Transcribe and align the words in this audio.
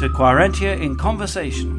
to 0.00 0.08
Quaerentia 0.08 0.80
in 0.80 0.96
Conversation. 0.96 1.76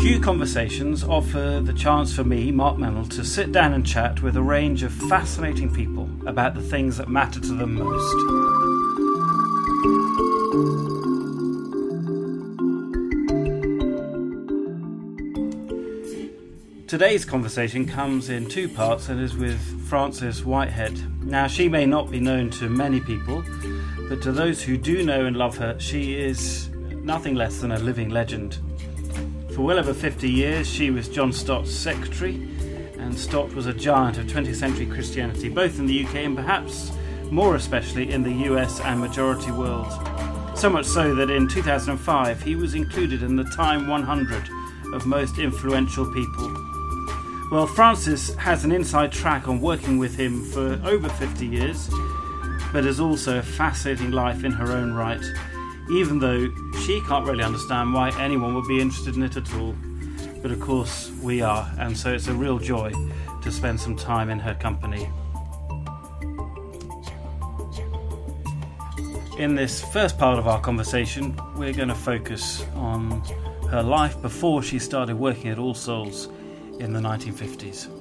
Q 0.00 0.18
Conversations 0.18 1.04
offer 1.04 1.60
the 1.62 1.72
chance 1.72 2.12
for 2.12 2.24
me, 2.24 2.50
Mark 2.50 2.76
Meynell, 2.76 3.08
to 3.10 3.24
sit 3.24 3.52
down 3.52 3.72
and 3.72 3.86
chat 3.86 4.20
with 4.20 4.36
a 4.36 4.42
range 4.42 4.82
of 4.82 4.92
fascinating 4.92 5.72
people 5.72 6.10
about 6.26 6.56
the 6.56 6.60
things 6.60 6.96
that 6.96 7.08
matter 7.08 7.38
to 7.38 7.52
them 7.52 7.74
most. 7.74 8.16
Today's 16.88 17.24
conversation 17.24 17.86
comes 17.86 18.28
in 18.28 18.48
two 18.48 18.68
parts 18.68 19.08
and 19.08 19.20
is 19.20 19.36
with 19.36 19.60
Frances 19.88 20.44
Whitehead. 20.44 21.24
Now, 21.24 21.46
she 21.46 21.68
may 21.68 21.86
not 21.86 22.10
be 22.10 22.18
known 22.18 22.50
to 22.50 22.68
many 22.68 22.98
people, 22.98 23.44
but 24.10 24.20
to 24.20 24.32
those 24.32 24.60
who 24.60 24.76
do 24.76 25.04
know 25.04 25.24
and 25.26 25.36
love 25.36 25.56
her, 25.56 25.78
she 25.78 26.16
is 26.16 26.68
nothing 27.04 27.36
less 27.36 27.60
than 27.60 27.70
a 27.70 27.78
living 27.78 28.08
legend. 28.08 28.58
For 29.54 29.62
well 29.62 29.78
over 29.78 29.94
50 29.94 30.28
years, 30.28 30.68
she 30.68 30.90
was 30.90 31.08
John 31.08 31.32
Stott's 31.32 31.70
secretary, 31.70 32.34
and 32.98 33.16
Stott 33.16 33.54
was 33.54 33.66
a 33.66 33.72
giant 33.72 34.18
of 34.18 34.26
20th 34.26 34.56
century 34.56 34.86
Christianity, 34.86 35.48
both 35.48 35.78
in 35.78 35.86
the 35.86 36.04
UK 36.04 36.16
and 36.16 36.34
perhaps 36.34 36.90
more 37.30 37.54
especially 37.54 38.10
in 38.12 38.24
the 38.24 38.32
US 38.52 38.80
and 38.80 38.98
majority 38.98 39.52
world. 39.52 39.86
So 40.58 40.68
much 40.68 40.86
so 40.86 41.14
that 41.14 41.30
in 41.30 41.46
2005 41.46 42.42
he 42.42 42.56
was 42.56 42.74
included 42.74 43.22
in 43.22 43.36
the 43.36 43.44
Time 43.44 43.86
100 43.86 44.50
of 44.92 45.06
most 45.06 45.38
influential 45.38 46.12
people 46.12 46.70
well, 47.50 47.66
Frances 47.66 48.32
has 48.36 48.64
an 48.64 48.70
inside 48.70 49.10
track 49.10 49.48
on 49.48 49.60
working 49.60 49.98
with 49.98 50.14
him 50.14 50.44
for 50.44 50.80
over 50.84 51.08
50 51.08 51.46
years, 51.46 51.90
but 52.72 52.86
is 52.86 53.00
also 53.00 53.38
a 53.38 53.42
fascinating 53.42 54.10
life 54.10 54.44
in 54.44 54.52
her 54.52 54.72
own 54.72 54.92
right, 54.92 55.24
even 55.90 56.18
though 56.18 56.48
she 56.84 57.00
can't 57.02 57.26
really 57.26 57.42
understand 57.42 57.92
why 57.92 58.10
anyone 58.20 58.54
would 58.54 58.68
be 58.68 58.80
interested 58.80 59.16
in 59.16 59.22
it 59.22 59.36
at 59.36 59.54
all. 59.54 59.74
But 60.42 60.52
of 60.52 60.60
course, 60.60 61.10
we 61.22 61.42
are, 61.42 61.70
and 61.78 61.96
so 61.96 62.12
it's 62.12 62.28
a 62.28 62.34
real 62.34 62.58
joy 62.58 62.92
to 63.42 63.52
spend 63.52 63.80
some 63.80 63.96
time 63.96 64.30
in 64.30 64.38
her 64.38 64.54
company. 64.54 65.10
In 69.38 69.54
this 69.54 69.82
first 69.82 70.18
part 70.18 70.38
of 70.38 70.46
our 70.46 70.60
conversation, 70.60 71.34
we're 71.56 71.72
going 71.72 71.88
to 71.88 71.94
focus 71.94 72.64
on 72.74 73.22
her 73.70 73.82
life 73.82 74.20
before 74.20 74.62
she 74.62 74.78
started 74.78 75.16
working 75.16 75.50
at 75.50 75.58
All 75.58 75.74
Souls 75.74 76.28
in 76.78 76.92
the 76.92 77.00
1950s. 77.00 77.99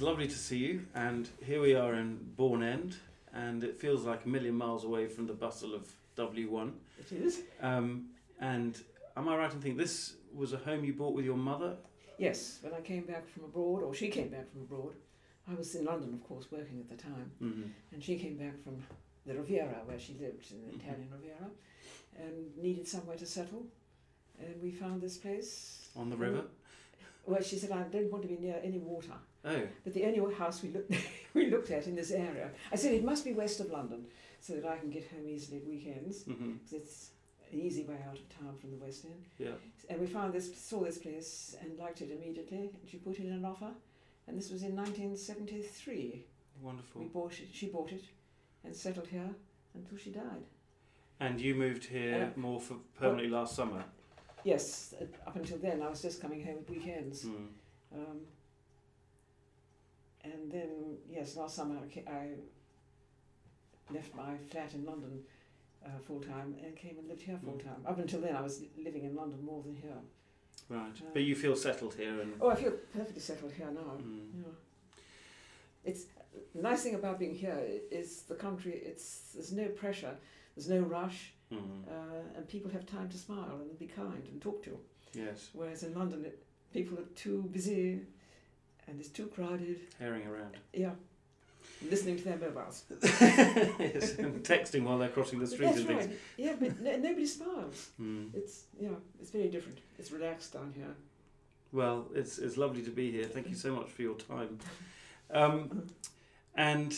It's 0.00 0.06
lovely 0.06 0.28
to 0.28 0.38
see 0.38 0.56
you, 0.56 0.86
and 0.94 1.28
here 1.44 1.60
we 1.60 1.74
are 1.74 1.92
in 1.92 2.16
Bourne 2.34 2.62
End, 2.62 2.96
and 3.34 3.62
it 3.62 3.78
feels 3.78 4.06
like 4.06 4.24
a 4.24 4.28
million 4.30 4.54
miles 4.54 4.82
away 4.82 5.06
from 5.06 5.26
the 5.26 5.34
bustle 5.34 5.74
of 5.74 5.92
W1. 6.16 6.72
It 7.00 7.12
is. 7.12 7.42
Um, 7.60 8.06
and 8.40 8.80
Am 9.14 9.28
I 9.28 9.36
right 9.36 9.52
in 9.52 9.60
thinking 9.60 9.76
this 9.76 10.14
was 10.34 10.54
a 10.54 10.56
home 10.56 10.86
you 10.86 10.94
bought 10.94 11.12
with 11.12 11.26
your 11.26 11.36
mother? 11.36 11.76
Yes, 12.16 12.60
when 12.62 12.72
I 12.72 12.80
came 12.80 13.02
back 13.02 13.28
from 13.28 13.44
abroad, 13.44 13.82
or 13.82 13.92
she 13.92 14.08
came 14.08 14.28
back 14.28 14.50
from 14.50 14.62
abroad. 14.62 14.94
I 15.46 15.54
was 15.54 15.74
in 15.74 15.84
London, 15.84 16.14
of 16.14 16.26
course, 16.26 16.46
working 16.50 16.80
at 16.80 16.88
the 16.88 17.02
time, 17.02 17.30
mm-hmm. 17.42 17.68
and 17.92 18.02
she 18.02 18.16
came 18.16 18.38
back 18.38 18.54
from 18.64 18.82
the 19.26 19.34
Riviera, 19.34 19.82
where 19.84 19.98
she 19.98 20.14
lived, 20.14 20.50
in 20.50 20.62
the 20.62 20.68
mm-hmm. 20.68 20.80
Italian 20.80 21.08
Riviera, 21.12 21.50
and 22.18 22.56
needed 22.56 22.88
somewhere 22.88 23.18
to 23.18 23.26
settle. 23.26 23.66
And 24.38 24.62
we 24.62 24.70
found 24.70 25.02
this 25.02 25.18
place. 25.18 25.90
On 25.94 26.08
the 26.08 26.16
river? 26.16 26.44
Well, 27.26 27.42
she 27.42 27.56
said, 27.56 27.70
I 27.70 27.82
don't 27.82 28.10
want 28.10 28.22
to 28.22 28.28
be 28.28 28.38
near 28.38 28.58
any 28.64 28.78
water. 28.78 29.12
Oh. 29.44 29.62
But 29.84 29.94
the 29.94 30.04
only 30.04 30.34
house 30.34 30.62
we 30.62 30.70
looked, 30.70 30.94
we 31.34 31.50
looked 31.50 31.70
at 31.70 31.86
in 31.86 31.96
this 31.96 32.10
area, 32.10 32.50
I 32.72 32.76
said, 32.76 32.92
it 32.92 33.04
must 33.04 33.24
be 33.24 33.32
west 33.32 33.60
of 33.60 33.70
London, 33.70 34.04
so 34.40 34.54
that 34.54 34.64
I 34.66 34.76
can 34.76 34.90
get 34.90 35.08
home 35.10 35.28
easily 35.28 35.58
at 35.58 35.66
weekends. 35.66 36.24
Mm-hmm. 36.24 36.52
It's 36.72 37.10
an 37.52 37.60
easy 37.60 37.84
way 37.84 37.96
out 38.08 38.18
of 38.18 38.28
town 38.28 38.56
from 38.60 38.70
the 38.70 38.76
West 38.76 39.04
End. 39.04 39.24
Yeah. 39.38 39.56
And 39.88 40.00
we 40.00 40.06
found 40.06 40.32
this, 40.32 40.56
saw 40.56 40.84
this 40.84 40.98
place 40.98 41.56
and 41.62 41.78
liked 41.78 42.00
it 42.02 42.10
immediately. 42.10 42.58
And 42.58 42.90
she 42.90 42.98
put 42.98 43.18
in 43.18 43.32
an 43.32 43.44
offer, 43.44 43.70
and 44.26 44.38
this 44.38 44.50
was 44.50 44.62
in 44.62 44.76
1973. 44.76 46.24
Wonderful. 46.62 47.00
We 47.00 47.08
bought 47.08 47.32
it. 47.32 47.48
She 47.52 47.66
bought 47.66 47.92
it, 47.92 48.04
and 48.64 48.74
settled 48.74 49.08
here 49.08 49.30
until 49.74 49.98
she 49.98 50.10
died. 50.10 50.44
And 51.18 51.40
you 51.40 51.54
moved 51.54 51.84
here 51.84 52.32
uh, 52.34 52.40
more 52.40 52.60
for 52.60 52.76
permanently 52.98 53.30
well, 53.30 53.42
last 53.42 53.56
summer. 53.56 53.84
Yes. 54.44 54.94
Up 55.26 55.36
until 55.36 55.58
then, 55.58 55.82
I 55.82 55.88
was 55.88 56.02
just 56.02 56.20
coming 56.20 56.44
home 56.44 56.58
at 56.60 56.70
weekends. 56.70 57.24
Mm. 57.24 57.46
Um, 57.94 58.20
and 60.24 60.50
then, 60.50 60.96
yes, 61.08 61.36
last 61.36 61.56
summer 61.56 61.78
I 62.06 62.28
left 63.92 64.14
my 64.14 64.36
flat 64.50 64.74
in 64.74 64.84
London 64.84 65.20
uh, 65.84 65.98
full 66.06 66.20
time 66.20 66.54
and 66.64 66.76
came 66.76 66.96
and 66.98 67.08
lived 67.08 67.22
here 67.22 67.38
full 67.42 67.54
mm. 67.54 67.64
time. 67.64 67.82
Up 67.86 67.98
until 67.98 68.20
then, 68.20 68.36
I 68.36 68.40
was 68.40 68.62
living 68.82 69.04
in 69.04 69.14
London 69.14 69.44
more 69.44 69.62
than 69.62 69.74
here. 69.74 69.96
Right, 70.68 70.92
uh, 71.00 71.10
but 71.12 71.22
you 71.22 71.34
feel 71.34 71.56
settled 71.56 71.94
here, 71.94 72.20
and 72.20 72.34
oh, 72.40 72.50
I 72.50 72.54
feel 72.54 72.72
perfectly 72.94 73.20
settled 73.20 73.52
here 73.52 73.70
now. 73.72 73.98
Mm. 73.98 74.28
Yeah. 74.36 74.52
It's 75.84 76.04
the 76.54 76.62
nice 76.62 76.82
thing 76.82 76.94
about 76.94 77.18
being 77.18 77.34
here 77.34 77.58
is 77.90 78.22
the 78.22 78.34
country. 78.34 78.80
It's 78.84 79.32
there's 79.34 79.52
no 79.52 79.66
pressure, 79.68 80.14
there's 80.54 80.68
no 80.68 80.80
rush, 80.80 81.32
mm. 81.52 81.58
uh, 81.88 82.36
and 82.36 82.46
people 82.46 82.70
have 82.70 82.86
time 82.86 83.08
to 83.08 83.18
smile 83.18 83.58
and 83.60 83.78
be 83.78 83.86
kind 83.86 84.22
and 84.30 84.40
talk 84.40 84.62
to. 84.64 84.70
You. 84.70 84.78
Yes. 85.24 85.50
Whereas 85.52 85.82
in 85.82 85.94
London, 85.94 86.24
it, 86.24 86.40
people 86.72 86.98
are 86.98 87.08
too 87.16 87.48
busy, 87.50 88.02
and 88.90 89.00
it's 89.00 89.08
too 89.08 89.26
crowded. 89.26 89.80
Herring 89.98 90.26
around. 90.26 90.56
Yeah 90.72 90.90
listening 91.88 92.18
to 92.18 92.24
their 92.24 92.36
mobiles. 92.36 92.84
yes, 93.00 94.18
and 94.18 94.42
texting 94.42 94.84
while 94.84 94.98
they're 94.98 95.08
crossing 95.08 95.38
the 95.38 95.46
street 95.46 95.66
That's 95.66 95.78
and 95.80 95.88
right. 95.88 96.02
things. 96.02 96.20
Yeah, 96.36 96.54
but 96.58 96.80
nobody 96.80 97.26
smiles. 97.26 97.90
Mm. 98.00 98.34
It's 98.34 98.64
yeah, 98.78 98.90
it's 99.20 99.30
very 99.30 99.48
different. 99.48 99.78
It's 99.98 100.12
relaxed 100.12 100.52
down 100.52 100.72
here. 100.76 100.94
Well, 101.72 102.06
it's 102.14 102.38
it's 102.38 102.56
lovely 102.56 102.82
to 102.82 102.90
be 102.90 103.10
here. 103.10 103.24
Thank 103.24 103.48
you 103.48 103.54
so 103.54 103.74
much 103.74 103.88
for 103.90 104.02
your 104.02 104.16
time. 104.16 104.58
Um, 105.32 105.86
and 106.54 106.94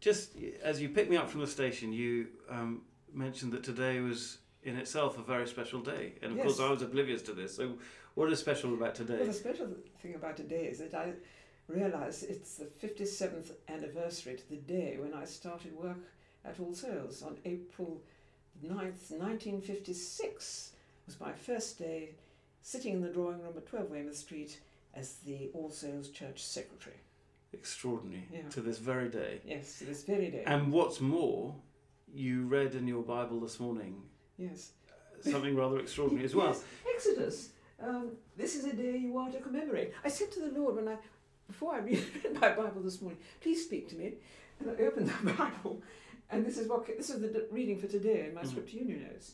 just 0.00 0.36
as 0.62 0.80
you 0.80 0.88
picked 0.88 1.10
me 1.10 1.16
up 1.16 1.28
from 1.28 1.40
the 1.40 1.46
station, 1.46 1.92
you 1.92 2.28
um, 2.48 2.82
mentioned 3.12 3.52
that 3.52 3.64
today 3.64 4.00
was 4.00 4.38
in 4.62 4.76
itself 4.76 5.18
a 5.18 5.22
very 5.22 5.46
special 5.46 5.80
day, 5.80 6.14
and 6.22 6.32
of 6.32 6.38
yes. 6.38 6.46
course 6.46 6.60
I 6.60 6.70
was 6.70 6.82
oblivious 6.82 7.22
to 7.22 7.32
this. 7.32 7.56
So, 7.56 7.74
what 8.14 8.30
is 8.30 8.38
special 8.38 8.74
about 8.74 8.94
today? 8.94 9.16
Well, 9.16 9.26
the 9.26 9.32
special 9.32 9.68
thing 10.02 10.14
about 10.14 10.36
today 10.36 10.66
is 10.66 10.78
that 10.78 10.94
I 10.94 11.12
realise 11.68 12.22
it's 12.22 12.56
the 12.56 12.64
57th 12.64 13.52
anniversary 13.68 14.36
to 14.36 14.48
the 14.50 14.56
day 14.56 14.96
when 14.98 15.14
I 15.14 15.24
started 15.24 15.76
work 15.76 15.98
at 16.44 16.58
All 16.58 16.74
Souls 16.74 17.22
on 17.22 17.38
April 17.44 18.02
9th, 18.64 19.10
1956 19.10 20.72
was 21.06 21.20
my 21.20 21.32
first 21.32 21.78
day 21.78 22.10
sitting 22.62 22.94
in 22.94 23.00
the 23.00 23.08
drawing 23.08 23.40
room 23.42 23.54
at 23.56 23.66
12 23.66 23.90
Weymouth 23.90 24.16
Street 24.16 24.60
as 24.94 25.14
the 25.26 25.50
All 25.54 25.70
Souls 25.70 26.10
Church 26.10 26.42
Secretary. 26.44 26.96
Extraordinary. 27.52 28.28
Yeah. 28.32 28.48
To 28.50 28.60
this 28.60 28.78
very 28.78 29.08
day. 29.08 29.40
Yes, 29.44 29.78
to 29.78 29.84
this 29.84 30.04
very 30.04 30.30
day. 30.30 30.44
And 30.46 30.72
what's 30.72 31.00
more, 31.00 31.54
you 32.12 32.46
read 32.46 32.74
in 32.74 32.86
your 32.86 33.02
Bible 33.02 33.40
this 33.40 33.58
morning. 33.58 34.02
Yes. 34.40 34.70
Something 35.20 35.54
rather 35.54 35.78
extraordinary 35.78 36.24
as 36.24 36.34
well. 36.34 36.46
Yes, 36.46 36.64
Exodus. 36.94 37.48
Um, 37.82 38.12
this 38.36 38.56
is 38.56 38.64
a 38.64 38.72
day 38.72 38.96
you 38.96 39.16
are 39.18 39.30
to 39.30 39.38
commemorate. 39.38 39.92
I 40.02 40.08
said 40.08 40.32
to 40.32 40.40
the 40.40 40.58
Lord 40.58 40.76
when 40.76 40.88
I 40.88 40.96
before 41.46 41.74
I 41.74 41.78
read 41.80 42.02
my 42.40 42.50
Bible 42.50 42.80
this 42.82 43.02
morning, 43.02 43.20
please 43.40 43.64
speak 43.64 43.88
to 43.90 43.96
me. 43.96 44.14
And 44.58 44.70
I 44.70 44.82
opened 44.84 45.08
the 45.08 45.32
Bible, 45.32 45.82
and 46.30 46.44
this 46.44 46.58
is 46.58 46.68
what 46.68 46.86
this 46.86 47.10
is 47.10 47.20
the 47.20 47.46
reading 47.50 47.78
for 47.78 47.86
today 47.86 48.26
in 48.28 48.34
my 48.34 48.40
mm-hmm. 48.40 48.50
scripture 48.50 48.78
union 48.78 49.02
notes. 49.02 49.32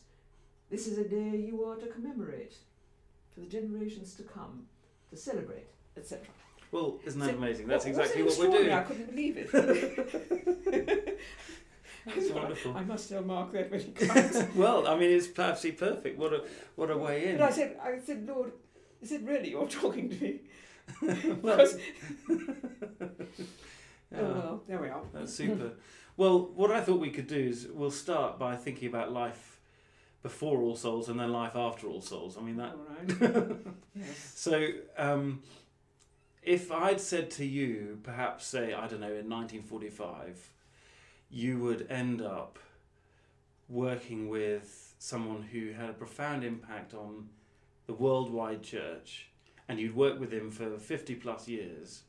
This 0.69 0.87
is 0.87 0.97
a 0.97 1.07
day 1.07 1.37
you 1.37 1.63
are 1.63 1.77
to 1.77 1.87
commemorate 1.87 2.55
for 3.33 3.39
the 3.39 3.45
generations 3.45 4.13
to 4.15 4.23
come, 4.23 4.65
to 5.09 5.15
celebrate, 5.15 5.67
etc. 5.95 6.25
Well, 6.71 6.99
isn't 7.05 7.19
that 7.21 7.29
so, 7.29 7.37
amazing? 7.37 7.67
That's 7.67 7.85
well, 7.85 7.97
exactly 7.97 8.23
what 8.23 8.37
we're 8.37 8.51
doing. 8.51 8.73
I 8.73 8.83
couldn't 8.83 9.09
believe 9.09 9.37
it. 9.37 11.19
That's 12.07 12.31
wonderful. 12.31 12.75
I 12.75 12.83
must 12.83 13.09
tell 13.09 13.21
Mark 13.21 13.51
that 13.51 13.69
when 13.69 13.79
he 13.79 13.91
comes. 13.91 14.43
well, 14.55 14.87
I 14.87 14.97
mean, 14.97 15.11
it's 15.11 15.27
absolutely 15.37 15.87
perfect. 15.87 16.17
What 16.17 16.33
a 16.33 16.43
what 16.75 16.89
a 16.89 16.97
way 16.97 17.29
in. 17.29 17.37
But 17.37 17.49
I 17.49 17.51
said, 17.51 17.77
I 17.81 17.99
said, 17.99 18.25
Lord, 18.27 18.51
is 19.01 19.11
it 19.11 19.21
really 19.23 19.51
you're 19.51 19.67
talking 19.67 20.09
to 20.09 20.15
me? 20.15 20.39
well, 21.41 21.67
oh 22.29 22.39
well, 24.11 24.63
there 24.67 24.79
we 24.79 24.87
are. 24.87 25.01
That's 25.13 25.33
super. 25.33 25.71
well, 26.15 26.39
what 26.55 26.71
I 26.71 26.81
thought 26.81 26.99
we 26.99 27.09
could 27.09 27.27
do 27.27 27.39
is 27.39 27.67
we'll 27.71 27.91
start 27.91 28.39
by 28.39 28.55
thinking 28.55 28.87
about 28.87 29.11
life 29.11 29.59
before 30.23 30.59
All 30.61 30.75
Souls 30.75 31.09
and 31.09 31.19
then 31.19 31.31
life 31.31 31.55
after 31.55 31.87
All 31.87 32.01
Souls. 32.01 32.37
I 32.37 32.41
mean 32.41 32.57
that. 32.57 32.75
Right. 33.19 33.57
yes. 33.95 34.33
So, 34.35 34.69
um, 34.97 35.41
if 36.41 36.71
I'd 36.71 37.01
said 37.01 37.29
to 37.31 37.45
you, 37.45 37.99
perhaps 38.03 38.45
say 38.45 38.73
I 38.73 38.87
don't 38.87 39.01
know, 39.01 39.07
in 39.07 39.29
1945, 39.29 40.51
you 41.29 41.59
would 41.59 41.87
end 41.89 42.21
up 42.21 42.59
working 43.69 44.29
with 44.29 44.95
someone 44.99 45.41
who 45.43 45.71
had 45.71 45.89
a 45.89 45.93
profound 45.93 46.43
impact 46.43 46.93
on 46.93 47.29
the 47.85 47.93
worldwide 47.93 48.63
church, 48.63 49.29
and 49.67 49.79
you'd 49.79 49.95
worked 49.95 50.19
with 50.19 50.31
him 50.31 50.49
for 50.51 50.77
50 50.77 51.15
plus 51.15 51.47
years, 51.47 52.03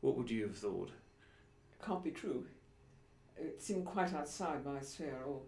what 0.00 0.16
would 0.16 0.30
you 0.30 0.42
have 0.42 0.56
thought? 0.56 0.88
It 0.88 1.84
Can't 1.84 2.04
be 2.04 2.10
true. 2.10 2.44
It 3.36 3.62
seemed 3.62 3.86
quite 3.86 4.12
outside 4.14 4.64
my 4.64 4.80
sphere 4.80 5.18
or 5.26 5.40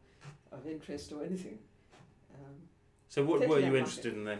of 0.50 0.66
interest 0.66 1.12
or 1.12 1.24
anything. 1.24 1.58
Um, 2.34 2.54
So, 3.08 3.24
what 3.24 3.46
were 3.46 3.60
you 3.60 3.76
interested 3.76 4.14
in 4.14 4.24
then? 4.24 4.38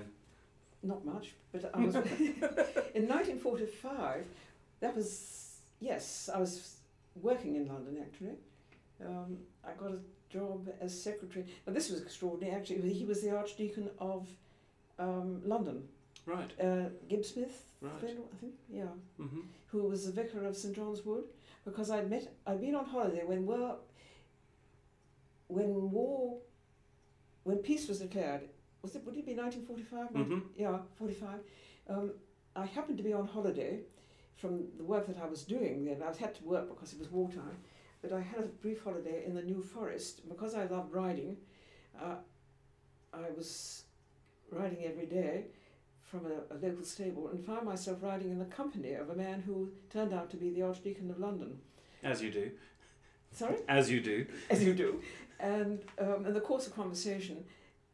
not 0.83 1.05
much, 1.05 1.35
but 1.53 1.71
I 1.73 1.79
was 1.79 1.95
in 2.95 3.09
1945. 3.09 4.27
That 4.81 4.97
was 4.97 5.59
yes, 5.81 6.29
I 6.35 6.39
was 6.39 6.77
working 7.21 7.57
in 7.57 7.69
London 7.69 7.99
actually. 8.03 8.35
Um, 9.07 9.39
I 9.65 9.73
got 9.79 9.91
a 9.93 9.99
job 10.31 10.69
as 10.81 11.01
secretary. 11.03 11.47
Now 11.67 11.73
this 11.73 11.91
was 11.91 12.01
extraordinary. 12.03 12.55
Actually, 12.57 12.93
he 12.93 13.05
was 13.05 13.21
the 13.23 13.37
Archdeacon 13.37 13.91
of 13.99 14.29
um, 14.99 15.43
London, 15.45 15.85
Right, 16.27 16.51
uh, 16.61 16.91
Gibbs-Smith, 17.09 17.65
right. 17.81 17.93
I 17.95 18.37
think. 18.41 18.55
Yeah. 18.71 18.85
hmm 19.19 19.41
who 19.69 19.85
was 19.85 20.05
the 20.05 20.13
vicar 20.13 20.45
of 20.45 20.55
St 20.55 20.77
John's 20.77 21.03
Wood, 21.03 21.25
because 21.65 21.91
I'd 21.91 22.11
met, 22.11 22.31
I'd 22.47 22.61
been 22.61 22.75
on 22.75 22.85
holiday 22.85 23.23
when 23.25 23.47
war, 23.47 23.77
when 25.49 25.91
war, 25.91 26.39
when 27.45 27.59
peace 27.59 27.89
was 27.89 28.01
declared. 28.01 28.43
Was 28.83 28.95
it? 28.97 29.05
Would 29.07 29.17
it 29.17 29.25
be 29.27 29.35
1945? 29.35 30.27
hmm 30.27 30.39
Yeah, 30.57 30.79
45. 30.99 31.41
Um, 31.89 32.13
I 32.55 32.67
happened 32.67 32.99
to 32.99 33.05
be 33.05 33.13
on 33.13 33.27
holiday 33.27 33.81
from 34.37 34.65
the 34.77 34.85
work 34.85 35.07
that 35.07 35.17
I 35.23 35.27
was 35.27 35.43
doing 35.45 35.85
then. 35.85 36.03
I 36.03 36.15
had 36.21 36.35
to 36.35 36.45
work 36.45 36.69
because 36.69 36.93
it 36.93 36.99
was 36.99 37.11
wartime, 37.11 37.57
but 38.03 38.13
I 38.13 38.21
had 38.21 38.41
a 38.41 38.49
brief 38.63 38.83
holiday 38.83 39.25
in 39.25 39.35
the 39.35 39.43
New 39.43 39.63
Forest 39.63 40.29
because 40.29 40.55
I 40.55 40.67
loved 40.67 40.93
riding. 40.93 41.37
Uh, 42.01 42.17
I 43.13 43.31
was 43.37 43.85
riding 44.51 44.85
every 44.85 45.07
day 45.07 45.45
from 46.03 46.27
a, 46.27 46.55
a 46.55 46.57
local 46.61 46.85
stable 46.85 47.29
and 47.29 47.45
found 47.45 47.65
myself 47.65 47.99
riding 48.03 48.31
in 48.31 48.39
the 48.39 48.45
company 48.47 48.95
of 48.95 49.09
a 49.11 49.15
man 49.15 49.43
who 49.47 49.71
turned 49.91 50.13
out 50.13 50.31
to 50.31 50.37
be 50.37 50.51
the 50.51 50.63
Archdeacon 50.63 51.11
of 51.11 51.19
London. 51.19 51.59
As 52.03 52.21
you 52.21 52.31
do. 52.31 52.51
Sorry? 53.31 53.57
As 53.69 53.91
you 53.91 54.01
do. 54.01 54.27
as 54.51 54.63
you 54.63 54.75
do. 54.75 55.01
And 55.41 55.81
um, 55.99 56.27
in 56.27 56.35
the 56.35 56.41
course 56.41 56.67
of 56.67 56.75
conversation, 56.75 57.45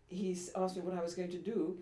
he 0.09 0.37
asked 0.57 0.77
me 0.77 0.83
what 0.83 0.99
I 0.99 1.03
was 1.03 1.15
going 1.15 1.31
to 1.31 1.39
do 1.39 1.79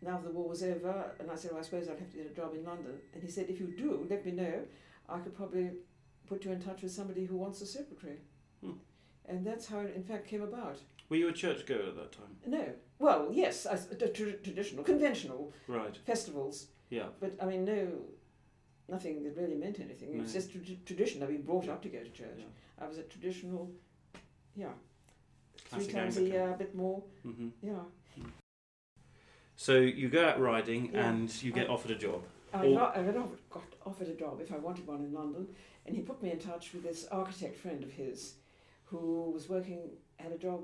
now 0.00 0.20
the 0.22 0.30
war 0.30 0.48
was 0.48 0.62
over. 0.62 1.12
And 1.18 1.30
I 1.30 1.34
said, 1.34 1.52
well, 1.52 1.60
I 1.60 1.64
suppose 1.64 1.88
I'd 1.88 1.98
have 1.98 2.10
to 2.10 2.16
get 2.16 2.26
a 2.26 2.34
job 2.34 2.54
in 2.54 2.64
London. 2.64 2.94
And 3.12 3.22
he 3.22 3.30
said, 3.30 3.46
if 3.48 3.60
you 3.60 3.66
do, 3.66 4.06
let 4.08 4.24
me 4.24 4.32
know. 4.32 4.62
I 5.08 5.18
could 5.18 5.36
probably 5.36 5.70
put 6.28 6.44
you 6.44 6.52
in 6.52 6.60
touch 6.60 6.82
with 6.82 6.92
somebody 6.92 7.24
who 7.24 7.36
wants 7.36 7.60
a 7.62 7.66
secretary. 7.66 8.18
Hmm. 8.62 8.72
And 9.26 9.46
that's 9.46 9.66
how 9.66 9.80
it, 9.80 9.94
in 9.96 10.02
fact, 10.04 10.26
came 10.28 10.42
about. 10.42 10.78
Were 11.08 11.16
you 11.16 11.28
a 11.28 11.32
churchgoer 11.32 11.88
at 11.88 11.96
that 11.96 12.12
time? 12.12 12.36
No. 12.46 12.64
Well, 12.98 13.28
yes, 13.32 13.66
as, 13.66 13.86
the 13.86 14.08
tr- 14.08 14.30
traditional, 14.42 14.84
conventional 14.84 15.52
Right. 15.66 15.96
festivals. 16.04 16.66
Yeah. 16.90 17.06
But 17.20 17.36
I 17.40 17.46
mean, 17.46 17.64
no, 17.64 17.88
nothing 18.88 19.22
that 19.24 19.36
really 19.36 19.54
meant 19.56 19.80
anything. 19.80 20.12
It 20.14 20.20
was 20.20 20.32
just 20.32 20.50
tra- 20.52 20.60
tradition. 20.84 21.22
I've 21.22 21.28
been 21.28 21.42
brought 21.42 21.68
up 21.68 21.82
to 21.82 21.88
go 21.88 21.98
to 21.98 22.10
church. 22.10 22.38
yeah. 22.38 22.44
I 22.80 22.86
was 22.86 22.98
a 22.98 23.02
traditional, 23.02 23.70
yeah, 24.54 24.68
three 25.56 25.78
Classic 25.80 25.92
times 25.92 26.16
Anglican. 26.16 26.40
a 26.40 26.44
year, 26.44 26.54
a 26.54 26.56
bit 26.56 26.74
more, 26.76 27.02
hmm 27.24 27.48
yeah. 27.62 27.80
So 29.56 29.78
you 29.78 30.08
go 30.08 30.24
out 30.24 30.40
riding 30.40 30.92
Yeah. 30.94 31.08
and 31.08 31.42
you 31.42 31.50
get 31.52 31.68
I- 31.68 31.72
offered 31.72 31.90
a 31.90 31.96
job. 31.96 32.22
I 32.54 32.64
Or- 32.64 32.78
got, 32.78 32.96
I 32.96 33.02
got 33.50 33.64
offered 33.84 34.08
a 34.08 34.14
job 34.14 34.40
if 34.40 34.52
I 34.52 34.58
wanted 34.58 34.86
one 34.86 35.00
in 35.04 35.12
London, 35.12 35.48
and 35.88 35.96
he 35.96 36.02
put 36.02 36.22
me 36.22 36.30
in 36.30 36.38
touch 36.38 36.74
with 36.74 36.82
this 36.82 37.06
architect 37.10 37.56
friend 37.56 37.82
of 37.82 37.90
his 37.90 38.34
who 38.84 39.30
was 39.30 39.48
working, 39.48 39.88
had 40.18 40.32
a 40.32 40.36
job 40.36 40.60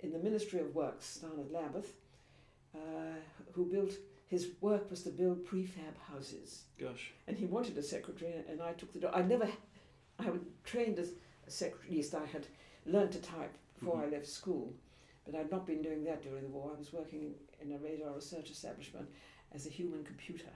in 0.00 0.10
the 0.12 0.18
Ministry 0.18 0.58
of 0.58 0.74
Works 0.74 1.18
down 1.18 1.38
at 1.38 1.52
Lambeth, 1.52 1.92
uh, 2.74 3.14
who 3.52 3.64
built, 3.66 3.92
his 4.26 4.48
work 4.60 4.90
was 4.90 5.04
to 5.04 5.10
build 5.10 5.44
prefab 5.44 5.96
houses. 6.12 6.64
Gosh. 6.80 7.12
And 7.28 7.36
he 7.36 7.46
wanted 7.46 7.78
a 7.78 7.82
secretary, 7.82 8.32
and 8.48 8.60
I 8.60 8.72
took 8.72 8.92
the 8.92 8.98
job. 8.98 9.12
I 9.14 9.22
never, 9.22 9.48
I 10.18 10.24
had 10.24 10.40
trained 10.64 10.98
as 10.98 11.12
a 11.46 11.50
secretary, 11.50 11.90
at 11.90 11.96
least 11.96 12.14
I 12.16 12.26
had 12.26 12.46
learned 12.86 13.12
to 13.12 13.20
type 13.20 13.56
before 13.78 13.98
Mhm. 13.98 14.02
I 14.02 14.06
left 14.08 14.26
school, 14.26 14.74
but 15.24 15.36
I'd 15.36 15.50
not 15.52 15.64
been 15.64 15.82
doing 15.82 16.02
that 16.04 16.22
during 16.22 16.42
the 16.42 16.48
war. 16.48 16.72
I 16.74 16.78
was 16.78 16.92
working 16.92 17.36
in 17.60 17.70
a 17.70 17.78
radar 17.78 18.14
research 18.14 18.50
establishment 18.50 19.08
as 19.52 19.66
a 19.66 19.70
human 19.70 20.02
computer 20.02 20.50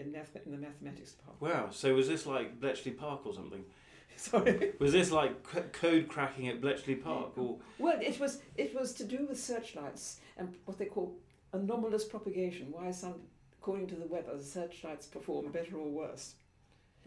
in, 0.00 0.12
math, 0.12 0.34
in 0.44 0.52
the 0.52 0.58
mathematics 0.58 1.12
department. 1.12 1.54
Wow. 1.54 1.68
So 1.70 1.94
was 1.94 2.08
this 2.08 2.26
like 2.26 2.60
Bletchley 2.60 2.92
Park 2.92 3.26
or 3.26 3.34
something? 3.34 3.64
Sorry. 4.16 4.72
Was 4.78 4.92
this 4.92 5.10
like 5.10 5.32
c- 5.52 5.60
code 5.72 6.08
cracking 6.08 6.48
at 6.48 6.60
Bletchley 6.60 6.94
Park 6.96 7.38
or? 7.38 7.58
Well, 7.78 7.98
it 8.00 8.18
was 8.20 8.40
it 8.56 8.74
was 8.74 8.92
to 8.94 9.04
do 9.04 9.26
with 9.28 9.38
searchlights 9.40 10.18
and 10.36 10.54
what 10.64 10.78
they 10.78 10.86
call 10.86 11.16
anomalous 11.52 12.04
propagation. 12.04 12.68
Why 12.70 12.90
some, 12.90 13.14
according 13.60 13.86
to 13.88 13.94
the 13.94 14.06
weather, 14.06 14.36
the 14.36 14.42
searchlights 14.44 15.06
perform 15.06 15.50
better 15.52 15.76
or 15.76 15.88
worse. 15.88 16.34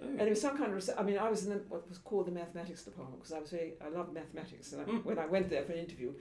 Oh. 0.02 0.08
And 0.08 0.22
it 0.22 0.30
was 0.30 0.42
some 0.42 0.58
kind 0.58 0.70
of 0.70 0.76
research. 0.76 0.96
I 0.98 1.04
mean, 1.04 1.20
I 1.20 1.30
was 1.30 1.44
in 1.46 1.52
the, 1.52 1.62
what 1.70 1.88
was 1.88 2.00
called 2.00 2.26
the 2.26 2.32
mathematics 2.32 2.84
department 2.84 3.20
because 3.22 3.34
I 3.34 3.40
was 3.40 3.52
very, 3.52 3.74
I 3.80 3.90
loved 3.90 4.12
mathematics. 4.12 4.74
And 4.74 4.82
I, 4.82 4.86
Mm. 4.86 5.06
when 5.06 5.20
I 5.20 5.28
went 5.28 5.50
there 5.52 5.62
for 5.64 5.74
an 5.74 5.78
interview, 5.80 6.14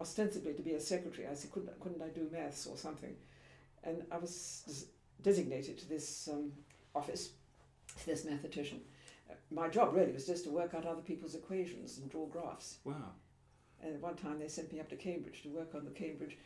ostensibly 0.00 0.54
to 0.54 0.62
be 0.62 0.72
a 0.72 0.80
secretary, 0.80 1.26
I 1.28 1.34
said, 1.34 1.52
couldn't, 1.52 1.78
couldn't 1.80 2.00
I 2.00 2.08
do 2.08 2.28
maths 2.32 2.66
or 2.66 2.76
something? 2.78 3.14
And 3.84 4.04
I 4.10 4.16
was 4.16 4.86
designated 5.22 5.78
to 5.78 5.88
this 5.88 6.28
um, 6.32 6.52
office, 6.94 7.30
to 8.00 8.06
this 8.06 8.24
mathematician. 8.24 8.80
Uh, 9.30 9.34
my 9.50 9.68
job 9.68 9.94
really 9.94 10.12
was 10.12 10.26
just 10.26 10.44
to 10.44 10.50
work 10.50 10.74
out 10.74 10.86
other 10.86 11.02
people's 11.02 11.34
equations 11.34 11.98
and 11.98 12.10
draw 12.10 12.26
graphs. 12.26 12.78
Wow. 12.84 12.94
And 13.82 13.94
at 13.94 14.00
one 14.00 14.16
time 14.16 14.38
they 14.38 14.48
sent 14.48 14.72
me 14.72 14.80
up 14.80 14.88
to 14.90 14.96
Cambridge 14.96 15.42
to 15.42 15.48
work 15.48 15.74
on 15.74 15.84
the 15.84 15.90
Cambridge, 15.90 16.36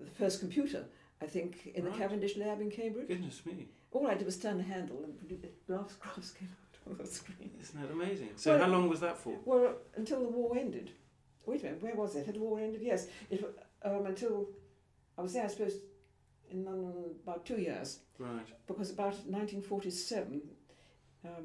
the 0.00 0.10
first 0.10 0.40
computer, 0.40 0.84
I 1.20 1.26
think, 1.26 1.66
in 1.74 1.84
Right. 1.84 1.92
the 1.92 1.98
Cavendish 1.98 2.36
lab 2.36 2.60
in 2.60 2.70
Cambridge. 2.70 3.08
Goodness 3.08 3.44
me. 3.44 3.68
All 3.90 4.06
I 4.06 4.14
did 4.14 4.24
was 4.24 4.38
turn 4.38 4.56
the 4.56 4.62
handle 4.64 5.04
and 5.04 5.46
graphs, 5.66 5.94
graphs 5.96 6.30
came 6.30 6.48
out 6.48 6.90
on 6.92 6.96
the 6.98 7.06
screen. 7.06 7.50
Isn't 7.60 7.80
that 7.80 7.90
amazing? 7.90 8.30
So 8.36 8.52
Well- 8.52 8.60
how 8.64 8.70
long 8.72 8.88
was 8.88 9.00
that 9.00 9.18
for? 9.18 9.38
Well, 9.44 9.76
until 9.96 10.20
the 10.22 10.28
war 10.28 10.56
ended. 10.56 10.92
Wait 11.44 11.60
a 11.60 11.64
minute, 11.64 11.82
where 11.82 11.94
was 11.94 12.14
it? 12.16 12.24
Had 12.24 12.36
the 12.36 12.40
war 12.40 12.60
ended? 12.60 12.80
Yes. 12.82 13.08
It, 13.28 13.44
um, 13.82 14.06
until 14.06 14.48
I 15.18 15.22
was 15.22 15.32
there, 15.34 15.44
I 15.44 15.48
suppose, 15.48 15.74
in 16.52 16.64
London 16.64 16.94
about 17.22 17.44
two 17.46 17.58
years. 17.60 18.00
Right. 18.18 18.48
Because 18.66 18.90
about 18.90 19.14
1947, 19.26 20.40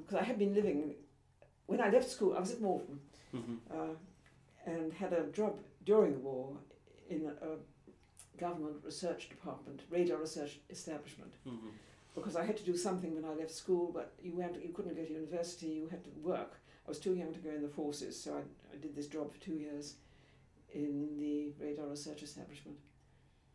because 0.01 0.15
I 0.15 0.23
had 0.23 0.37
been 0.39 0.53
living, 0.53 0.95
when 1.65 1.81
I 1.81 1.89
left 1.89 2.09
school, 2.09 2.35
I 2.35 2.39
was 2.39 2.51
at 2.51 2.61
Malvern 2.61 2.99
hmm 3.31 3.55
uh, 3.71 3.95
and 4.65 4.91
had 4.93 5.13
a 5.13 5.23
job 5.31 5.53
during 5.85 6.13
the 6.13 6.19
war 6.19 6.57
in 7.09 7.21
a, 7.25 7.45
a 7.49 7.51
government 8.37 8.77
research 8.83 9.29
department, 9.29 9.81
radar 9.89 10.17
research 10.17 10.59
establishment. 10.69 11.33
hmm 11.43 11.69
because 12.15 12.35
I 12.35 12.43
had 12.49 12.57
to 12.57 12.63
do 12.71 12.75
something 12.75 13.13
when 13.13 13.25
I 13.25 13.33
left 13.35 13.51
school, 13.51 13.91
but 13.93 14.07
you 14.23 14.33
went, 14.35 14.55
you 14.67 14.73
couldn't 14.73 14.95
go 14.95 15.03
to 15.05 15.13
university, 15.13 15.67
you 15.67 15.87
had 15.87 16.03
to 16.03 16.09
work. 16.23 16.59
I 16.85 16.89
was 16.89 16.99
too 16.99 17.13
young 17.13 17.31
to 17.33 17.39
go 17.39 17.51
in 17.51 17.61
the 17.61 17.69
forces, 17.69 18.19
so 18.23 18.33
I, 18.33 18.41
I 18.73 18.77
did 18.81 18.95
this 18.95 19.05
job 19.05 19.31
for 19.31 19.39
two 19.39 19.53
years 19.53 19.95
in 20.73 21.19
the 21.19 21.53
radar 21.63 21.85
research 21.87 22.23
establishment. 22.23 22.77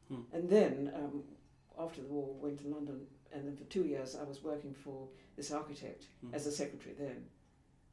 Hmm. 0.09 0.21
And 0.33 0.49
then, 0.49 0.93
um, 0.95 1.25
after 1.79 2.01
the 2.03 2.09
war, 2.09 2.35
went 2.41 2.59
to 2.61 2.69
London, 2.69 3.01
and 3.33 3.47
then 3.47 3.57
for 3.57 3.65
two 3.65 3.85
years 3.85 4.17
I 4.17 4.25
was 4.25 4.43
working 4.43 4.75
for 4.75 5.09
this 5.37 5.51
architect 5.51 6.07
Hmm. 6.21 6.35
as 6.35 6.47
a 6.47 6.53
secretary 6.53 6.95
then, 6.99 7.25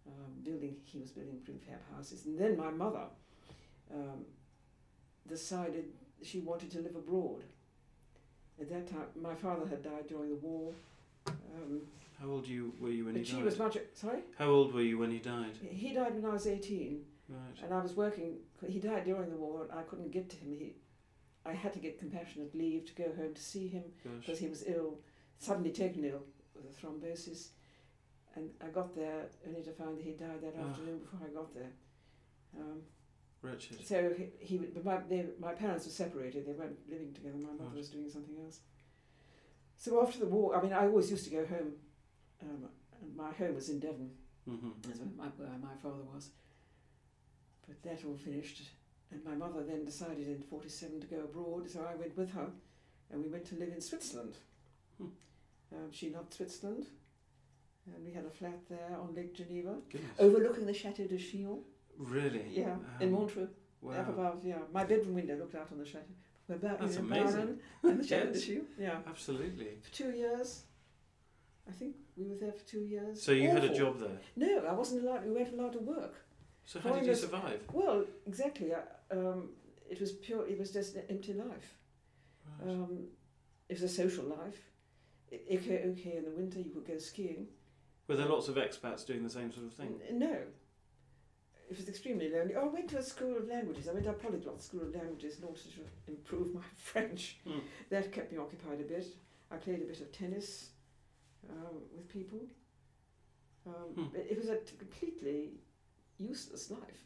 um, 0.07 0.33
building, 0.43 0.75
he 0.83 0.99
was 0.99 1.11
building 1.11 1.39
prefab 1.45 1.79
houses. 1.95 2.25
And 2.25 2.37
then 2.37 2.57
my 2.57 2.71
mother 2.71 3.05
um, 3.93 4.25
decided 5.27 5.85
she 6.23 6.39
wanted 6.39 6.71
to 6.71 6.79
live 6.81 6.95
abroad. 6.95 7.43
At 8.59 8.69
that 8.69 8.87
time, 8.87 9.07
my 9.21 9.35
father 9.35 9.65
had 9.67 9.81
died 9.83 10.07
during 10.07 10.29
the 10.29 10.35
war. 10.35 10.73
Um, 11.27 11.81
How 12.19 12.27
old 12.27 12.47
you 12.47 12.73
were 12.79 12.89
you 12.89 13.05
when 13.05 13.15
he 13.15 13.21
but 13.21 13.27
she 13.27 13.35
died? 13.35 13.45
was 13.45 13.57
much. 13.59 13.77
Sorry? 13.93 14.19
How 14.37 14.47
old 14.49 14.73
were 14.73 14.81
you 14.81 14.97
when 14.97 15.11
he 15.11 15.19
died? 15.19 15.55
He 15.61 15.93
died 15.93 16.13
when 16.15 16.25
I 16.25 16.33
was 16.33 16.45
18, 16.47 17.05
Right. 17.29 17.39
and 17.63 17.73
I 17.73 17.81
was 17.81 17.95
working. 17.95 18.37
He 18.67 18.79
died 18.79 19.05
during 19.05 19.29
the 19.29 19.37
war, 19.37 19.63
and 19.63 19.79
I 19.79 19.83
couldn't 19.83 20.11
get 20.11 20.29
to 20.31 20.35
him. 20.37 20.57
He, 20.57 20.73
I 21.49 21.53
had 21.53 21.73
to 21.73 21.79
get 21.79 21.99
compassionate 21.99 22.53
leave 22.55 22.85
to 22.87 22.93
go 23.03 23.11
home 23.17 23.33
to 23.33 23.41
see 23.41 23.67
him 23.67 23.83
because 24.19 24.39
he 24.39 24.47
was 24.47 24.63
ill, 24.67 24.99
suddenly 25.39 25.71
taken 25.71 26.03
ill 26.05 26.23
with 26.55 26.65
a 26.65 26.73
thrombosis. 26.85 27.49
And 28.35 28.49
I 28.63 28.67
got 28.67 28.95
there 28.95 29.25
only 29.47 29.63
to 29.63 29.71
find 29.71 29.97
that 29.97 30.03
he 30.03 30.11
died 30.11 30.41
that 30.41 30.53
Ah. 30.59 30.69
afternoon 30.69 30.99
before 30.99 31.19
I 31.27 31.33
got 31.33 31.53
there. 31.53 31.71
Um, 32.57 32.81
Wretched. 33.41 33.85
so 33.85 34.13
he, 34.17 34.25
he 34.39 34.57
but 34.57 34.83
my, 34.85 34.97
they, 35.09 35.25
my 35.39 35.53
parents 35.53 35.85
were 35.85 35.91
separated. 35.91 36.45
They 36.45 36.51
weren't 36.53 36.77
living 36.89 37.13
together. 37.13 37.37
My 37.37 37.53
mother 37.53 37.75
was 37.75 37.89
doing 37.89 38.09
something 38.09 38.35
else. 38.43 38.59
So 39.77 40.01
after 40.05 40.19
the 40.19 40.25
war, 40.27 40.55
I 40.57 40.61
mean, 40.61 40.73
I 40.73 40.85
always 40.85 41.09
used 41.09 41.23
to 41.25 41.31
go 41.31 41.45
home. 41.45 41.71
Um, 42.43 42.65
and 43.01 43.15
my 43.15 43.31
home 43.31 43.55
was 43.55 43.69
in 43.69 43.79
Devon. 43.79 44.11
hmm 44.45 44.69
That's 44.85 44.99
where 44.99 45.09
my, 45.17 45.25
where 45.37 45.57
my 45.61 45.75
father 45.81 46.03
was. 46.13 46.29
But 47.67 47.81
that 47.83 48.03
all 48.05 48.17
finished, 48.17 48.61
and 49.11 49.23
my 49.25 49.35
mother 49.35 49.63
then 49.63 49.85
decided 49.85 50.27
in 50.27 50.41
'47 50.49 51.01
to 51.01 51.07
go 51.07 51.19
abroad, 51.21 51.69
so 51.69 51.85
I 51.89 51.95
went 51.95 52.15
with 52.17 52.31
her, 52.33 52.47
and 53.11 53.23
we 53.23 53.29
went 53.29 53.45
to 53.47 53.55
live 53.55 53.69
in 53.69 53.81
Switzerland. 53.81 54.37
Hmm. 54.97 55.07
Um, 55.73 55.91
she 55.91 56.09
loved 56.09 56.33
Switzerland, 56.33 56.87
and 57.93 58.05
we 58.05 58.11
had 58.11 58.25
a 58.25 58.29
flat 58.29 58.59
there 58.69 58.97
on 58.99 59.13
Lake 59.15 59.33
Geneva, 59.35 59.75
Goodness. 59.91 60.11
overlooking 60.19 60.65
the 60.65 60.73
Chateau 60.73 61.05
de 61.07 61.17
Chillon. 61.17 61.59
Really? 61.97 62.45
Yeah, 62.51 62.77
in 62.99 63.09
Um, 63.09 63.13
Montreux, 63.13 63.49
Wow. 63.81 63.93
up 63.93 64.09
above. 64.09 64.45
Yeah, 64.45 64.59
my 64.71 64.85
bedroom 64.85 65.15
window 65.15 65.37
looked 65.37 65.55
out 65.55 65.71
on 65.71 65.77
the 65.79 65.85
chateau. 65.85 66.13
We're 66.47 66.57
back 66.57 66.79
That's 66.79 66.95
in 66.95 67.05
amazing. 67.05 67.25
Byron 67.35 67.59
and 67.83 67.99
the 67.99 68.07
Chateau 68.07 68.31
de 68.33 68.39
Chillon. 68.39 68.65
Yeah, 68.79 69.01
Absolutely. 69.05 69.77
for 69.81 69.91
two 69.93 70.11
years. 70.11 70.63
I 71.67 71.71
think 71.71 71.95
we 72.17 72.25
were 72.25 72.35
there 72.35 72.51
for 72.53 72.65
two 72.65 72.79
years. 72.81 73.21
So 73.21 73.31
you 73.31 73.49
had 73.49 73.63
a 73.63 73.73
job 73.75 73.99
there. 73.99 74.19
No, 74.35 74.65
I 74.65 74.73
wasn't 74.73 75.03
allowed. 75.03 75.25
We 75.25 75.31
weren't 75.31 75.53
allowed 75.53 75.73
to 75.73 75.79
work. 75.79 76.15
So 76.65 76.79
how 76.79 76.93
did 76.93 77.05
you 77.05 77.13
survive? 77.15 77.61
Well, 77.71 78.05
exactly. 78.25 78.73
I, 78.73 78.79
um, 79.11 79.49
it 79.89 79.99
was 79.99 80.11
pure. 80.11 80.47
It 80.47 80.59
was 80.59 80.71
just 80.71 80.95
an 80.95 81.03
empty 81.09 81.33
life. 81.33 81.75
Right. 82.61 82.69
Um, 82.71 83.07
it 83.67 83.73
was 83.73 83.83
a 83.83 83.89
social 83.89 84.25
life. 84.25 84.59
Okay, 85.31 85.83
okay. 85.91 86.17
In 86.17 86.25
the 86.25 86.31
winter, 86.35 86.59
you 86.59 86.71
could 86.71 86.87
go 86.87 86.97
skiing. 86.97 87.47
Were 88.07 88.15
there 88.15 88.25
lots 88.27 88.47
of 88.47 88.55
expats 88.55 89.05
doing 89.05 89.23
the 89.23 89.29
same 89.29 89.51
sort 89.51 89.67
of 89.67 89.73
thing? 89.73 89.99
N- 90.09 90.17
no, 90.19 90.33
it 91.69 91.77
was 91.77 91.87
extremely 91.87 92.31
lonely. 92.31 92.55
Oh, 92.55 92.61
I 92.61 92.67
went 92.67 92.89
to 92.89 92.97
a 92.97 93.03
school 93.03 93.37
of 93.37 93.47
languages. 93.47 93.87
I 93.87 93.93
went 93.93 94.05
to 94.05 94.11
a 94.11 94.13
polyglot 94.13 94.61
school 94.63 94.81
of 94.81 94.95
languages 94.95 95.37
in 95.37 95.43
order 95.43 95.59
to 95.59 96.11
improve 96.11 96.53
my 96.55 96.61
French. 96.75 97.37
Mm. 97.47 97.61
That 97.91 98.11
kept 98.11 98.31
me 98.31 98.39
occupied 98.39 98.81
a 98.81 98.83
bit. 98.83 99.05
I 99.51 99.57
played 99.57 99.81
a 99.81 99.85
bit 99.85 100.01
of 100.01 100.11
tennis 100.11 100.69
um, 101.49 101.77
with 101.95 102.07
people. 102.09 102.39
Um, 103.67 103.73
Hmm. 103.95 104.15
It 104.15 104.37
was 104.37 104.49
a 104.49 104.55
completely 104.79 105.51
useless 106.17 106.71
life. 106.71 107.05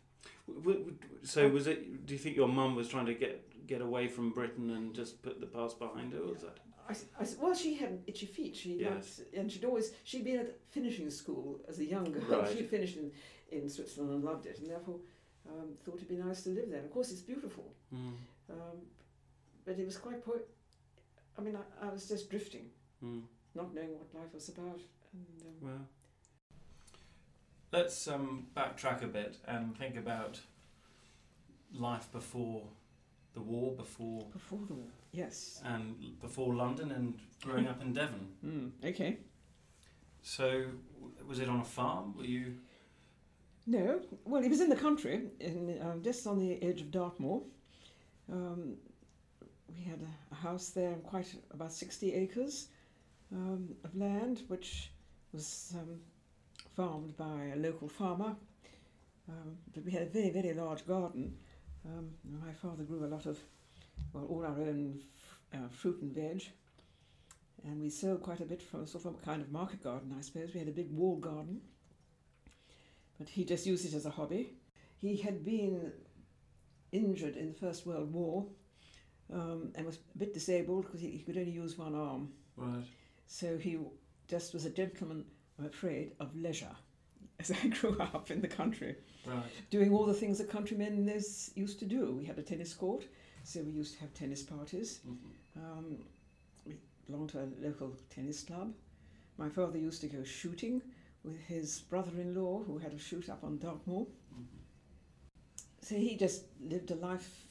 So 1.24 1.48
was 1.50 1.68
it? 1.68 2.06
Do 2.06 2.13
you 2.13 2.20
think 2.20 2.36
your 2.36 2.48
mum 2.48 2.75
was 2.75 2.88
trying 2.88 3.06
to 3.08 3.13
get 3.13 3.68
get 3.68 3.82
away 3.82 4.08
from 4.08 4.32
Britain 4.32 4.72
and 4.72 4.94
just 4.94 5.22
put 5.22 5.39
the 5.39 5.46
past 5.48 5.80
behind 5.80 6.13
her? 6.13 6.20
Or 6.20 6.34
was 6.34 6.42
that? 6.42 6.58
I, 6.89 6.94
I 7.24 7.25
well, 7.42 7.56
she 7.56 7.75
had 7.75 8.00
itchy 8.08 8.25
feet. 8.25 8.56
She 8.56 8.74
Yes. 8.80 9.20
liked, 9.20 9.34
and 9.36 9.51
she'd 9.51 9.63
always 9.65 9.92
she'd 10.03 10.25
been 10.25 10.39
at 10.39 10.60
finishing 10.65 11.10
school 11.10 11.62
as 11.68 11.80
a 11.80 11.86
young 11.86 12.12
girl. 12.12 12.42
Right. 12.42 12.51
She'd 12.58 12.68
finished 12.70 12.98
in, 12.98 13.12
in 13.51 13.70
Switzerland 13.70 14.12
and 14.13 14.24
loved 14.24 14.46
it, 14.46 14.60
and 14.60 14.70
therefore 14.70 15.00
um, 15.50 15.70
thought 15.86 15.96
it'd 15.96 16.10
be 16.10 16.18
nice 16.18 16.44
to 16.44 16.50
live 16.50 16.70
there. 16.70 16.82
Of 16.84 16.92
course, 16.92 17.12
it's 17.12 17.22
beautiful, 17.22 17.74
Mm. 17.94 18.13
um, 18.50 18.77
but 19.65 19.80
it 19.80 19.86
was 19.86 19.98
quite. 19.98 20.24
Po- 20.25 20.42
I 21.38 21.42
mean, 21.42 21.56
I, 21.56 21.88
I 21.88 21.89
was 21.89 22.08
just 22.08 22.30
drifting, 22.30 22.65
Mm. 23.03 23.22
not 23.56 23.74
knowing 23.74 23.94
what 23.98 24.13
life 24.13 24.34
was 24.34 24.50
about. 24.50 24.82
And 25.13 25.42
um, 25.46 25.53
Well, 25.62 25.88
let's 27.74 28.08
um, 28.08 28.46
backtrack 28.56 29.03
a 29.03 29.08
bit 29.08 29.38
and 29.48 29.75
think 29.75 29.98
about 29.98 30.39
life 31.74 32.10
before 32.12 32.63
the 33.34 33.42
war, 33.42 33.74
before 33.75 34.24
before 34.32 34.60
the 34.68 34.75
war, 34.75 34.88
yes. 35.12 35.60
and 35.65 35.96
before 36.22 36.53
London, 36.53 36.92
and 36.92 37.15
growing 37.42 37.68
up 37.68 37.82
in 37.82 37.92
Devon. 37.94 38.27
Mm, 38.46 38.72
okay. 38.86 39.18
So, 40.22 40.65
was 41.27 41.39
it 41.39 41.50
on 41.50 41.60
a 41.60 41.65
farm? 41.65 42.15
Were 42.15 42.24
you? 42.24 42.58
No, 43.65 44.01
well, 44.25 44.44
it 44.44 44.50
was 44.50 44.62
in 44.62 44.70
the 44.70 44.75
country, 44.75 45.24
in 45.39 45.80
um, 45.82 46.01
just 46.03 46.27
on 46.27 46.39
the 46.39 46.62
edge 46.63 46.82
of 46.82 46.92
Dartmoor. 46.92 47.42
Um, 48.32 48.75
we 49.75 49.84
had 49.84 50.00
a, 50.01 50.34
a 50.34 50.36
house 50.36 50.70
there, 50.70 50.94
quite 51.03 51.34
about 51.51 51.72
sixty 51.72 52.13
acres 52.13 52.68
um, 53.32 53.70
of 53.84 53.96
land, 53.96 54.44
which 54.48 54.92
was 55.34 55.74
um, 55.75 56.00
farmed 56.75 57.15
by 57.18 57.51
a 57.53 57.56
local 57.56 57.88
farmer. 57.88 58.36
Um, 59.30 59.58
but 59.74 59.86
we 59.86 59.92
had 59.92 60.03
a 60.03 60.08
very, 60.08 60.30
very 60.30 60.53
large 60.53 60.86
garden. 60.86 61.38
Um, 61.86 62.12
my 62.42 62.51
father 62.53 62.84
grew 62.84 63.06
a 63.06 63.08
lot 63.08 63.25
of, 63.25 63.39
well, 64.12 64.25
all 64.25 64.46
our 64.46 64.60
own 64.60 65.01
f- 65.53 65.60
uh, 65.60 65.70
fruit 65.70 66.01
and 66.01 66.13
veg. 66.13 66.44
And 67.65 67.82
we 67.82 67.89
sold 67.89 68.22
quite 68.22 68.42
a 68.42 68.46
bit 68.46 68.62
from 68.62 68.86
sort 68.86 69.06
of 69.06 69.15
a 69.15 69.25
kind 69.25 69.42
of 69.42 69.51
market 69.51 69.84
garden, 69.84 70.13
I 70.18 70.22
suppose. 70.22 70.53
We 70.53 70.60
had 70.60 70.68
a 70.68 70.74
big 70.74 70.92
wall 70.92 71.15
garden 71.18 71.62
but 73.18 73.30
he 73.30 73.46
just 73.46 73.65
used 73.65 73.86
it 73.86 73.94
as 73.94 74.06
a 74.06 74.10
hobby. 74.10 74.53
He 74.98 75.18
had 75.18 75.44
been 75.44 75.92
injured 76.92 77.38
in 77.38 77.50
the 77.50 77.53
First 77.53 77.86
World 77.86 78.12
War 78.12 78.46
um, 79.32 79.72
and 79.75 79.86
was 79.86 80.00
a 80.15 80.18
bit 80.18 80.34
disabled 80.34 80.86
because 80.86 81.01
he, 81.01 81.10
he 81.10 81.20
could 81.20 81.38
only 81.38 81.51
use 81.51 81.77
one 81.77 81.96
arm. 81.96 82.30
Right. 82.58 82.84
So 83.27 83.58
he 83.58 83.80
just 84.27 84.53
was 84.53 84.65
a 84.65 84.70
gentleman, 84.70 85.25
I'm 85.60 85.65
afraid, 85.65 86.12
of 86.19 86.36
leisure 86.36 86.75
as 87.39 87.51
I 87.51 87.67
grew 87.67 87.98
up 88.00 88.31
in 88.31 88.41
the 88.41 88.48
country, 88.48 88.95
Right. 89.25 89.43
doing 89.69 89.93
all 89.93 90.05
the 90.05 90.13
things 90.13 90.38
that 90.39 90.50
countrymen 90.50 91.05
used 91.55 91.79
to 91.79 91.86
do. 91.86 92.12
We 92.12 92.25
had 92.25 92.38
a 92.38 92.41
tennis 92.41 92.74
court, 92.74 93.05
so 93.43 93.62
we 93.62 93.72
used 93.72 93.93
to 93.95 94.00
have 94.01 94.13
tennis 94.13 94.43
parties. 94.43 95.00
Mhm. 95.07 95.17
Um, 95.57 95.98
we 96.65 96.75
belonged 97.07 97.29
to 97.29 97.39
a 97.43 97.48
local 97.62 97.95
tennis 98.10 98.43
club. 98.43 98.74
My 99.38 99.50
father 99.50 99.77
used 99.79 100.01
to 100.01 100.07
go 100.07 100.24
shooting 100.24 100.81
with 101.24 101.39
his 101.48 101.79
brother-in-law, 101.89 102.63
who 102.63 102.77
had 102.77 102.93
a 102.93 103.00
shoot 103.00 103.29
up 103.29 103.43
on 103.43 103.57
Dartmoor. 103.60 104.05
Mhm. 104.05 104.45
So 105.81 105.95
he 105.95 106.15
just 106.17 106.43
lived 106.62 106.91
a 106.91 106.95
life, 106.95 107.48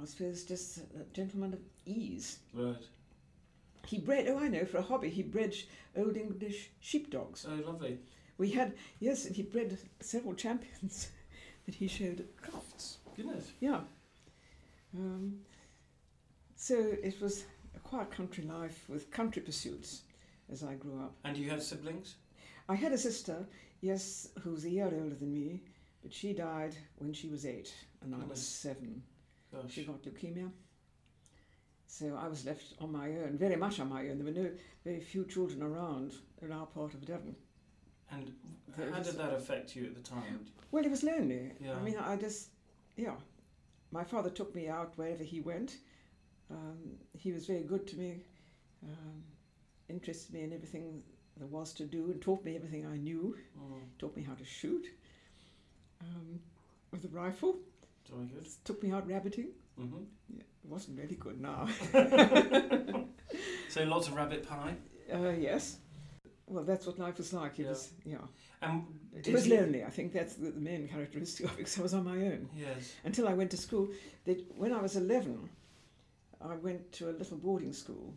I 0.00 0.04
suppose, 0.04 0.44
just 0.44 0.78
a 0.78 1.04
gentleman 1.12 1.52
of 1.54 1.60
ease. 1.86 2.38
Right. 2.52 2.82
He 3.86 3.98
bred, 3.98 4.26
oh, 4.28 4.38
I 4.38 4.48
know, 4.48 4.64
for 4.64 4.78
a 4.78 4.82
hobby, 4.82 5.10
he 5.10 5.22
bred 5.22 5.54
old 5.96 6.16
English 6.16 6.70
sheepdogs. 6.80 7.46
Oh, 7.48 7.60
lovely. 7.66 7.98
We 8.38 8.50
had, 8.50 8.74
yes, 9.00 9.26
and 9.26 9.36
he 9.36 9.42
bred 9.42 9.78
several 10.00 10.34
champions 10.34 11.10
that 11.66 11.74
he 11.74 11.88
showed 11.88 12.20
at 12.20 12.36
Crufts. 12.36 12.96
Goodness. 13.16 13.52
Yeah. 13.60 13.80
Um, 14.96 15.40
so 16.56 16.74
it 17.02 17.20
was 17.20 17.44
a 17.74 17.80
quiet 17.80 18.10
country 18.10 18.44
life 18.44 18.84
with 18.88 19.10
country 19.10 19.42
pursuits 19.42 20.02
as 20.50 20.62
I 20.62 20.74
grew 20.74 21.00
up. 21.00 21.14
And 21.24 21.36
you 21.36 21.50
had 21.50 21.62
siblings? 21.62 22.16
I 22.68 22.74
had 22.74 22.92
a 22.92 22.98
sister, 22.98 23.46
yes, 23.80 24.28
who 24.42 24.50
was 24.52 24.64
a 24.64 24.70
year 24.70 24.86
older 24.86 25.14
than 25.14 25.34
me, 25.34 25.60
but 26.02 26.12
she 26.12 26.32
died 26.32 26.74
when 26.98 27.12
she 27.12 27.28
was 27.28 27.46
eight 27.46 27.74
and 28.02 28.14
I 28.14 28.24
was 28.26 28.40
seven. 28.40 29.02
Gosh. 29.52 29.72
She 29.72 29.84
got 29.84 30.02
leukemia. 30.02 30.50
So 31.92 32.18
I 32.18 32.26
was 32.26 32.46
left 32.46 32.72
on 32.80 32.90
my 32.90 33.08
own, 33.08 33.36
very 33.36 33.54
much 33.54 33.78
on 33.78 33.90
my 33.90 34.08
own. 34.08 34.16
There 34.16 34.24
were 34.24 34.40
no 34.42 34.50
very 34.82 35.00
few 35.00 35.26
children 35.26 35.62
around 35.62 36.14
in 36.40 36.50
our 36.50 36.64
part 36.64 36.94
of 36.94 37.04
Devon. 37.04 37.36
And 38.10 38.32
how 38.74 39.00
did 39.00 39.18
that 39.18 39.34
affect 39.34 39.76
you 39.76 39.84
at 39.84 39.94
the 39.94 40.00
time? 40.00 40.46
Well, 40.70 40.86
it 40.86 40.90
was 40.90 41.02
lonely. 41.02 41.52
Yeah. 41.60 41.74
I 41.74 41.82
mean, 41.82 41.98
I 41.98 42.16
just, 42.16 42.48
yeah. 42.96 43.16
My 43.90 44.04
father 44.04 44.30
took 44.30 44.54
me 44.54 44.68
out 44.68 44.94
wherever 44.96 45.22
he 45.22 45.40
went. 45.40 45.76
Um, 46.50 46.78
he 47.12 47.30
was 47.30 47.44
very 47.44 47.62
good 47.62 47.86
to 47.88 47.96
me, 47.98 48.22
um, 48.82 49.22
interested 49.90 50.32
me 50.32 50.44
in 50.44 50.54
everything 50.54 51.02
there 51.36 51.46
was 51.46 51.74
to 51.74 51.84
do, 51.84 52.10
and 52.10 52.22
taught 52.22 52.42
me 52.42 52.56
everything 52.56 52.86
I 52.86 52.96
knew. 52.96 53.36
Mm. 53.58 53.82
Taught 53.98 54.16
me 54.16 54.22
how 54.22 54.34
to 54.34 54.44
shoot 54.46 54.86
um, 56.00 56.40
with 56.90 57.04
a 57.04 57.08
rifle. 57.08 57.56
Very 58.10 58.28
good. 58.28 58.48
Took 58.64 58.82
me 58.82 58.92
out 58.92 59.06
rabbiting. 59.06 59.48
Hmm 59.78 60.04
Yeah, 60.28 60.40
it 60.64 60.70
wasn't 60.70 60.98
really 60.98 61.16
good 61.16 61.40
now. 61.40 61.68
So 63.68 63.84
lots 63.84 64.08
of 64.08 64.14
rabbit 64.14 64.46
pie. 64.46 64.74
uh, 65.12 65.30
yes. 65.30 65.78
Well, 66.46 66.64
that's 66.64 66.86
what 66.86 66.98
life 66.98 67.16
was 67.16 67.32
like. 67.32 67.58
It 67.58 67.62
Yeah. 67.62 67.68
was, 67.70 67.92
yeah. 68.04 68.18
And 68.60 68.84
It 69.14 69.32
was 69.32 69.46
you- 69.46 69.56
lonely. 69.56 69.82
I 69.84 69.88
think 69.90 70.12
that's 70.12 70.34
the, 70.34 70.50
the 70.50 70.60
main 70.60 70.86
characteristic 70.88 71.46
of 71.46 71.58
it. 71.58 71.62
'cause 71.64 71.78
I 71.78 71.82
was 71.82 71.94
on 71.94 72.04
my 72.04 72.16
own. 72.26 72.50
Yes. 72.54 72.92
until 73.04 73.26
I 73.28 73.32
went 73.34 73.50
to 73.52 73.56
school. 73.56 73.88
They, 74.24 74.34
when 74.56 74.72
I 74.74 74.82
was 74.82 74.96
11, 74.96 75.48
I 76.42 76.54
went 76.56 76.92
to 76.92 77.08
a 77.08 77.12
little 77.12 77.38
boarding 77.38 77.72
school. 77.72 78.14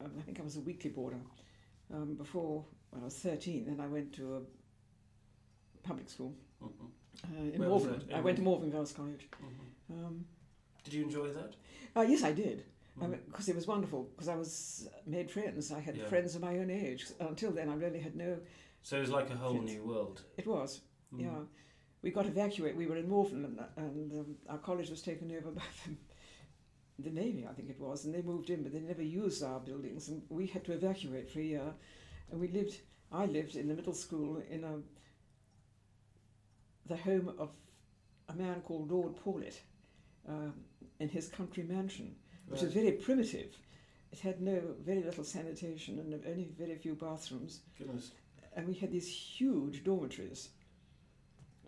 Um, 0.00 0.10
I 0.18 0.22
think 0.22 0.38
I 0.40 0.42
was 0.42 0.56
a 0.56 0.60
weekly 0.60 0.90
boarder. 0.90 1.20
Um, 1.94 2.14
before 2.16 2.66
when 2.90 3.00
I 3.02 3.04
was 3.06 3.16
13, 3.16 3.64
then 3.64 3.80
I 3.80 3.86
went 3.86 4.12
to 4.16 4.36
a 4.36 4.40
public 5.88 6.10
school 6.10 6.34
Mhm. 6.62 6.90
uh, 7.24 7.54
in 7.54 7.58
Where 7.60 7.68
Malvern. 7.70 8.02
I 8.14 8.20
went 8.20 8.36
to 8.36 8.42
Malvern 8.42 8.70
Girls 8.70 8.92
College. 8.92 9.28
Mhm. 9.40 9.70
Um, 9.90 10.24
Did 10.84 10.94
you 10.94 11.02
enjoy 11.04 11.28
that? 11.32 11.54
uh, 11.96 12.02
yes, 12.02 12.22
I 12.22 12.32
did, 12.32 12.64
Mm. 12.98 13.18
because 13.26 13.48
it 13.48 13.56
was 13.56 13.66
wonderful. 13.66 14.04
Because 14.04 14.28
I 14.28 14.36
was 14.36 14.88
made 15.06 15.30
friends. 15.30 15.72
I 15.72 15.80
had 15.80 15.96
Yeah. 15.96 16.06
friends 16.06 16.34
of 16.36 16.42
my 16.42 16.58
own 16.58 16.70
age. 16.70 17.06
Until 17.20 17.50
then, 17.50 17.68
I 17.68 17.74
really 17.74 17.98
had 17.98 18.14
no. 18.16 18.38
So 18.82 18.96
it 18.96 19.00
was 19.00 19.10
like 19.10 19.30
a 19.30 19.36
whole 19.36 19.54
Yes. 19.54 19.64
new 19.74 19.84
world. 19.84 20.22
It 20.36 20.46
was. 20.46 20.80
Mm. 21.12 21.20
Yeah, 21.20 21.40
we 22.02 22.10
got 22.10 22.26
evacuated. 22.26 22.78
We 22.78 22.86
were 22.86 22.96
in 22.96 23.08
Malvern, 23.08 23.44
and, 23.44 23.58
and 23.76 24.12
um, 24.12 24.36
our 24.48 24.58
college 24.58 24.90
was 24.90 25.02
taken 25.02 25.30
over 25.32 25.50
by 25.60 25.62
the, 25.86 25.96
the 27.02 27.10
Navy, 27.10 27.46
I 27.46 27.52
think 27.52 27.68
it 27.70 27.80
was, 27.80 28.04
and 28.04 28.14
they 28.14 28.22
moved 28.22 28.48
in, 28.50 28.62
but 28.62 28.72
they 28.72 28.80
never 28.80 29.02
used 29.02 29.42
our 29.42 29.58
buildings, 29.58 30.08
and 30.08 30.22
we 30.28 30.46
had 30.46 30.64
to 30.66 30.72
evacuate 30.72 31.28
for 31.30 31.40
a 31.40 31.44
year. 31.44 31.74
And 32.30 32.40
we 32.40 32.48
lived. 32.48 32.80
I 33.10 33.26
lived 33.26 33.56
in 33.56 33.66
the 33.68 33.74
middle 33.74 33.92
school 33.94 34.40
in 34.50 34.64
a 34.64 34.80
the 36.86 36.96
home 36.96 37.32
of 37.38 37.50
a 38.28 38.34
man 38.34 38.60
called 38.62 38.90
Lord 38.90 39.16
Poulett, 39.16 39.58
um, 40.28 40.54
in 41.00 41.08
his 41.08 41.28
country 41.28 41.62
mansion, 41.64 42.14
which 42.48 42.60
was 42.62 42.72
very 42.72 42.92
primitive. 42.92 43.56
It 44.12 44.20
had 44.20 44.40
no 44.40 44.60
very 44.84 45.02
little 45.02 45.24
sanitation 45.24 45.98
and 45.98 46.14
only 46.26 46.48
very 46.58 46.76
few 46.76 46.94
bathrooms 46.94 47.60
Goodness. 47.76 48.12
and 48.56 48.66
we 48.68 48.74
had 48.74 48.92
these 48.92 49.08
huge 49.08 49.82
dormitories 49.82 50.50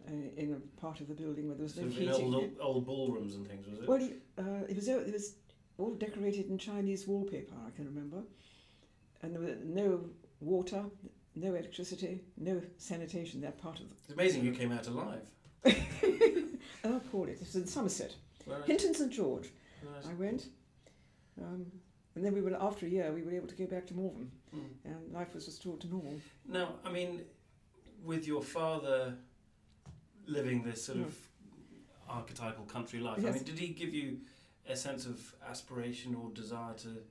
uh, 0.08 0.12
in 0.36 0.52
a 0.54 0.80
part 0.80 1.00
of 1.00 1.08
the 1.08 1.14
building 1.14 1.48
where 1.48 1.56
there 1.56 1.64
was 1.64 1.74
So 1.74 1.80
no 1.80 1.86
in 1.88 1.92
heating. 1.92 2.34
old, 2.34 2.50
old 2.60 2.86
ballrooms 2.86 3.34
and 3.34 3.48
things, 3.48 3.66
was 3.66 3.80
it? 3.80 3.88
Well, 3.88 4.08
uh, 4.38 4.64
it 4.68 4.76
was 4.76 4.86
it 4.88 5.12
was 5.12 5.34
all 5.78 5.94
decorated 5.94 6.48
in 6.48 6.56
Chinese 6.58 7.06
wallpaper. 7.08 7.54
I 7.66 7.70
can 7.70 7.84
remember, 7.86 8.22
and 9.22 9.34
there 9.34 9.40
was 9.42 9.56
no 9.64 10.04
water. 10.40 10.84
no 11.34 11.48
electricity, 11.48 12.22
no 12.36 12.62
sanitation. 12.78 13.40
That 13.40 13.58
part 13.58 13.80
of 13.80 13.88
the 13.88 13.94
It's 14.04 14.12
amazing 14.12 14.44
you 14.44 14.52
came 14.52 14.70
out 14.72 14.86
alive. 14.86 15.28
oh, 16.84 17.00
Paul, 17.10 17.24
it 17.28 17.40
was 17.40 17.56
in 17.56 17.66
Somerset, 17.66 18.14
Right. 18.46 18.64
Hinton 18.64 18.94
St 18.94 19.12
George. 19.12 19.48
right. 19.82 20.06
I 20.10 20.14
went, 20.14 20.46
um, 21.40 21.66
and 22.14 22.24
then 22.24 22.32
we 22.34 22.40
were 22.40 22.54
after 22.60 22.86
a 22.86 22.88
year 22.88 23.12
we 23.12 23.22
were 23.22 23.32
able 23.32 23.48
to 23.48 23.54
go 23.56 23.66
back 23.66 23.86
to 23.88 23.94
Malvern, 23.94 24.30
Mm. 24.54 24.68
and 24.84 25.12
life 25.12 25.34
was 25.34 25.46
restored 25.46 25.80
to 25.80 25.88
normal. 25.88 26.14
Now, 26.48 26.76
I 26.84 26.90
mean, 26.92 27.22
with 28.04 28.26
your 28.26 28.42
father 28.42 29.16
living 30.26 30.62
this 30.62 30.84
sort 30.84 30.98
of 30.98 31.16
archetypal 32.08 32.64
country 32.64 33.00
life, 33.00 33.18
I 33.26 33.30
mean, 33.32 33.42
did 33.42 33.58
he 33.58 33.68
give 33.68 33.92
you 33.92 34.18
a 34.68 34.76
sense 34.76 35.06
of 35.06 35.34
aspiration 35.48 36.14
or 36.14 36.30
desire 36.30 36.74
to 36.74 37.02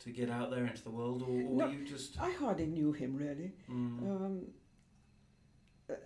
to 0.00 0.10
get 0.10 0.30
out 0.30 0.48
there 0.50 0.64
into 0.64 0.82
the 0.84 0.90
world, 0.90 1.22
or, 1.22 1.28
or 1.30 1.56
No. 1.56 1.66
you 1.68 1.84
just? 1.84 2.20
I 2.20 2.30
hardly 2.30 2.66
knew 2.66 2.92
him 2.92 3.16
really. 3.16 3.52
Mm, 3.68 4.02
Um, 4.08 4.46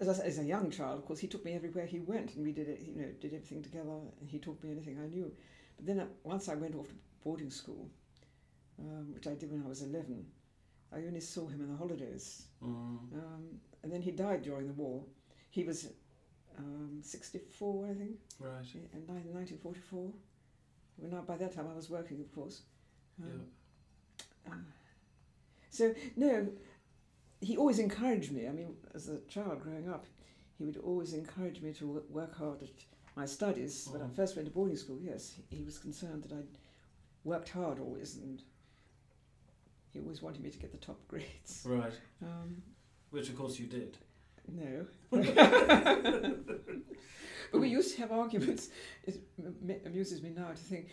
as, 0.00 0.08
I, 0.08 0.12
said, 0.12 0.26
as 0.26 0.38
a 0.38 0.44
young 0.44 0.70
child, 0.70 0.98
of 0.98 1.04
course, 1.06 1.18
he 1.18 1.26
took 1.26 1.44
me 1.44 1.54
everywhere 1.54 1.86
he 1.86 2.00
went, 2.00 2.34
and 2.34 2.44
we 2.44 2.52
did 2.52 2.68
it. 2.68 2.80
You 2.82 2.94
know, 2.94 3.08
did 3.20 3.34
everything 3.34 3.62
together, 3.62 3.90
and 4.20 4.28
he 4.28 4.38
taught 4.38 4.62
me 4.62 4.70
anything 4.70 4.98
I 5.02 5.06
knew. 5.08 5.32
But 5.76 5.86
then 5.86 6.00
uh, 6.00 6.06
once 6.24 6.48
I 6.48 6.54
went 6.54 6.74
off 6.74 6.88
to 6.88 6.94
boarding 7.24 7.50
school, 7.50 7.88
um, 8.78 9.12
which 9.14 9.26
I 9.26 9.34
did 9.34 9.50
when 9.50 9.62
I 9.64 9.68
was 9.68 9.82
eleven, 9.82 10.26
I 10.92 10.98
only 10.98 11.20
saw 11.20 11.46
him 11.48 11.60
in 11.62 11.68
the 11.70 11.76
holidays, 11.76 12.46
mm, 12.62 12.68
um, 12.68 13.44
and 13.82 13.92
then 13.92 14.02
he 14.02 14.10
died 14.12 14.42
during 14.42 14.66
the 14.66 14.72
war. 14.74 15.04
He 15.50 15.64
was 15.64 15.88
um, 16.58 17.00
sixty-four, 17.02 17.86
I 17.86 17.94
think, 17.94 18.16
right. 18.38 18.64
in 18.74 19.06
1944. 19.06 20.12
Well, 20.98 21.10
now 21.10 21.22
by 21.22 21.36
that 21.38 21.52
time 21.54 21.66
I 21.70 21.74
was 21.74 21.90
working, 21.90 22.20
of 22.20 22.32
course. 22.34 22.62
Um, 23.22 23.46
Yeah. 24.46 24.52
uh, 24.52 24.56
so 25.70 25.94
no, 26.16 26.48
he 27.42 27.56
always 27.56 27.78
encouraged 27.78 28.32
me. 28.32 28.46
I 28.48 28.52
mean, 28.52 28.76
as 28.94 29.08
a 29.08 29.18
child 29.28 29.60
growing 29.62 29.88
up, 29.88 30.06
he 30.56 30.64
would 30.64 30.76
always 30.78 31.12
encourage 31.12 31.60
me 31.60 31.72
to 31.74 31.86
wo- 31.86 32.02
work 32.08 32.34
hard 32.36 32.62
at 32.62 32.68
my 33.16 33.26
studies. 33.26 33.88
When 33.90 34.00
I 34.00 34.06
Mhm. 34.06 34.14
first 34.14 34.36
went 34.36 34.46
to 34.48 34.54
boarding 34.54 34.76
school, 34.76 34.98
yes, 35.02 35.34
he, 35.50 35.64
was 35.64 35.78
concerned 35.78 36.22
that 36.24 36.32
I 36.32 36.42
worked 37.24 37.48
hard 37.50 37.78
always, 37.80 38.16
and 38.16 38.42
he 39.92 40.00
always 40.00 40.22
wanted 40.22 40.42
me 40.42 40.50
to 40.50 40.58
get 40.58 40.70
the 40.72 40.78
top 40.78 40.98
grades. 41.08 41.64
Right. 41.66 41.92
Um, 42.22 42.62
Which, 43.10 43.28
of 43.28 43.36
course, 43.36 43.58
you 43.58 43.66
did. 43.66 43.98
no. 44.48 44.86
but 47.50 47.60
we 47.60 47.68
used 47.68 47.94
to 47.94 48.00
have 48.00 48.12
arguments. 48.12 48.70
It 49.04 49.20
amuses 49.84 50.22
me 50.22 50.30
now 50.30 50.48
to 50.48 50.56
think 50.56 50.88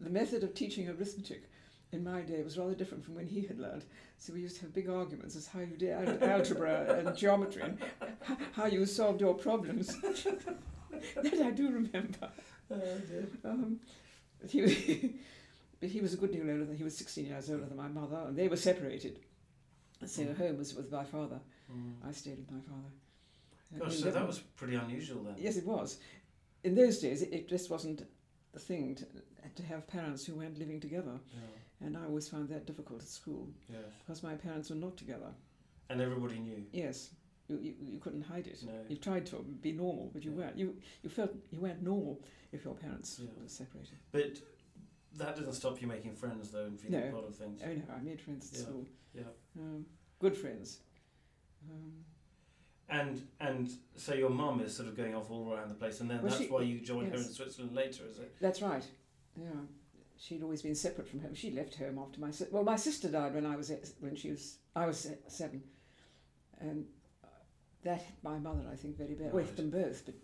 the 0.00 0.10
method 0.10 0.42
of 0.42 0.54
teaching 0.54 0.88
arithmetic 0.88 1.44
in 1.94 2.04
my 2.04 2.20
day 2.22 2.34
it 2.34 2.44
was 2.44 2.58
rather 2.58 2.74
different 2.74 3.04
from 3.04 3.14
when 3.14 3.26
he 3.26 3.42
had 3.42 3.58
learned. 3.58 3.84
So 4.18 4.32
we 4.32 4.40
used 4.40 4.56
to 4.56 4.62
have 4.62 4.74
big 4.74 4.88
arguments 4.88 5.36
as 5.36 5.46
how 5.46 5.60
you 5.60 5.76
did 5.76 5.92
algebra 6.22 6.96
and 6.98 7.16
geometry 7.16 7.62
and 7.62 7.78
how 8.52 8.66
you 8.66 8.84
solved 8.86 9.20
your 9.20 9.34
problems. 9.34 9.96
that 11.16 11.40
I 11.42 11.50
do 11.50 11.70
remember. 11.70 12.28
Um, 13.44 13.80
but 14.40 14.50
he 14.50 14.62
was, 14.62 14.74
but 15.80 15.88
he 15.88 16.00
was 16.00 16.14
a 16.14 16.16
good 16.16 16.32
deal 16.32 16.48
older 16.50 16.64
than 16.64 16.76
he 16.76 16.84
was 16.84 16.96
16 16.96 17.26
years 17.26 17.50
older 17.50 17.66
than 17.66 17.76
my 17.76 17.88
mother, 17.88 18.24
and 18.26 18.36
they 18.36 18.48
were 18.48 18.56
separated. 18.56 19.20
So 20.06 20.22
Mm. 20.22 20.36
home 20.36 20.58
was 20.58 20.74
with 20.74 20.90
my 20.92 21.04
father. 21.04 21.40
Mm. 21.72 21.94
I 22.06 22.12
stayed 22.12 22.38
with 22.38 22.50
my 22.50 22.60
father. 22.60 22.90
Gosh, 23.78 23.98
so 24.00 24.10
that 24.10 24.26
was 24.26 24.38
pretty 24.38 24.74
unusual 24.76 25.22
then. 25.24 25.34
Yes, 25.38 25.56
it 25.56 25.66
was. 25.66 25.98
In 26.62 26.74
those 26.74 26.98
days, 26.98 27.22
it, 27.22 27.32
it 27.32 27.48
just 27.48 27.70
wasn't 27.70 28.06
the 28.52 28.58
thing 28.60 28.94
to, 28.96 29.06
to 29.56 29.62
have 29.64 29.86
parents 29.86 30.24
who 30.24 30.34
weren't 30.36 30.58
living 30.58 30.80
together. 30.80 31.18
Yeah. 31.32 31.40
And 31.80 31.96
I 31.96 32.04
always 32.04 32.28
found 32.28 32.48
that 32.48 32.66
difficult 32.66 33.02
at 33.02 33.08
school 33.08 33.48
Yes. 33.68 33.80
because 33.98 34.22
my 34.22 34.34
parents 34.34 34.70
were 34.70 34.76
not 34.76 34.96
together. 34.96 35.32
And 35.90 36.00
everybody 36.00 36.38
knew. 36.38 36.64
Yes, 36.72 37.10
you, 37.48 37.58
you, 37.58 37.74
you 37.80 37.98
couldn't 37.98 38.22
hide 38.22 38.46
it. 38.46 38.62
No. 38.64 38.72
You 38.88 38.96
tried 38.96 39.26
to 39.26 39.36
be 39.60 39.72
normal, 39.72 40.10
but 40.14 40.24
you 40.24 40.30
Yeah. 40.30 40.36
weren't. 40.38 40.56
You, 40.58 40.76
you 41.02 41.10
felt 41.10 41.32
you 41.50 41.60
weren't 41.60 41.82
normal 41.82 42.22
if 42.52 42.64
your 42.64 42.74
parents 42.74 43.18
Yeah. 43.22 43.28
were 43.40 43.48
separated. 43.48 43.98
But 44.12 44.38
that 45.16 45.36
doesn't 45.36 45.52
stop 45.54 45.80
you 45.82 45.86
making 45.88 46.14
friends, 46.14 46.50
though, 46.50 46.64
and 46.66 46.80
feeling 46.80 47.00
No. 47.06 47.10
part 47.12 47.24
of 47.28 47.36
things. 47.36 47.60
Oh 47.64 47.68
no, 47.72 47.82
I 47.94 48.00
made 48.00 48.20
friends 48.20 48.50
at 48.52 48.58
Yeah. 48.58 48.64
school. 48.64 48.86
Yeah. 49.14 49.22
Um, 49.58 49.86
good 50.18 50.36
friends. 50.36 50.80
Um, 51.70 52.04
And 52.88 53.26
and 53.40 53.70
so 53.96 54.12
your 54.14 54.28
mum 54.30 54.60
is 54.60 54.74
sort 54.76 54.88
of 54.88 54.96
going 54.96 55.14
off 55.14 55.30
all 55.30 55.52
around 55.52 55.68
the 55.70 55.74
place, 55.74 56.00
and 56.00 56.10
then 56.10 56.18
Well, 56.22 56.30
that's 56.30 56.42
she- 56.44 56.48
why 56.50 56.62
you 56.62 56.80
joined 56.80 57.12
her 57.12 57.16
in. 57.18 57.24
Switzerland 57.24 57.74
later, 57.74 58.06
is 58.06 58.18
it? 58.18 58.34
That's 58.40 58.60
right. 58.62 58.86
Yeah, 59.36 59.50
she'd 60.18 60.42
always 60.42 60.62
been 60.62 60.74
separate 60.74 61.08
from 61.08 61.20
home. 61.20 61.34
She 61.34 61.50
left 61.50 61.74
home 61.76 61.98
after 61.98 62.20
my 62.20 62.30
si- 62.30 62.46
well, 62.50 62.64
my 62.64 62.76
sister 62.76 63.08
died 63.08 63.34
when 63.34 63.46
I 63.46 63.56
was 63.56 63.70
eight- 63.70 63.92
when 64.00 64.16
she 64.16 64.30
was 64.30 64.58
I 64.76 64.86
was 64.86 65.08
seven, 65.28 65.62
and 66.60 66.86
that 67.82 68.02
hit 68.02 68.16
my 68.22 68.38
mother 68.38 68.64
I 68.70 68.76
think 68.76 68.96
very 68.96 69.14
bad. 69.14 69.32
Well, 69.32 69.42
it 69.42 69.46
hit 69.46 69.56
them 69.56 69.70
both, 69.70 70.04
but 70.06 70.14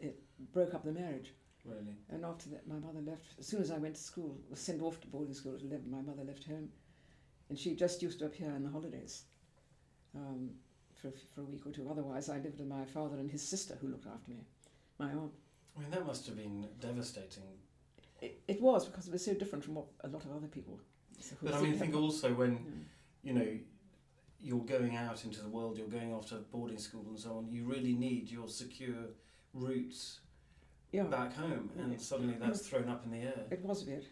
Yeah, 0.00 0.10
broke 0.52 0.74
up 0.74 0.84
the 0.84 0.92
marriage. 0.92 1.32
really. 1.64 1.96
And 2.08 2.24
after 2.24 2.50
that, 2.50 2.66
my 2.66 2.78
mother 2.78 3.00
left. 3.00 3.34
As 3.38 3.46
soon 3.46 3.62
as 3.62 3.70
I 3.70 3.78
went 3.78 3.94
to 3.96 4.02
school, 4.02 4.38
was 4.50 4.58
sent 4.60 4.82
off 4.82 5.00
to 5.00 5.06
boarding 5.08 5.34
school 5.34 5.54
at 5.54 5.62
eleven. 5.62 5.90
My 5.90 6.02
mother 6.02 6.24
left 6.24 6.44
home, 6.44 6.70
and 7.48 7.58
she 7.58 7.74
just 7.76 8.02
used 8.02 8.18
to 8.18 8.26
appear 8.26 8.50
in 8.50 8.62
the 8.64 8.70
holidays. 8.70 9.24
Um, 10.14 10.50
for, 10.94 11.10
for 11.34 11.40
a 11.40 11.44
week 11.44 11.66
or 11.66 11.72
two. 11.72 11.88
Otherwise, 11.90 12.28
I 12.28 12.38
lived 12.38 12.58
with 12.58 12.68
my 12.68 12.84
father 12.84 13.16
and 13.18 13.28
his 13.30 13.42
sister, 13.42 13.76
who 13.80 13.88
looked 13.88 14.06
after 14.06 14.30
me. 14.30 14.44
My 14.98 15.10
aunt. 15.10 15.32
I 15.76 15.80
mean, 15.80 15.90
that 15.90 16.06
must 16.06 16.26
have 16.26 16.36
been 16.36 16.68
devastating. 16.80 17.42
It, 18.22 18.40
it 18.46 18.62
was 18.62 18.86
because 18.86 19.08
it 19.08 19.12
was 19.12 19.24
so 19.24 19.34
different 19.34 19.64
from 19.64 19.74
what 19.74 19.86
a 20.04 20.08
lot 20.08 20.24
of 20.24 20.30
other 20.34 20.46
people. 20.46 20.80
so 21.20 21.34
But 21.42 21.54
I 21.54 21.60
mean, 21.60 21.72
to 21.72 21.78
think 21.78 21.94
also 21.94 22.32
when 22.32 22.84
you 23.22 23.32
know 23.34 23.48
you're 24.40 24.64
going 24.76 24.96
out 24.96 25.24
into 25.24 25.42
the 25.42 25.48
world, 25.48 25.76
you're 25.76 25.88
going 25.88 26.12
off 26.14 26.26
to 26.28 26.36
boarding 26.52 26.78
school 26.78 27.04
and 27.08 27.18
so 27.18 27.36
on. 27.38 27.48
You 27.50 27.64
really 27.64 27.92
need 27.94 28.30
your 28.30 28.48
secure 28.48 29.04
roots 29.52 30.20
Yeah, 30.92 31.04
back 31.04 31.34
home, 31.34 31.70
and 31.78 31.92
Yeah. 31.92 31.98
suddenly 31.98 32.34
that's 32.38 32.66
thrown 32.68 32.88
up 32.88 33.04
in 33.04 33.10
the 33.10 33.18
air. 33.18 33.46
it 33.50 33.62
was 33.62 33.82
a 33.82 33.86
bit. 33.86 34.04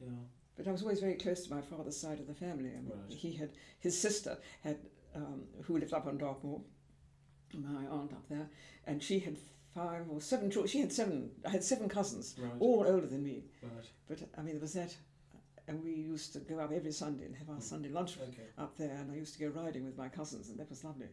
Yeah. 0.00 0.08
But 0.56 0.66
I 0.68 0.72
was 0.72 0.82
always 0.82 1.00
very 1.00 1.14
close 1.14 1.46
to 1.46 1.54
my 1.54 1.62
father's 1.62 1.96
side 1.96 2.18
of 2.20 2.26
the 2.26 2.34
family. 2.34 2.70
I 2.70 2.80
mean, 2.80 2.92
Right. 2.92 3.12
He 3.12 3.32
had 3.32 3.50
his 3.80 3.98
sister 4.00 4.38
had 4.62 4.78
um, 5.14 5.44
who 5.64 5.78
lived 5.78 5.92
up 5.92 6.06
on 6.06 6.18
Dartmoor, 6.18 6.60
my 7.54 7.86
aunt 7.86 8.12
up 8.12 8.28
there, 8.28 8.48
and 8.86 9.02
she 9.02 9.18
had 9.20 9.38
five 9.78 10.04
or 10.10 10.20
seven 10.20 10.50
children. 10.50 10.68
She 10.68 10.80
had 10.80 10.92
seven. 10.92 11.30
I 11.46 11.50
had 11.50 11.64
seven 11.64 11.88
cousins, 11.88 12.34
Right. 12.38 12.52
all 12.60 12.84
older 12.86 13.06
than 13.06 13.22
me. 13.22 13.44
Right. 13.62 13.86
But 14.08 14.18
I 14.36 14.42
mean, 14.42 14.54
there 14.54 14.60
was 14.60 14.72
that, 14.74 14.96
and 15.68 15.82
we 15.82 15.92
used 15.92 16.32
to 16.34 16.40
go 16.40 16.58
up 16.58 16.72
every 16.72 16.92
Sunday 16.92 17.26
and 17.26 17.36
have 17.36 17.48
our 17.50 17.56
Mm. 17.56 17.62
Sunday 17.62 17.88
lunch 17.90 18.18
Okay. 18.18 18.48
up 18.56 18.76
there, 18.76 18.94
and 18.96 19.10
I 19.12 19.16
used 19.16 19.34
to 19.34 19.40
go 19.40 19.48
riding 19.62 19.84
with 19.84 19.96
my 19.96 20.08
cousins, 20.08 20.48
and 20.48 20.58
that 20.58 20.68
was 20.70 20.84
lovely. 20.84 21.08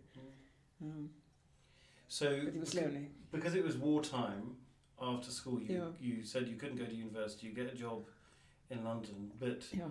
Mm. 0.82 0.86
Um, 0.92 1.10
So 2.08 2.28
but 2.46 2.54
it 2.56 2.60
was 2.60 2.74
becau- 2.74 2.84
lonely. 2.84 3.10
because 3.32 3.56
it 3.56 3.64
was 3.64 3.78
wartime 3.78 4.58
after 5.02 5.32
school 5.32 5.60
you 5.62 5.74
Yeah. 5.76 5.92
you 6.00 6.24
said 6.24 6.48
you 6.48 6.56
couldn't 6.56 6.78
go 6.78 6.86
to 6.86 6.94
university 6.94 7.48
you 7.48 7.54
get 7.54 7.68
a 7.74 7.76
job 7.76 8.08
in 8.70 8.84
london 8.84 9.32
but 9.40 9.62
Yeah. 9.74 9.90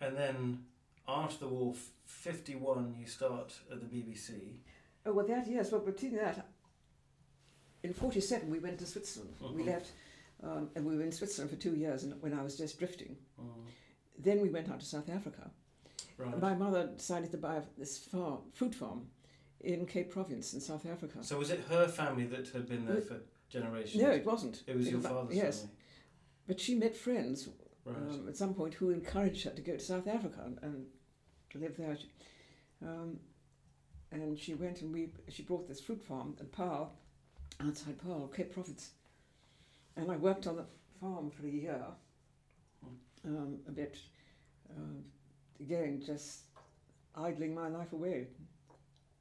and 0.00 0.14
then 0.16 0.64
after 1.08 1.38
the 1.46 1.48
war 1.48 1.74
51 2.04 2.94
you 3.00 3.06
start 3.06 3.58
at 3.72 3.80
the 3.80 3.86
bbc 3.86 4.58
Oh 5.06 5.12
well, 5.14 5.26
that 5.26 5.48
yes. 5.48 5.72
Well, 5.72 5.80
between 5.80 6.14
that, 6.16 6.46
in 7.82 7.92
'47 7.92 8.50
we 8.50 8.58
went 8.58 8.78
to 8.78 8.86
Switzerland. 8.86 9.34
We 9.40 9.62
Mhm. 9.62 9.66
left, 9.66 9.92
um, 10.42 10.70
and 10.74 10.84
we 10.86 10.96
were 10.96 11.02
in 11.02 11.12
Switzerland 11.12 11.50
for 11.50 11.56
two 11.56 11.74
years. 11.76 12.04
And 12.04 12.20
when 12.22 12.32
I 12.34 12.42
was 12.42 12.56
just 12.56 12.78
drifting, 12.78 13.16
Mm, 13.38 13.66
then 14.18 14.40
we 14.40 14.50
went 14.50 14.68
out 14.68 14.80
to 14.80 14.86
South 14.86 15.08
Africa. 15.08 15.50
right 16.18 16.38
My 16.38 16.54
mother 16.54 16.88
decided 16.96 17.30
to 17.30 17.38
buy 17.38 17.62
this 17.78 17.96
farm, 17.98 18.50
fruit 18.52 18.74
farm, 18.74 19.10
in 19.60 19.86
Cape 19.86 20.10
Province 20.10 20.52
in 20.54 20.60
South 20.60 20.84
Africa. 20.86 21.22
so 21.22 21.38
was 21.38 21.50
it 21.50 21.60
her 21.60 21.86
family 21.88 22.26
that 22.26 22.48
had 22.48 22.66
been 22.68 22.86
there 22.86 23.00
for 23.00 23.20
generations 23.48 24.02
no, 24.02 24.10
it 24.10 24.24
wasn't. 24.24 24.62
it 24.66 24.76
was 24.76 24.86
It 24.86 24.90
your 24.90 25.00
was- 25.00 25.06
father's 25.10 25.36
yes. 25.36 25.60
family 25.60 25.76
But 26.46 26.60
she 26.60 26.74
met 26.74 26.96
friends 26.96 27.48
right 27.84 27.96
um, 27.96 28.28
at 28.28 28.36
some 28.36 28.54
point 28.54 28.74
who 28.74 28.90
encouraged 28.90 29.44
her 29.44 29.50
to 29.52 29.62
go 29.62 29.72
to 29.76 29.84
South 29.84 30.06
Africa 30.06 30.42
and, 30.44 30.58
and 30.62 30.90
live 31.54 31.76
there. 31.76 31.96
Um, 32.82 33.20
and 34.10 34.38
she 34.38 34.54
went 34.54 34.80
and 34.82 34.92
we 34.92 35.12
she 35.28 35.42
brought 35.42 35.66
this 35.68 35.80
fruit 35.80 36.02
farm 36.02 36.36
at 36.40 36.50
Paarl, 36.52 36.92
outside 37.66 37.98
Paarl, 37.98 38.28
Cape 38.28 38.52
Province. 38.52 38.90
And 39.96 40.10
I 40.10 40.16
worked 40.16 40.46
on 40.46 40.56
the 40.56 40.64
farm 41.00 41.30
for 41.30 41.46
a 41.46 41.50
year, 41.50 41.82
um, 43.24 43.58
a 43.68 43.70
bit, 43.70 43.98
um, 44.76 45.04
again, 45.60 46.02
just 46.04 46.40
idling 47.14 47.54
my 47.54 47.68
life 47.68 47.92
away, 47.92 48.28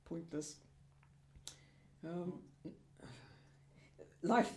pointless. 0.05 0.55
Um, 2.05 2.33
life, 4.21 4.53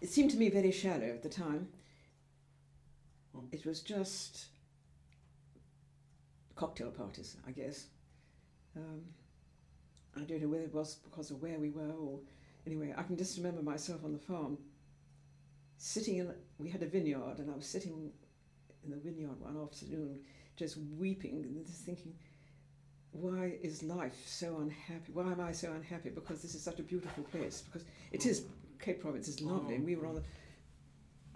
it 0.00 0.08
seemed 0.08 0.30
to 0.30 0.36
me 0.36 0.48
very 0.48 0.70
shallow 0.70 1.08
at 1.08 1.22
the 1.22 1.28
time. 1.28 1.68
It 3.50 3.64
was 3.64 3.80
just 3.80 4.46
cocktail 6.54 6.90
parties, 6.90 7.36
I 7.46 7.50
guess. 7.50 7.86
Um, 8.76 9.02
I 10.16 10.20
don't 10.20 10.42
know 10.42 10.48
whether 10.48 10.64
it 10.64 10.74
was 10.74 10.96
because 10.96 11.30
of 11.30 11.42
where 11.42 11.58
we 11.58 11.70
were 11.70 11.90
or 11.90 12.20
anyway. 12.66 12.94
I 12.96 13.02
can 13.02 13.16
just 13.16 13.36
remember 13.36 13.62
myself 13.62 14.04
on 14.04 14.12
the 14.12 14.18
farm, 14.18 14.58
sitting 15.76 16.16
in. 16.16 16.32
We 16.58 16.70
had 16.70 16.82
a 16.82 16.86
vineyard, 16.86 17.38
and 17.38 17.50
I 17.50 17.56
was 17.56 17.66
sitting 17.66 18.10
in 18.84 18.90
the 18.90 18.96
vineyard 18.96 19.40
one 19.40 19.56
afternoon, 19.62 20.20
just 20.56 20.76
weeping 20.98 21.42
and 21.44 21.66
just 21.66 21.84
thinking, 21.84 22.14
why 23.12 23.56
is 23.62 23.82
life 23.82 24.16
so 24.26 24.58
unhappy? 24.60 25.12
Why 25.12 25.30
am 25.32 25.40
I 25.40 25.52
so 25.52 25.72
unhappy? 25.72 26.10
Because 26.10 26.40
this 26.40 26.54
is 26.54 26.62
such 26.62 26.80
a 26.80 26.82
beautiful 26.82 27.24
place. 27.24 27.62
Because 27.62 27.86
it 28.10 28.26
is 28.26 28.44
Cape 28.80 29.00
Province 29.00 29.28
is 29.28 29.40
lovely, 29.40 29.76
and 29.76 29.84
we 29.84 29.96
were 29.96 30.06
on 30.06 30.16
the 30.16 30.22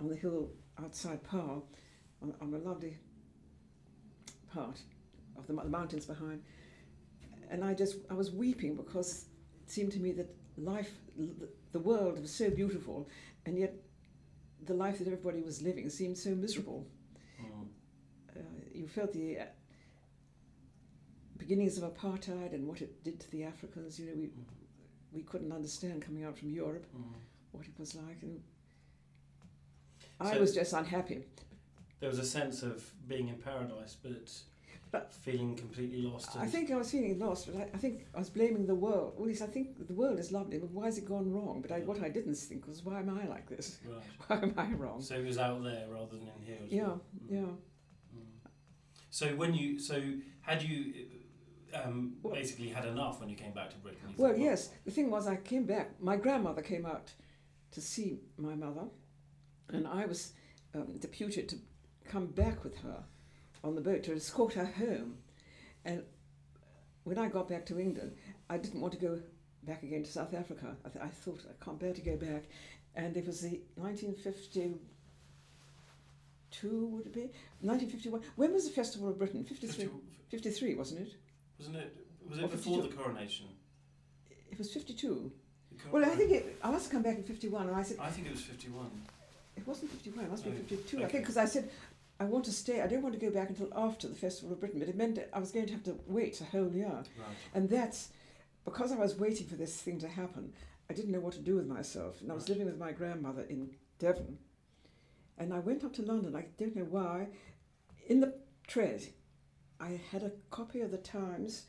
on 0.00 0.08
the 0.08 0.16
hill 0.16 0.50
outside 0.82 1.22
Paarl, 1.22 1.64
on, 2.22 2.34
on 2.40 2.52
a 2.52 2.58
lovely 2.58 2.98
part 4.52 4.80
of 5.38 5.46
the, 5.46 5.54
the 5.54 5.68
mountains 5.68 6.06
behind, 6.06 6.42
and 7.50 7.64
I 7.64 7.74
just 7.74 7.96
I 8.10 8.14
was 8.14 8.30
weeping 8.30 8.74
because 8.74 9.26
it 9.62 9.70
seemed 9.70 9.92
to 9.92 10.00
me 10.00 10.12
that 10.12 10.34
life, 10.57 10.90
the, 11.73 11.79
world 11.79 12.21
was 12.21 12.33
so 12.33 12.51
beautiful, 12.51 13.09
and 13.45 13.59
yet 13.59 13.75
the 14.64 14.75
life 14.75 14.99
that 14.99 15.07
everybody 15.07 15.42
was 15.42 15.61
living 15.62 15.88
seemed 15.90 16.16
so 16.16 16.31
miserable. 16.31 16.87
Mm. 17.40 17.66
Uh, 18.35 18.40
you 18.75 18.88
felt 18.88 19.12
the 19.12 19.38
uh, 19.40 19.45
beginnings 21.38 21.79
of 21.79 21.85
apartheid 21.95 22.55
and 22.55 22.66
what 22.66 22.81
it 22.81 23.05
did 23.05 23.21
to 23.21 23.31
the 23.31 23.45
Africans. 23.45 23.99
You 23.99 24.07
know, 24.07 24.12
we 24.16 24.31
we 25.12 25.23
couldn't 25.23 25.53
understand 25.53 26.03
coming 26.03 26.25
out 26.25 26.37
from 26.38 26.51
Europe 26.51 26.87
Mm. 26.95 27.14
what 27.53 27.64
it 27.66 27.79
was 27.79 27.95
like, 27.95 28.23
and 28.23 28.42
I 30.21 30.35
So- 30.35 30.40
was 30.40 30.55
just 30.55 30.73
unhappy. 30.73 31.25
There 32.01 32.09
was 32.11 32.19
a 32.19 32.25
sense 32.25 32.62
of 32.62 32.92
being 33.09 33.29
in 33.29 33.37
paradise, 33.37 33.97
but, 34.03 34.31
But- 34.92 35.12
feeling 35.12 35.57
completely 35.57 36.03
lost. 36.03 36.37
I 36.37 36.46
think 36.46 36.70
I 36.70 36.77
was 36.77 36.90
feeling 36.90 37.18
lost, 37.18 37.46
but 37.46 37.57
I, 37.61 37.64
I 37.75 37.79
think 37.79 38.07
I 38.14 38.18
was 38.18 38.31
blaming 38.31 38.66
the 38.66 38.75
world. 38.75 39.14
Well, 39.16 39.25
at 39.25 39.29
least 39.29 39.42
I 39.42 39.46
think 39.46 39.87
the 39.87 39.94
world 39.94 40.18
is 40.18 40.31
lovely, 40.33 40.59
but 40.59 40.70
why 40.70 40.87
has 40.87 40.96
it 40.99 41.07
gone 41.07 41.31
wrong? 41.33 41.61
But 41.61 41.72
I, 41.72 41.81
what 41.81 42.03
I 42.03 42.09
didn't 42.09 42.37
think 42.37 42.66
was, 42.66 42.85
why 42.85 43.01
am 43.01 43.11
I 43.11 43.27
like 43.27 43.49
this? 43.49 43.79
Right. 43.85 44.03
Why 44.29 44.37
am 44.42 44.55
I 44.57 44.72
wrong? 44.75 45.01
So 45.03 45.16
it 45.16 45.25
was 45.27 45.38
out 45.38 45.62
there 45.64 45.87
rather 45.90 46.16
than 46.16 46.29
in 46.29 46.42
here. 46.46 46.59
as 46.64 46.72
Yeah, 46.72 46.83
well. 46.85 47.01
Mm. 47.25 47.31
yeah. 47.35 48.18
Mm. 48.18 48.51
So 49.11 49.27
when 49.37 49.55
you 49.55 49.79
so 49.79 50.01
had 50.40 50.62
you 50.62 50.94
um, 51.75 52.16
Well- 52.22 52.35
basically 52.35 52.68
had 52.68 52.85
enough 52.87 53.20
when 53.20 53.29
you 53.29 53.37
came 53.37 53.53
back 53.53 53.70
to 53.70 53.77
Britain? 53.79 54.14
Well, 54.16 54.33
thought, 54.33 54.40
yes. 54.40 54.70
The 54.85 54.90
thing 54.92 55.11
was, 55.11 55.27
I 55.27 55.37
came 55.37 55.64
back. 55.66 56.01
My 56.01 56.16
grandmother 56.16 56.62
came 56.62 56.87
out 56.87 57.12
to 57.72 57.81
see 57.81 58.20
my 58.38 58.55
mother, 58.55 58.85
and 59.68 59.87
I 59.87 60.07
was 60.07 60.33
um, 60.75 60.96
deputed 60.99 61.49
to 61.51 61.57
come 62.09 62.27
back 62.29 62.62
with 62.64 62.77
her 62.79 63.03
on 63.66 63.74
the 63.74 63.81
boat 63.81 64.02
to 64.05 64.14
escort 64.14 64.55
her 64.55 64.64
home. 64.66 65.18
And 65.85 66.02
when 67.05 67.18
I 67.18 67.29
got 67.29 67.48
back 67.48 67.66
to 67.66 67.79
England, 67.79 68.12
I 68.48 68.57
didn't 68.59 68.81
want 68.81 68.92
to 68.94 68.98
go 68.98 69.18
back 69.64 69.83
again 69.83 70.05
to 70.05 70.11
South 70.11 70.33
Africa. 70.35 70.76
I, 70.85 70.88
th- 70.88 71.05
I 71.05 71.09
thought 71.09 71.40
I 71.48 71.64
can't 71.64 71.79
bear 71.79 71.92
to 71.92 72.00
go 72.00 72.16
back. 72.16 72.44
And 72.94 73.16
it 73.16 73.26
was 73.26 73.40
the 73.40 73.61
1952, 73.74 74.79
would 76.87 77.07
it 77.07 77.12
be? 77.12 77.31
1951. 77.61 78.22
When 78.37 78.52
was 78.52 78.64
the 78.66 78.70
Festival 78.70 79.09
of 79.09 79.18
Britain? 79.18 79.44
53, 79.44 79.85
50 79.85 79.90
53 80.31 80.74
wasn't 80.74 81.00
it? 81.09 81.14
wasn't 81.59 81.76
it? 81.76 81.96
Was 82.29 82.38
Or 82.38 82.44
it 82.44 82.50
before 82.50 82.83
the 82.83 82.88
coronation? 82.88 83.46
It 84.50 84.59
was 84.59 84.72
52. 84.72 85.31
Well, 85.92 86.05
I 86.05 86.09
think 86.09 86.31
it, 86.33 86.57
I 86.62 86.70
must 86.70 86.85
have 86.87 86.92
come 86.92 87.02
back 87.02 87.16
in 87.18 87.22
51, 87.22 87.66
and 87.68 87.76
I 87.76 87.83
said, 87.83 87.98
I 88.00 88.09
think 88.09 88.29
it 88.29 88.33
was 88.33 88.40
fifty-one. 88.40 88.90
it 89.57 89.66
wasn't 89.66 89.90
51, 89.90 90.24
it 90.24 90.31
must 90.31 90.42
be 90.44 90.50
Oh, 90.50 90.55
52. 90.55 90.96
I 90.96 91.00
okay. 91.02 91.12
think 91.12 91.24
because 91.24 91.37
I 91.37 91.44
said, 91.44 91.68
I 92.18 92.24
want 92.24 92.44
to 92.46 92.52
stay, 92.52 92.81
I 92.81 92.87
don't 92.87 93.02
want 93.02 93.14
to 93.14 93.20
go 93.20 93.31
back 93.31 93.50
until 93.50 93.68
after 93.76 94.09
the 94.09 94.14
Festival 94.14 94.52
of 94.52 94.61
Britain, 94.61 94.79
but 94.79 94.88
it 94.88 94.96
meant 94.96 95.16
that 95.16 95.29
I 95.35 95.38
was 95.38 95.50
going 95.52 95.66
to 95.66 95.72
have 95.72 95.83
to 95.85 95.98
wait 96.07 96.40
a 96.40 96.44
whole 96.44 96.72
year. 96.72 96.87
Right. 96.88 97.37
And 97.55 97.68
that's 97.68 98.09
because 98.64 98.90
I 98.90 98.96
was 98.96 99.16
waiting 99.18 99.46
for 99.46 99.57
this 99.57 99.76
thing 99.81 99.98
to 100.00 100.09
happen, 100.09 100.52
I 100.88 100.94
didn't 100.94 101.12
know 101.12 101.20
what 101.20 101.35
to 101.35 101.40
do 101.40 101.57
with 101.57 101.66
myself. 101.66 102.20
And 102.22 102.31
I 102.31 102.35
was 102.35 102.44
Right. 102.44 102.50
living 102.59 102.66
with 102.66 102.79
my 102.79 102.92
grandmother 102.92 103.42
in 103.42 103.70
Devon. 103.98 104.38
And 105.38 105.52
I 105.52 105.59
went 105.59 105.85
up 105.85 105.92
to 105.94 106.02
London, 106.02 106.35
I 106.35 106.46
don't 106.57 106.74
know 106.74 106.85
why. 106.85 107.29
In 108.09 108.20
the 108.20 108.35
tread, 108.66 109.09
I 109.79 110.00
had 110.11 110.22
a 110.22 110.33
copy 110.50 110.81
of 110.81 110.90
the 110.90 110.98
Times, 110.98 111.66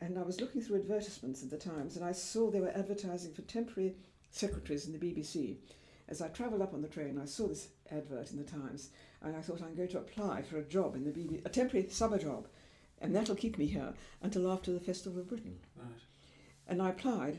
and 0.00 0.16
I 0.16 0.22
was 0.22 0.40
looking 0.40 0.60
through 0.62 0.76
advertisements 0.76 1.42
in 1.42 1.48
the 1.48 1.58
Times, 1.58 1.96
and 1.96 2.04
I 2.04 2.12
saw 2.12 2.50
they 2.50 2.60
were 2.60 2.68
advertising 2.76 3.32
for 3.32 3.42
temporary 3.42 3.96
secretaries 4.30 4.86
in 4.86 4.92
the 4.92 4.98
BBC. 4.98 5.56
As 6.08 6.22
I 6.22 6.28
travelled 6.28 6.62
up 6.62 6.72
on 6.74 6.80
the 6.82 6.88
train, 6.88 7.18
I 7.22 7.26
saw 7.26 7.48
this 7.48 7.68
advert 7.90 8.30
in 8.30 8.38
the 8.38 8.44
Times, 8.44 8.90
and 9.22 9.36
I 9.36 9.40
thought 9.42 9.60
I'm 9.62 9.74
going 9.74 9.88
to 9.90 9.98
apply 9.98 10.42
for 10.42 10.56
a 10.58 10.64
job 10.64 10.96
in 10.96 11.04
the 11.04 11.10
BBC, 11.10 11.44
a 11.44 11.50
temporary 11.50 11.88
summer 11.90 12.18
job, 12.18 12.46
and 13.00 13.14
that'll 13.14 13.34
keep 13.34 13.58
me 13.58 13.66
here 13.66 13.92
until 14.22 14.50
after 14.50 14.72
the 14.72 14.80
Festival 14.80 15.20
of 15.20 15.28
Britain. 15.28 15.58
Right. 15.76 15.86
And 16.66 16.80
I 16.80 16.90
applied, 16.90 17.38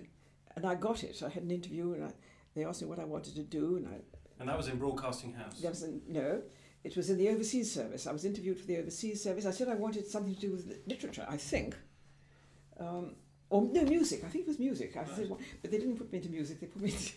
and 0.55 0.65
I 0.65 0.75
got 0.75 1.03
it. 1.03 1.21
I 1.23 1.29
had 1.29 1.43
an 1.43 1.51
interview, 1.51 1.93
and 1.93 2.03
I, 2.05 2.11
they 2.55 2.63
asked 2.63 2.81
me 2.81 2.87
what 2.87 2.99
I 2.99 3.05
wanted 3.05 3.35
to 3.35 3.43
do, 3.43 3.77
and 3.77 3.87
I 3.87 3.95
And 4.39 4.47
that 4.49 4.57
was 4.57 4.67
in 4.67 4.77
Broadcasting 4.77 5.33
House. 5.33 5.59
there 5.61 5.71
was 5.71 5.83
a, 5.83 5.91
no. 6.07 6.41
It 6.83 6.95
was 6.95 7.09
in 7.09 7.17
the 7.17 7.27
overseas 7.29 7.71
service. 7.73 8.07
I 8.07 8.11
was 8.13 8.23
interviewed 8.23 8.57
for 8.59 8.65
the 8.67 8.77
overseas 8.77 9.21
service. 9.21 9.45
I 9.45 9.51
said 9.51 9.67
I 9.67 9.75
wanted 9.75 10.07
something 10.07 10.33
to 10.35 10.39
do 10.39 10.51
with 10.51 10.79
literature. 10.87 11.25
I 11.27 11.35
think, 11.37 11.75
um, 12.79 13.15
or 13.49 13.63
no 13.63 13.83
music. 13.83 14.23
I 14.23 14.27
think 14.29 14.43
it 14.43 14.47
was 14.47 14.59
music. 14.59 14.95
I 14.95 15.03
said, 15.15 15.29
Right. 15.29 15.39
but 15.61 15.71
they 15.71 15.77
didn't 15.79 15.97
put 15.97 16.11
me 16.11 16.19
into 16.19 16.29
music. 16.29 16.59
They 16.61 16.67
put 16.67 16.81
me 16.81 16.91
into 16.91 17.13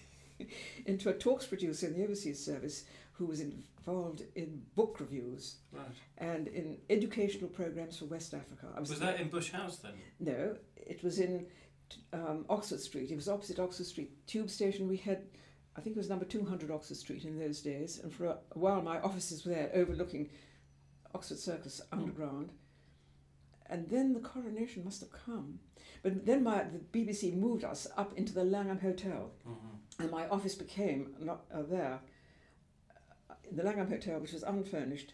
a 1.11 1.12
talks 1.12 1.46
producer 1.46 1.87
in 1.87 1.94
the 1.94 2.05
overseas 2.05 2.44
service 2.44 2.85
who 3.12 3.26
was 3.26 3.40
involved 3.40 4.22
in 4.35 4.62
book 4.74 4.98
reviews 5.00 5.57
Right. 5.72 5.85
and 6.18 6.48
in 6.48 6.78
educational 6.90 7.48
programs 7.48 7.98
for 7.98 8.07
West 8.07 8.35
Africa. 8.35 8.66
I 8.76 8.81
Was 8.81 8.98
that 9.00 9.20
in 9.20 9.28
Bush 9.28 9.50
House 9.52 9.78
then? 9.78 9.92
no, 10.18 10.57
it 10.76 11.02
was 11.02 11.18
in 11.18 11.46
um, 12.12 12.44
Oxford 12.48 12.81
Street. 12.81 13.11
It 13.11 13.16
was 13.16 13.28
opposite 13.28 13.59
Oxford 13.59 13.87
Street 13.87 14.26
Tube 14.26 14.50
Station. 14.50 14.88
We 14.88 14.96
had, 14.96 15.22
I 15.76 15.81
think 15.81 15.96
it 15.96 15.98
was 15.98 16.09
number 16.09 16.24
200 16.24 16.70
Oxford 16.70 16.96
Street 16.96 17.24
in 17.24 17.38
those 17.38 17.61
days. 17.61 18.00
And 18.02 18.12
for 18.12 18.26
a, 18.26 18.37
while, 18.55 18.83
my 18.83 18.98
offices 19.00 19.44
were 19.44 19.52
there 19.52 19.70
overlooking 19.74 20.31
Oxford 21.14 21.38
Circus 21.38 21.81
underground. 21.92 22.50
And 23.66 23.88
then 23.88 24.12
the 24.12 24.20
coronation 24.20 24.85
must 24.85 25.00
have 25.00 25.12
come. 25.12 25.59
But 26.02 26.26
then 26.26 26.42
my, 26.42 26.64
the 26.64 26.78
BBC 26.78 27.35
moved 27.35 27.64
us 27.64 27.87
up 27.96 28.12
into 28.18 28.33
the 28.35 28.44
Langham 28.44 28.81
Hotel. 28.81 29.31
Mm-hmm. 29.48 29.71
And 30.02 30.10
my 30.10 30.26
office 30.28 30.56
became 30.56 31.14
not, 31.20 31.44
uh, 31.54 31.62
there. 31.62 32.00
Uh, 33.30 33.34
In 33.48 33.56
the 33.56 33.62
Langham 33.62 33.88
Hotel, 33.88 34.18
which 34.18 34.32
was 34.32 34.42
unfurnished, 34.42 35.12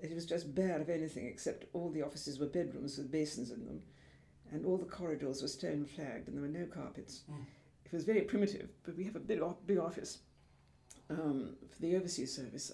it 0.00 0.14
was 0.14 0.24
just 0.24 0.54
bare 0.54 0.80
of 0.80 0.88
anything 0.88 1.26
except 1.26 1.64
all 1.72 1.90
the 1.90 2.02
offices 2.02 2.38
were 2.38 2.46
bedrooms 2.46 2.96
with 2.96 3.10
basins 3.10 3.50
in 3.50 3.64
them, 3.66 3.82
and 4.52 4.64
all 4.64 4.76
the 4.78 4.84
corridors 4.84 5.42
were 5.42 5.48
stone 5.48 5.84
flagged, 5.84 6.28
and 6.28 6.36
there 6.36 6.42
were 6.42 6.48
no 6.60 6.66
carpets. 6.66 7.24
Mm. 7.28 7.44
It 7.86 7.92
was 7.92 8.04
very 8.04 8.20
primitive, 8.20 8.68
but 8.84 8.96
we 8.96 9.02
have 9.04 9.16
a 9.16 9.20
big, 9.20 9.40
big 9.66 9.78
office 9.78 10.18
um, 11.10 11.56
for 11.72 11.80
the 11.80 11.96
overseas 11.96 12.32
service 12.36 12.70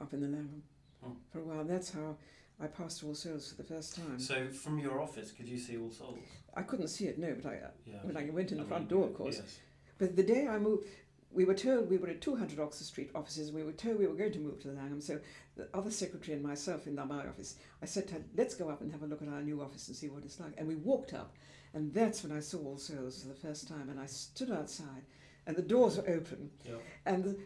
up 0.00 0.12
in 0.12 0.20
the 0.20 0.28
Langham 0.28 0.62
Mm. 1.04 1.16
for 1.30 1.40
a 1.40 1.44
while. 1.44 1.64
That's 1.64 1.90
how 1.90 2.16
I 2.60 2.66
passed 2.66 3.02
All 3.02 3.14
Souls 3.14 3.48
for 3.50 3.56
the 3.62 3.64
first 3.74 3.96
time. 3.96 4.18
So 4.20 4.48
from 4.50 4.78
your 4.78 5.00
office, 5.00 5.32
could 5.32 5.48
you 5.48 5.58
see 5.58 5.78
All 5.78 5.90
Souls? 5.90 6.18
I 6.54 6.62
couldn't 6.62 6.88
see 6.88 7.06
it, 7.06 7.18
no, 7.18 7.34
but 7.34 7.46
I, 7.46 7.60
Yeah. 7.86 8.04
when 8.04 8.16
I 8.18 8.28
went 8.30 8.52
in 8.52 8.58
the 8.58 8.64
I 8.64 8.66
front 8.68 8.82
mean, 8.90 9.00
door, 9.00 9.08
of 9.08 9.14
course, 9.14 9.38
Yes. 9.38 9.58
But 10.02 10.16
the 10.16 10.24
day 10.24 10.48
I 10.48 10.58
moved, 10.58 10.88
we 11.30 11.44
were 11.44 11.54
told 11.54 11.88
we 11.88 11.96
were 11.96 12.08
at 12.08 12.20
200 12.20 12.58
Oxford 12.58 12.84
Street 12.86 13.10
offices. 13.14 13.52
We 13.52 13.62
were 13.62 13.70
told 13.70 14.00
we 14.00 14.08
were 14.08 14.16
going 14.16 14.32
to 14.32 14.40
move 14.40 14.60
to 14.62 14.66
the 14.68 14.74
Langham. 14.74 15.00
So 15.00 15.20
the 15.54 15.68
other 15.72 15.92
secretary 15.92 16.34
and 16.34 16.44
myself 16.44 16.88
in 16.88 16.96
my 16.96 17.04
office, 17.24 17.54
I 17.80 17.86
said 17.86 18.08
to 18.08 18.14
her, 18.14 18.22
let's 18.36 18.56
go 18.56 18.68
up 18.68 18.80
and 18.80 18.90
have 18.90 19.04
a 19.04 19.06
look 19.06 19.22
at 19.22 19.28
our 19.28 19.42
new 19.42 19.62
office 19.62 19.86
and 19.86 19.96
see 19.96 20.08
what 20.08 20.24
it's 20.24 20.40
like. 20.40 20.54
And 20.58 20.66
we 20.66 20.74
walked 20.74 21.14
up, 21.14 21.36
and 21.72 21.94
that's 21.94 22.24
when 22.24 22.36
I 22.36 22.40
saw 22.40 22.58
All 22.64 22.78
Souls 22.78 23.22
for 23.22 23.28
the 23.28 23.36
first 23.36 23.68
time. 23.68 23.90
And 23.90 24.00
I 24.00 24.06
stood 24.06 24.50
outside, 24.50 25.04
and 25.46 25.54
the 25.54 25.62
doors 25.62 25.98
were 25.98 26.08
open, 26.08 26.50
Yeah. 26.66 26.78
and 27.06 27.22
the 27.22 27.36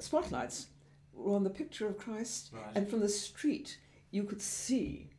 spotlights 0.00 0.66
were 1.14 1.36
on 1.36 1.44
the 1.44 1.50
picture 1.50 1.86
of 1.86 1.98
Christ. 1.98 2.50
Right. 2.52 2.72
And 2.74 2.90
from 2.90 2.98
the 2.98 3.08
street, 3.08 3.78
you 4.10 4.24
could 4.24 4.42
see. 4.42 5.10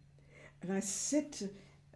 And 0.62 0.74
I 0.74 0.82
said 0.82 1.32
to 1.32 1.50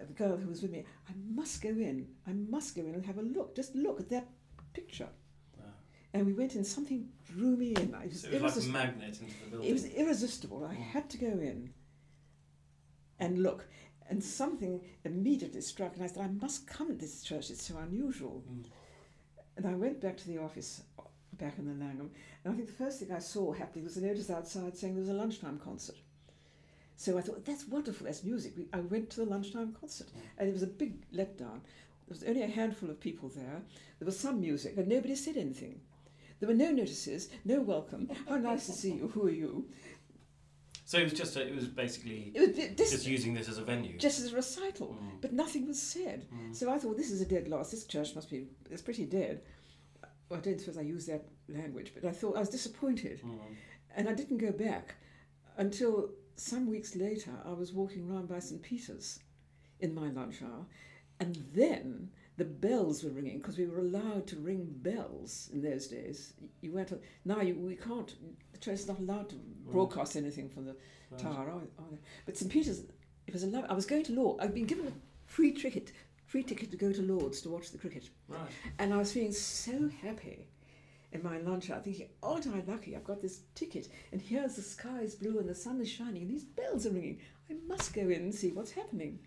the 0.07 0.13
girl 0.13 0.37
who 0.37 0.47
was 0.49 0.61
with 0.61 0.71
me, 0.71 0.85
I 1.07 1.13
must 1.33 1.61
go 1.61 1.69
in. 1.69 2.07
I 2.27 2.33
must 2.33 2.75
go 2.75 2.81
in 2.81 2.93
and 2.93 3.05
have 3.05 3.17
a 3.17 3.21
look. 3.21 3.55
Just 3.55 3.75
look 3.75 3.99
at 3.99 4.09
that 4.09 4.27
picture. 4.73 5.09
Wow. 5.57 5.65
And 6.13 6.25
we 6.25 6.33
went 6.33 6.55
in. 6.55 6.63
Something 6.63 7.09
drew 7.31 7.55
me 7.55 7.73
in. 7.75 7.93
It 8.03 8.09
was, 8.09 8.21
So 8.21 8.29
it 8.29 8.41
was 8.41 8.57
like 8.57 8.65
a 8.65 8.69
magnet 8.69 9.19
into 9.21 9.33
the 9.43 9.49
building. 9.51 9.69
it 9.69 9.73
was 9.73 9.85
irresistible. 9.85 10.65
I 10.65 10.73
had 10.73 11.09
to 11.11 11.17
go 11.17 11.27
in 11.27 11.71
and 13.19 13.41
look. 13.43 13.67
And 14.09 14.21
something 14.23 14.81
immediately 15.05 15.61
struck, 15.61 15.95
and 15.95 16.03
I 16.03 16.07
said, 16.07 16.23
I 16.23 16.27
must 16.27 16.67
come 16.67 16.87
to 16.89 16.93
this 16.93 17.23
church. 17.23 17.49
It's 17.49 17.65
so 17.65 17.77
unusual. 17.77 18.43
Mm. 18.51 18.65
And 19.55 19.65
I 19.65 19.75
went 19.75 20.01
back 20.01 20.17
to 20.17 20.27
the 20.27 20.39
office 20.39 20.81
back 21.37 21.57
in 21.57 21.65
the 21.65 21.83
Langham, 21.83 22.11
and 22.43 22.53
I 22.53 22.55
think 22.55 22.67
the 22.67 22.83
first 22.83 22.99
thing 22.99 23.11
I 23.11 23.19
saw 23.19 23.51
happening 23.53 23.85
was 23.85 23.97
a 23.97 24.01
notice 24.01 24.29
outside 24.29 24.77
saying 24.77 24.93
there 24.93 25.01
was 25.01 25.09
a 25.09 25.13
lunchtime 25.13 25.59
concert. 25.59 25.95
So 26.95 27.17
I 27.17 27.21
thought, 27.21 27.43
that's 27.45 27.67
wonderful, 27.67 28.05
that's 28.05 28.23
music. 28.23 28.53
We, 28.57 28.67
I 28.71 28.79
went 28.81 29.09
to 29.11 29.17
the 29.21 29.25
lunchtime 29.25 29.75
concert, 29.79 30.07
Mm. 30.07 30.21
and 30.37 30.49
it 30.49 30.53
was 30.53 30.63
a 30.63 30.67
big 30.67 30.93
letdown. 31.11 31.59
There 32.05 32.09
was 32.17 32.23
only 32.23 32.43
a 32.43 32.47
handful 32.47 32.89
of 32.89 32.99
people 32.99 33.29
there. 33.29 33.61
There 33.99 34.05
was 34.05 34.19
some 34.19 34.39
music, 34.39 34.77
and 34.77 34.87
nobody 34.87 35.15
said 35.15 35.35
anything. 35.37 35.81
There 36.39 36.47
were 36.49 36.55
no 36.55 36.71
notices, 36.71 37.29
no 37.45 37.61
welcome. 37.61 38.09
How 38.27 38.35
nice 38.37 38.65
to 38.67 38.73
see 38.73 38.91
you. 38.93 39.07
Who 39.09 39.27
are 39.27 39.31
you? 39.31 39.69
So 40.85 40.97
it 40.99 41.05
was 41.05 41.13
just 41.13 41.35
a, 41.37 41.47
it 41.47 41.55
was 41.55 41.67
basically 41.67 42.31
It 42.35 42.39
was 42.41 42.49
dis- 42.75 42.91
just 42.91 43.07
using 43.07 43.33
this 43.33 43.47
as 43.49 43.57
a 43.57 43.63
venue. 43.63 43.97
just 43.97 44.19
as 44.19 44.31
a 44.31 44.35
recital, 44.35 44.97
Mm. 45.01 45.21
but 45.21 45.33
nothing 45.33 45.65
was 45.65 45.81
said. 45.81 46.27
Mm. 46.33 46.53
So 46.55 46.69
I 46.71 46.77
thought, 46.77 46.97
this 46.97 47.09
is 47.11 47.21
a 47.21 47.25
dead 47.25 47.47
loss. 47.47 47.71
This 47.71 47.85
church 47.85 48.13
must 48.15 48.29
be, 48.29 48.47
it's 48.69 48.81
pretty 48.81 49.05
dead. 49.05 49.41
Well, 50.29 50.39
I 50.39 50.41
don't 50.41 50.59
suppose 50.59 50.77
I 50.77 50.81
use 50.81 51.05
that 51.07 51.25
language, 51.47 51.91
but 51.95 52.03
I 52.05 52.11
thought 52.11 52.35
I 52.35 52.39
was 52.41 52.49
disappointed. 52.49 53.21
Mm. 53.23 53.39
And 53.95 54.09
I 54.09 54.13
didn't 54.13 54.37
go 54.37 54.51
back 54.51 54.95
until 55.57 56.09
some 56.35 56.69
weeks 56.69 56.95
later 56.95 57.31
I 57.45 57.51
was 57.53 57.73
walking 57.73 58.07
round 58.07 58.27
by 58.27 58.39
St. 58.39 58.61
Peter's 58.61 59.19
in 59.79 59.93
my 59.93 60.09
lunch 60.09 60.41
hour, 60.41 60.65
and 61.19 61.35
then 61.53 62.09
the 62.37 62.45
bells 62.45 63.03
were 63.03 63.11
ringing 63.11 63.37
because 63.37 63.57
we 63.57 63.65
were 63.67 63.79
allowed 63.79 64.25
to 64.27 64.37
ring 64.37 64.65
bells 64.81 65.49
in 65.53 65.61
those 65.61 65.87
days. 65.87 66.33
You 66.61 66.71
went 66.71 66.87
to, 66.89 66.99
now 67.25 67.41
you, 67.41 67.55
we 67.55 67.75
can't. 67.75 68.13
The 68.53 68.57
church 68.59 68.79
is 68.79 68.87
not 68.87 68.99
allowed 68.99 69.29
to 69.29 69.35
broadcast 69.71 70.15
anything 70.15 70.49
from 70.49 70.65
the 70.65 70.75
Right. 71.11 71.21
tower. 71.21 71.51
Are? 71.51 71.83
But 72.25 72.37
St 72.37 72.51
Peter's, 72.51 72.79
it 73.27 73.33
was 73.33 73.43
I 73.43 73.73
was 73.73 73.85
going 73.85 74.03
to 74.05 74.13
Lord. 74.13 74.41
I'd 74.41 74.53
been 74.53 74.65
given 74.65 74.87
a 74.87 74.91
free 75.27 75.51
ticket, 75.51 75.91
free 76.25 76.41
ticket 76.43 76.71
to 76.71 76.77
go 76.77 76.91
to 76.91 77.01
Lord's 77.03 77.41
to 77.41 77.49
watch 77.49 77.71
the 77.71 77.77
cricket, 77.77 78.09
Right. 78.27 78.49
and 78.79 78.91
I 78.93 78.97
was 78.97 79.11
feeling 79.13 79.31
so 79.31 79.89
happy. 80.01 80.47
In 81.13 81.21
my 81.23 81.37
lunch 81.37 81.69
hour, 81.69 81.79
thinking, 81.79 82.09
aren't 82.23 82.47
I 82.47 82.63
lucky? 82.67 82.95
I've 82.95 83.03
got 83.03 83.21
this 83.21 83.41
ticket, 83.53 83.87
and 84.11 84.19
here's 84.21 84.55
the 84.55 84.61
sky 84.63 85.01
is 85.01 85.13
blue 85.15 85.37
and 85.39 85.47
the 85.47 85.53
sun 85.55 85.79
is 85.79 85.87
shining, 85.89 86.23
and 86.23 86.31
these 86.31 86.43
bells 86.43 86.85
are 86.87 86.91
ringing. 86.91 87.19
I 87.49 87.53
must 87.67 87.93
go 87.93 88.01
in 88.01 88.23
and 88.23 88.33
see 88.33 88.51
what's 88.51 88.71
happening. 88.71 89.19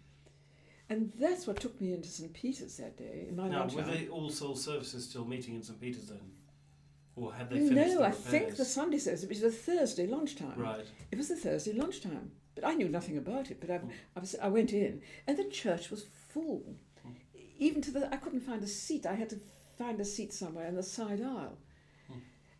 And 0.88 1.12
that's 1.18 1.46
what 1.46 1.60
took 1.60 1.80
me 1.80 1.92
into 1.92 2.08
St. 2.08 2.32
Peter's 2.32 2.76
that 2.78 2.96
day 2.96 3.26
in 3.28 3.36
my 3.36 3.48
Now, 3.48 3.60
lunch 3.60 3.74
were 3.74 3.82
hour. 3.82 3.90
the 3.94 4.08
All 4.08 4.30
Souls 4.30 4.62
services 4.64 5.04
still 5.08 5.24
meeting 5.24 5.54
in 5.54 5.62
St 5.62 5.80
Peter's 5.80 6.08
then? 6.08 6.20
Or 7.16 7.32
had 7.32 7.50
they 7.50 7.56
finished 7.60 7.94
No, 7.94 7.98
the 8.00 8.04
I 8.06 8.10
think 8.10 8.56
the? 8.56 8.64
Sunday 8.64 8.98
service, 8.98 9.22
it 9.24 9.28
was 9.28 9.42
a 9.42 9.50
Thursday 9.50 10.06
lunchtime. 10.06 10.58
Right. 10.58 10.86
It 11.10 11.16
was 11.18 11.28
the 11.28 11.36
Thursday 11.36 11.72
lunchtime. 11.72 12.30
But 12.54 12.64
I 12.66 12.74
knew 12.74 12.88
nothing 12.88 13.16
about 13.18 13.50
it. 13.50 13.60
But 13.60 13.70
I, 13.70 13.78
Mm. 13.78 13.90
I, 14.16 14.20
was, 14.20 14.34
I 14.42 14.48
went 14.48 14.72
in, 14.72 15.02
and 15.26 15.36
the 15.36 15.44
church 15.44 15.90
was 15.90 16.04
full. 16.28 16.76
Mm. 17.06 17.14
Even 17.58 17.82
to 17.82 17.90
the, 17.90 18.12
I 18.12 18.16
couldn't 18.16 18.40
find 18.40 18.62
a 18.62 18.66
seat. 18.68 19.06
I 19.06 19.14
had 19.14 19.30
to 19.30 19.40
find 19.78 20.00
a 20.00 20.04
seat 20.04 20.32
somewhere 20.32 20.66
in 20.66 20.74
the 20.76 20.82
side 20.82 21.20
aisle. 21.20 21.58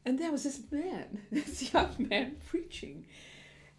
And 0.07 0.19
there 0.19 0.31
was 0.33 0.45
this 0.45 0.61
man, 0.71 1.21
this 1.33 1.73
young 1.75 1.95
man 1.99 2.37
preaching. 2.49 3.07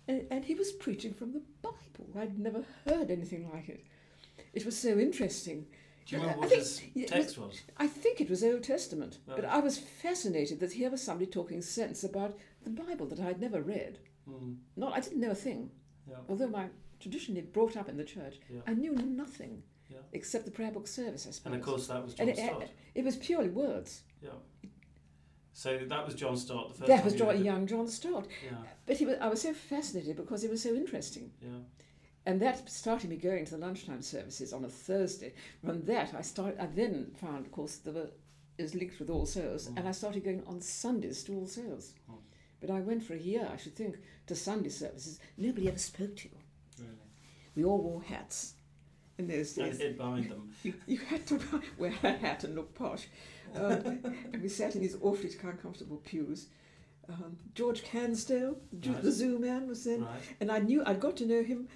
And, 0.09 0.27
and 0.29 0.45
he 0.45 0.53
was 0.55 0.71
preaching 0.73 1.13
from 1.13 1.31
the 1.33 1.41
Bible. 1.61 2.09
I'd 2.19 2.37
never 2.37 2.63
heard 2.85 3.09
anything 3.09 3.49
like 3.51 3.69
it. 3.69 3.85
It 4.53 4.65
was 4.65 4.77
so 4.77 4.97
interesting. 4.99 5.65
Do 6.05 6.15
you 6.15 6.21
I- 6.21 6.25
remember 6.25 6.37
I 6.37 6.47
what 6.47 6.49
think- 6.49 6.61
his 6.61 6.81
it 6.95 7.07
text 7.07 7.37
was? 7.37 7.61
I 7.77 7.87
think 7.87 8.21
it 8.21 8.29
was 8.29 8.43
Old 8.43 8.63
Testament, 8.63 9.19
but 9.25 9.45
I 9.45 9.59
was 9.59 9.77
fascinated 9.77 10.59
that 10.59 10.73
here 10.73 10.89
was 10.91 11.01
somebody 11.01 11.29
talking 11.31 11.61
sense 11.61 12.03
about 12.03 12.37
the 12.63 12.69
Bible 12.69 13.05
that 13.07 13.19
I'd 13.19 13.41
never 13.41 13.61
read. 13.61 13.99
Mm, 14.29 14.57
Not, 14.75 14.93
I 14.93 14.99
didn't 14.99 15.21
know 15.21 15.31
a 15.31 15.35
thing. 15.35 15.71
yeah. 16.09 16.15
Although 16.29 16.47
my 16.49 16.67
traditionally 16.99 17.41
brought 17.41 17.77
up 17.77 17.87
in 17.89 17.95
the 17.97 18.03
church, 18.03 18.39
Yeah. 18.49 18.61
I 18.67 18.73
knew 18.73 18.93
nothing 18.93 19.63
Yeah. 19.89 19.97
except 20.13 20.45
the 20.45 20.51
prayer 20.51 20.71
book 20.71 20.87
service. 20.87 21.25
I 21.27 21.31
suppose. 21.31 21.45
And 21.53 21.55
of 21.55 21.61
course, 21.61 21.87
that 21.87 22.03
was 22.03 22.13
John 22.15 22.27
and 22.29 22.37
it, 22.37 22.43
Stott. 22.45 22.69
it 22.95 23.03
was 23.05 23.15
purely 23.17 23.49
words. 23.49 24.01
Yeah. 24.21 24.31
So 25.57 25.75
that 25.75 26.05
was 26.05 26.13
John 26.13 26.37
Stott. 26.37 26.69
The 26.69 26.75
first 26.75 26.87
that 26.87 27.03
was 27.03 27.15
John, 27.15 27.43
young 27.43 27.65
John 27.65 27.87
Stott. 27.87 28.27
Yeah. 28.45 28.57
But 28.85 28.97
he 28.97 29.07
was, 29.07 29.15
I 29.19 29.27
was 29.27 29.41
so 29.41 29.53
fascinated 29.53 30.15
because 30.15 30.43
it 30.43 30.51
was 30.51 30.61
so 30.61 30.69
interesting. 30.75 31.31
Yeah. 31.41 31.49
And 32.27 32.39
that 32.43 32.69
started 32.69 33.09
me 33.09 33.15
going 33.15 33.43
to 33.45 33.51
the 33.55 33.57
lunchtime 33.57 34.03
services 34.03 34.53
on 34.53 34.65
a 34.65 34.69
Thursday. 34.69 35.33
From 35.65 35.83
that, 35.85 36.13
I 36.15 36.21
started. 36.21 36.59
I 36.59 36.67
then 36.67 37.09
found, 37.19 37.47
of 37.47 37.51
course, 37.51 37.77
there 37.77 37.91
were, 37.95 38.11
it 38.59 38.61
was 38.61 38.75
linked 38.75 38.99
with 38.99 39.09
All 39.09 39.25
Souls, 39.25 39.67
Mm. 39.67 39.77
and 39.77 39.87
I 39.87 39.93
started 39.93 40.23
going 40.23 40.43
on 40.45 40.61
Sundays 40.61 41.23
to 41.23 41.33
All 41.33 41.47
Souls. 41.47 41.93
Mm. 42.07 42.17
But 42.61 42.69
I 42.69 42.81
went 42.81 43.01
for 43.03 43.15
a 43.15 43.19
year, 43.19 43.49
I 43.51 43.57
should 43.57 43.75
think, 43.75 43.97
to 44.27 44.35
Sunday 44.35 44.69
services. 44.69 45.19
Nobody 45.37 45.69
ever 45.69 45.79
spoke 45.79 46.15
to 46.17 46.27
you. 46.29 46.37
Really. 46.77 46.91
We 47.55 47.63
all 47.65 47.81
wore 47.81 48.03
hats 48.03 48.53
in 49.17 49.27
those 49.27 49.57
And 49.57 49.71
days. 49.71 49.79
hid 49.81 49.97
behind 49.97 50.29
them. 50.29 50.49
You, 50.63 50.73
you 50.85 50.97
had 50.97 51.25
to 51.27 51.39
wear 51.77 51.93
a 52.03 52.11
hat 52.13 52.43
and 52.43 52.55
look 52.55 52.73
posh. 52.75 53.07
Um, 53.55 53.71
and 54.33 54.41
we 54.41 54.49
sat 54.49 54.75
in 54.75 54.81
these 54.81 54.97
awfully 55.01 55.31
uncomfortable 55.43 55.97
pews. 55.97 56.47
Um, 57.09 57.37
George 57.55 57.83
Cansdale, 57.83 58.57
the, 58.73 58.89
Right. 58.91 59.01
the 59.01 59.11
zoo 59.13 59.39
man, 59.39 59.65
was 59.67 59.87
in. 59.87 60.03
Right. 60.03 60.19
And 60.41 60.51
I 60.51 60.59
knew 60.59 60.83
I'd 60.85 60.99
got 60.99 61.15
to 61.17 61.25
know 61.25 61.41
him 61.41 61.69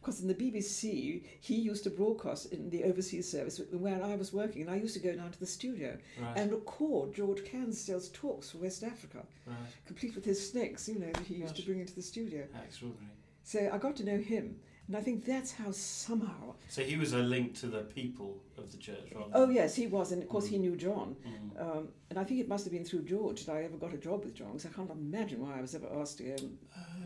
because 0.00 0.20
in 0.20 0.26
the 0.26 0.34
BBC 0.34 1.22
he 1.40 1.54
used 1.54 1.84
to 1.84 1.90
broadcast 1.90 2.52
in 2.52 2.68
the 2.70 2.82
overseas 2.82 3.30
service 3.30 3.60
where 3.70 4.02
I 4.02 4.16
was 4.16 4.32
working, 4.32 4.62
and 4.62 4.70
I 4.70 4.74
used 4.76 4.94
to 4.94 5.00
go 5.00 5.14
down 5.14 5.30
to 5.30 5.38
the 5.38 5.46
studio 5.46 5.96
Right. 6.20 6.36
and 6.36 6.50
record 6.50 7.14
George 7.14 7.44
Cansdale's 7.44 8.08
talks 8.08 8.50
for 8.50 8.58
West 8.58 8.82
Africa, 8.82 9.24
right. 9.46 9.56
complete 9.86 10.16
with 10.16 10.24
his 10.24 10.50
snakes, 10.50 10.88
you 10.88 10.98
know, 10.98 11.12
that 11.12 11.24
he 11.24 11.36
used 11.36 11.54
to 11.56 11.62
bring 11.62 11.78
into 11.78 11.94
the 11.94 12.02
studio. 12.02 12.44
Extraordinary. 12.64 13.14
So 13.44 13.70
I 13.72 13.78
got 13.78 13.94
to 13.96 14.04
know 14.04 14.18
him, 14.18 14.58
and 14.86 14.96
I 14.96 15.00
think 15.00 15.24
that's 15.24 15.52
how 15.52 15.70
somehow. 15.70 16.54
So 16.68 16.82
he 16.82 16.96
was 16.96 17.12
a 17.14 17.18
link 17.18 17.54
to 17.60 17.66
the 17.66 17.80
people 17.80 18.42
of 18.58 18.70
the 18.70 18.78
church, 18.78 19.08
rather. 19.14 19.30
Oh 19.32 19.48
yes, 19.50 19.74
he 19.74 19.86
was, 19.86 20.12
and 20.12 20.22
of 20.22 20.28
course 20.28 20.46
he 20.46 20.56
Mm. 20.56 20.60
knew 20.60 20.76
John. 20.76 21.16
Mm. 21.26 21.60
Um, 21.60 21.88
and 22.10 22.18
I 22.18 22.24
think 22.24 22.40
it 22.40 22.48
must 22.48 22.64
have 22.64 22.72
been 22.72 22.84
through 22.84 23.02
George 23.04 23.46
that 23.46 23.56
I 23.56 23.64
ever 23.64 23.76
got 23.76 23.94
a 23.94 23.96
job 23.98 24.24
with 24.24 24.34
John, 24.34 24.52
because 24.52 24.66
I 24.66 24.70
can't 24.70 24.90
imagine 24.90 25.40
why 25.40 25.58
I 25.58 25.60
was 25.60 25.74
ever 25.74 25.88
asked 26.00 26.18
to 26.18 26.30
and 26.32 26.58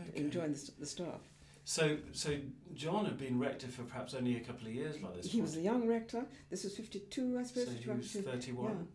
Okay. 0.09 0.29
join 0.29 0.53
the, 0.53 0.71
the 0.79 0.85
staff. 0.85 1.21
So, 1.65 1.97
so 2.13 2.35
John 2.73 3.05
had 3.05 3.17
been 3.17 3.37
rector 3.37 3.67
for 3.67 3.83
perhaps 3.83 4.13
only 4.15 4.35
a 4.37 4.39
couple 4.39 4.67
of 4.67 4.73
years 4.73 4.97
by 4.97 5.09
this 5.11 5.25
time. 5.25 5.31
He 5.31 5.37
point. 5.37 5.41
was 5.43 5.57
a 5.57 5.61
young 5.61 5.87
rector. 5.87 6.25
This 6.49 6.63
was 6.63 6.75
52, 6.75 7.37
I 7.37 7.43
suppose. 7.43 7.65
so 7.65 7.71
he 7.71 7.89
was 7.89 8.11
52. 8.11 8.21
thirty-one. 8.31 8.87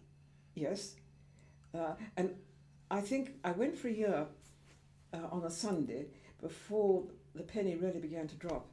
Yes. 0.57 0.97
Uh, 1.73 1.95
and 2.17 2.35
I 2.91 3.01
think 3.01 3.33
I 3.45 3.53
went 3.53 3.77
for 3.79 3.89
a 3.89 3.93
year 3.93 4.27
uh, 5.13 5.19
on 5.31 5.45
a 5.45 5.51
Sunday 5.51 6.07
before 6.43 7.05
the 7.35 7.43
penny 7.45 7.77
really 7.77 8.01
began 8.01 8.27
to 8.29 8.35
drop 8.37 8.67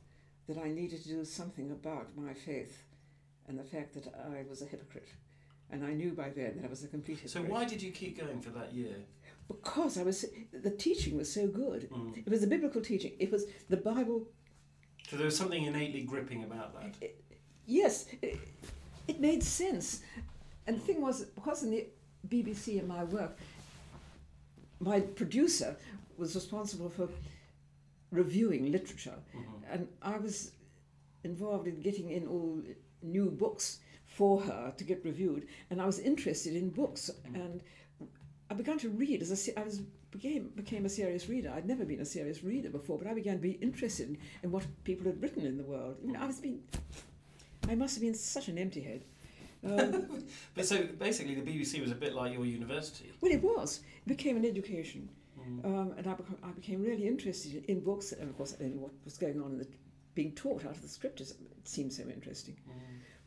that 0.54 0.62
I 0.62 0.70
needed 0.70 1.04
to 1.04 1.10
do 1.10 1.26
something 1.26 1.72
about 1.72 2.16
my 2.18 2.34
faith 2.34 2.84
and 3.48 3.58
the 3.58 3.64
fact 3.64 3.94
that 3.94 4.14
I 4.30 4.44
was 4.50 4.62
a 4.62 4.66
hypocrite. 4.66 5.10
And 5.70 5.86
I 5.86 5.94
knew 5.94 6.12
by 6.12 6.30
then 6.30 6.58
that 6.58 6.66
I 6.66 6.70
was 6.70 6.84
a 6.84 6.88
complete 6.88 7.20
hypocrite. 7.20 7.48
So 7.48 7.54
why 7.54 7.64
did 7.66 7.82
you 7.82 7.92
keep 7.92 8.20
going 8.20 8.42
for 8.42 8.50
that 8.50 8.74
year? 8.74 8.96
Because 9.48 9.98
I 9.98 10.04
was, 10.04 10.26
the 10.52 10.72
teaching 10.72 11.18
was 11.18 11.32
so 11.32 11.48
good. 11.48 11.90
Mm. 11.90 12.18
It 12.18 12.30
was 12.30 12.42
the 12.42 12.48
biblical 12.48 12.82
teaching. 12.82 13.14
It 13.20 13.32
was 13.32 13.46
the 13.70 13.78
Bible. 13.78 14.28
So 15.10 15.16
there 15.16 15.26
was 15.26 15.38
something 15.38 15.64
innately 15.64 16.02
gripping 16.02 16.44
about 16.44 16.74
that. 16.80 16.96
Yes, 17.66 18.06
it, 18.22 18.40
it 19.08 19.20
made 19.20 19.44
sense. 19.44 20.02
And 20.68 20.76
the 20.76 20.82
thing 20.82 21.02
was, 21.02 21.24
because 21.24 21.64
in 21.64 21.72
the 21.72 21.88
BBC 22.28 22.80
and 22.80 22.88
my 22.88 23.06
work, 23.06 23.38
my 24.80 25.00
producer 25.00 25.78
was 26.18 26.36
responsible 26.36 26.90
for 26.90 27.08
reviewing 28.12 28.72
literature, 28.72 29.18
Mhm. 29.34 29.64
and 29.72 29.88
I 30.02 30.18
was 30.18 30.52
involved 31.24 31.68
in 31.68 31.80
getting 31.82 32.10
in 32.12 32.28
all 32.28 32.62
new 33.02 33.32
books 33.32 33.80
for 34.06 34.42
her 34.42 34.74
to 34.78 34.84
get 34.84 35.04
reviewed, 35.06 35.48
and 35.70 35.82
I 35.82 35.86
was 35.86 36.00
interested 36.00 36.56
in 36.56 36.70
books, 36.70 37.10
Mm. 37.26 37.36
and 37.44 37.64
I 38.50 38.54
began 38.54 38.78
to 38.80 38.90
read 38.90 39.22
as 39.22 39.32
a, 39.48 39.60
I 39.60 39.64
was 39.64 39.82
became 40.12 40.50
became 40.50 40.84
a 40.86 40.90
serious 40.90 41.30
reader. 41.30 41.50
I'd 41.56 41.66
never 41.66 41.86
been 41.86 42.02
a 42.02 42.06
serious 42.06 42.44
reader 42.44 42.70
before, 42.70 42.98
but 42.98 43.08
I 43.08 43.14
began 43.14 43.38
to 43.38 43.42
be 43.42 43.52
interested 43.62 44.10
in, 44.10 44.18
in 44.44 44.52
what 44.52 44.66
people 44.84 45.06
had 45.06 45.22
written 45.22 45.46
in 45.46 45.58
the 45.58 45.64
world. 45.64 45.96
I, 46.04 46.06
mean, 46.06 46.16
I 46.18 46.26
was 46.26 46.40
being, 46.42 46.62
I 47.70 47.76
must 47.76 47.96
have 47.96 48.02
been 48.02 48.14
such 48.14 48.50
an 48.50 48.58
empty 48.58 48.82
head. 48.82 49.06
Um, 49.64 50.26
But 50.56 50.66
so 50.66 50.84
basically, 50.86 51.36
the 51.36 51.42
BBC 51.50 51.80
was 51.80 51.92
a 51.92 51.96
bit 51.96 52.14
like 52.14 52.34
your 52.34 52.46
university. 52.46 53.10
well, 53.22 53.32
it 53.32 53.42
was. 53.42 53.80
It 54.06 54.10
became 54.10 54.36
an 54.36 54.44
education. 54.46 55.08
Mm. 55.52 55.66
Um, 55.66 55.94
and 55.98 56.08
I, 56.08 56.14
became, 56.14 56.38
I 56.44 56.52
became 56.52 56.82
really 56.82 57.08
interested 57.08 57.66
in 57.66 57.80
books 57.82 58.12
and, 58.12 58.30
of 58.30 58.38
course, 58.38 58.54
in 58.54 58.80
what 58.80 58.92
was 59.04 59.18
going 59.18 59.42
on 59.42 59.52
in 59.52 59.58
the, 59.58 59.68
being 60.14 60.34
taught 60.34 60.66
out 60.66 60.76
of 60.76 60.82
the 60.82 60.88
scriptures. 60.88 61.32
It 61.32 61.68
seemed 61.68 61.94
so 61.94 62.04
interesting. 62.04 62.56
Mm. 62.70 62.74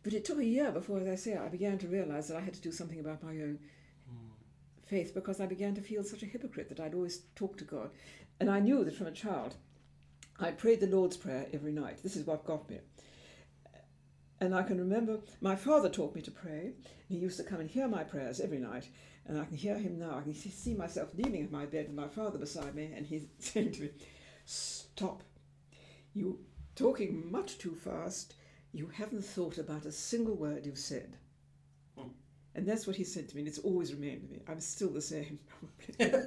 But 0.03 0.13
it 0.13 0.25
took 0.25 0.39
a 0.39 0.45
year 0.45 0.71
before, 0.71 0.99
as 1.01 1.09
I 1.09 1.15
say, 1.15 1.37
I 1.37 1.49
began 1.49 1.79
to 1.79 1.89
realize 1.89 2.29
that 2.29 2.37
I 2.37 2.41
had 2.41 2.55
to 2.55 2.61
do 2.61 2.73
something 2.73 3.01
about 3.01 3.23
my 3.23 3.33
own 3.33 3.59
Mm. 4.11 4.17
faith 4.87 5.15
because 5.15 5.41
I 5.41 5.47
began 5.47 5.75
to 5.75 5.81
feel 5.81 6.05
such 6.05 6.23
a 6.23 6.27
hypocrite 6.27 6.69
that 6.69 6.81
I'd 6.81 6.95
always 6.95 7.23
talked 7.35 7.59
to 7.61 7.65
God. 7.65 7.91
And 8.39 8.51
I 8.51 8.61
knew 8.61 8.85
that 8.85 8.95
from 8.95 9.07
a 9.07 9.13
child, 9.13 9.55
I 10.39 10.51
prayed 10.51 10.81
the 10.81 10.87
Lord's 10.87 11.17
Prayer 11.17 11.47
every 11.53 11.73
night. 11.73 12.03
This 12.03 12.17
is 12.17 12.27
what 12.27 12.45
got 12.45 12.69
me. 12.69 12.81
And 14.41 14.55
I 14.55 14.63
can 14.63 14.79
remember 14.79 15.21
my 15.41 15.57
father 15.57 15.89
taught 15.89 16.15
me 16.15 16.21
to 16.23 16.31
pray. 16.31 16.73
He 17.09 17.17
used 17.17 17.37
to 17.39 17.45
come 17.45 17.61
and 17.61 17.71
hear 17.71 17.89
my 17.89 18.03
prayers 18.05 18.41
every 18.41 18.59
night. 18.59 18.89
And 19.27 19.41
I 19.41 19.45
can 19.45 19.57
hear 19.57 19.79
him 19.79 19.99
now. 19.99 20.19
I 20.19 20.23
can 20.23 20.35
see- 20.35 20.75
myself 20.75 21.15
kneeling 21.15 21.43
at 21.45 21.51
my 21.53 21.65
bed 21.67 21.87
with 21.87 21.97
my 21.97 22.09
father 22.09 22.39
beside 22.39 22.75
me, 22.75 22.93
and 22.95 23.07
he's 23.07 23.27
saying 23.39 23.73
to 23.73 23.83
me, 23.83 23.91
Stop. 24.45 25.23
You're 26.13 26.37
talking 26.77 27.31
much 27.31 27.59
too 27.59 27.75
fast. 27.75 28.35
You 28.73 28.89
haven't 28.89 29.25
thought 29.25 29.59
about 29.59 29.87
a 29.87 29.93
single 29.93 30.35
word 30.35 30.67
you've 30.67 30.79
said. 30.79 31.17
Hmm. 31.97 32.09
And 32.55 32.67
that's 32.67 32.87
what 32.87 32.97
he 32.97 33.05
said 33.05 33.29
to 33.29 33.37
me, 33.37 33.43
and 33.43 33.49
it's 33.49 33.59
always 33.59 33.93
remained 33.95 34.23
with 34.23 34.31
me. 34.33 34.43
I'm 34.47 34.61
still 34.61 34.91
the 34.91 35.01
same, 35.01 35.39
probably. 35.99 36.23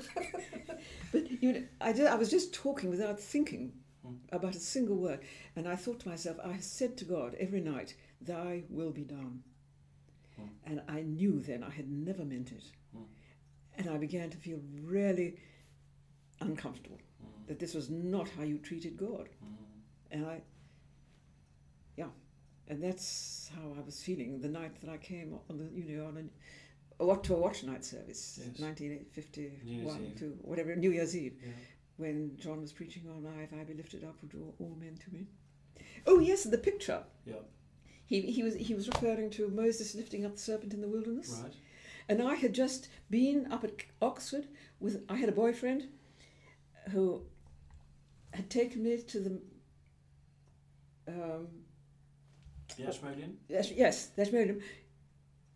but 1.12 1.42
you 1.42 1.54
know, 1.54 1.64
I, 1.82 1.92
did, 1.92 2.08
I 2.08 2.16
was 2.16 2.30
just 2.32 2.54
talking 2.54 2.90
without 2.90 3.20
thinking 3.20 3.74
Hmm. 4.06 4.16
about 4.32 4.56
a 4.56 4.60
single 4.60 4.96
word. 4.98 5.20
And 5.56 5.68
I 5.68 5.76
thought 5.76 6.00
to 6.02 6.10
myself, 6.10 6.38
I 6.44 6.58
said 6.60 6.98
to 6.98 7.06
God 7.06 7.36
every 7.40 7.62
night, 7.62 7.96
Thy 8.22 8.64
will 8.70 8.92
be 8.92 9.04
done. 9.04 9.44
Hmm. 10.36 10.44
And 10.66 10.82
I 10.88 11.02
knew 11.02 11.40
then 11.42 11.64
I 11.64 11.70
had 11.72 11.90
never 11.90 12.24
meant 12.24 12.52
it. 12.52 12.64
And 13.78 13.90
I 13.90 13.98
began 13.98 14.30
to 14.30 14.38
feel 14.38 14.60
really 14.84 15.38
uncomfortable 16.42 16.98
Mm. 17.24 17.48
that 17.48 17.60
this 17.60 17.74
was 17.74 17.90
not 17.90 18.30
how 18.30 18.44
you 18.44 18.58
treated 18.60 18.98
God. 18.98 19.30
Mm. 19.44 19.56
And 20.12 20.26
I, 20.26 20.42
yeah, 21.96 22.10
and 22.68 22.84
that's 22.84 23.50
how 23.56 23.74
I 23.78 23.82
was 23.82 24.02
feeling 24.04 24.40
the 24.42 24.48
night 24.50 24.80
that 24.82 24.90
I 24.90 24.98
came 24.98 25.38
on 25.50 25.58
the, 25.58 25.70
you 25.74 25.84
know, 25.98 26.06
on 26.06 26.30
a, 27.00 27.06
what 27.06 27.24
to 27.26 27.36
a 27.36 27.40
watch 27.40 27.64
night 27.64 27.84
service, 27.84 28.40
Yes. 28.42 28.60
1951 28.60 29.66
New 29.66 29.72
Year's 29.84 29.98
Eve. 30.02 30.20
to 30.20 30.26
whatever, 30.42 30.76
New 30.76 30.92
Year's 30.92 31.16
Eve, 31.16 31.36
Yeah. 31.44 31.52
when 31.98 32.38
John 32.38 32.62
was 32.62 32.72
preaching 32.72 33.04
on 33.10 33.26
I, 33.38 33.44
if 33.44 33.54
I 33.54 33.64
be 33.64 33.74
lifted 33.74 34.04
up, 34.04 34.16
would 34.22 34.32
draw 34.32 34.52
all 34.60 34.76
men 34.80 34.96
to 35.06 35.14
me. 35.14 35.28
Oh 36.06 36.20
yes, 36.20 36.44
the 36.44 36.58
picture. 36.58 37.04
Yeah. 37.26 37.36
He, 38.06 38.22
he 38.22 38.42
was 38.42 38.56
he 38.56 38.74
was 38.74 38.88
referring 38.88 39.30
to 39.32 39.50
Moses 39.50 39.94
lifting 39.94 40.26
up 40.26 40.34
the 40.34 40.40
serpent 40.40 40.74
in 40.74 40.80
the 40.82 40.88
wilderness. 40.88 41.42
Right. 41.44 41.54
And 42.10 42.22
I 42.22 42.36
had 42.36 42.54
just 42.54 42.88
been 43.10 43.52
up 43.52 43.64
at 43.64 43.74
Oxford 44.02 44.48
with 44.80 45.04
I 45.10 45.16
had 45.18 45.30
a 45.30 45.34
boyfriend 45.34 45.90
who 46.92 47.22
had 48.34 48.50
taken 48.50 48.84
me 48.84 48.98
to 49.02 49.20
the 49.20 49.42
um, 51.08 51.48
The 52.78 52.88
Ashmolean. 52.88 53.38
yes, 53.50 53.72
yes, 53.72 54.08
that's 54.16 54.32
Miriam, 54.32 54.60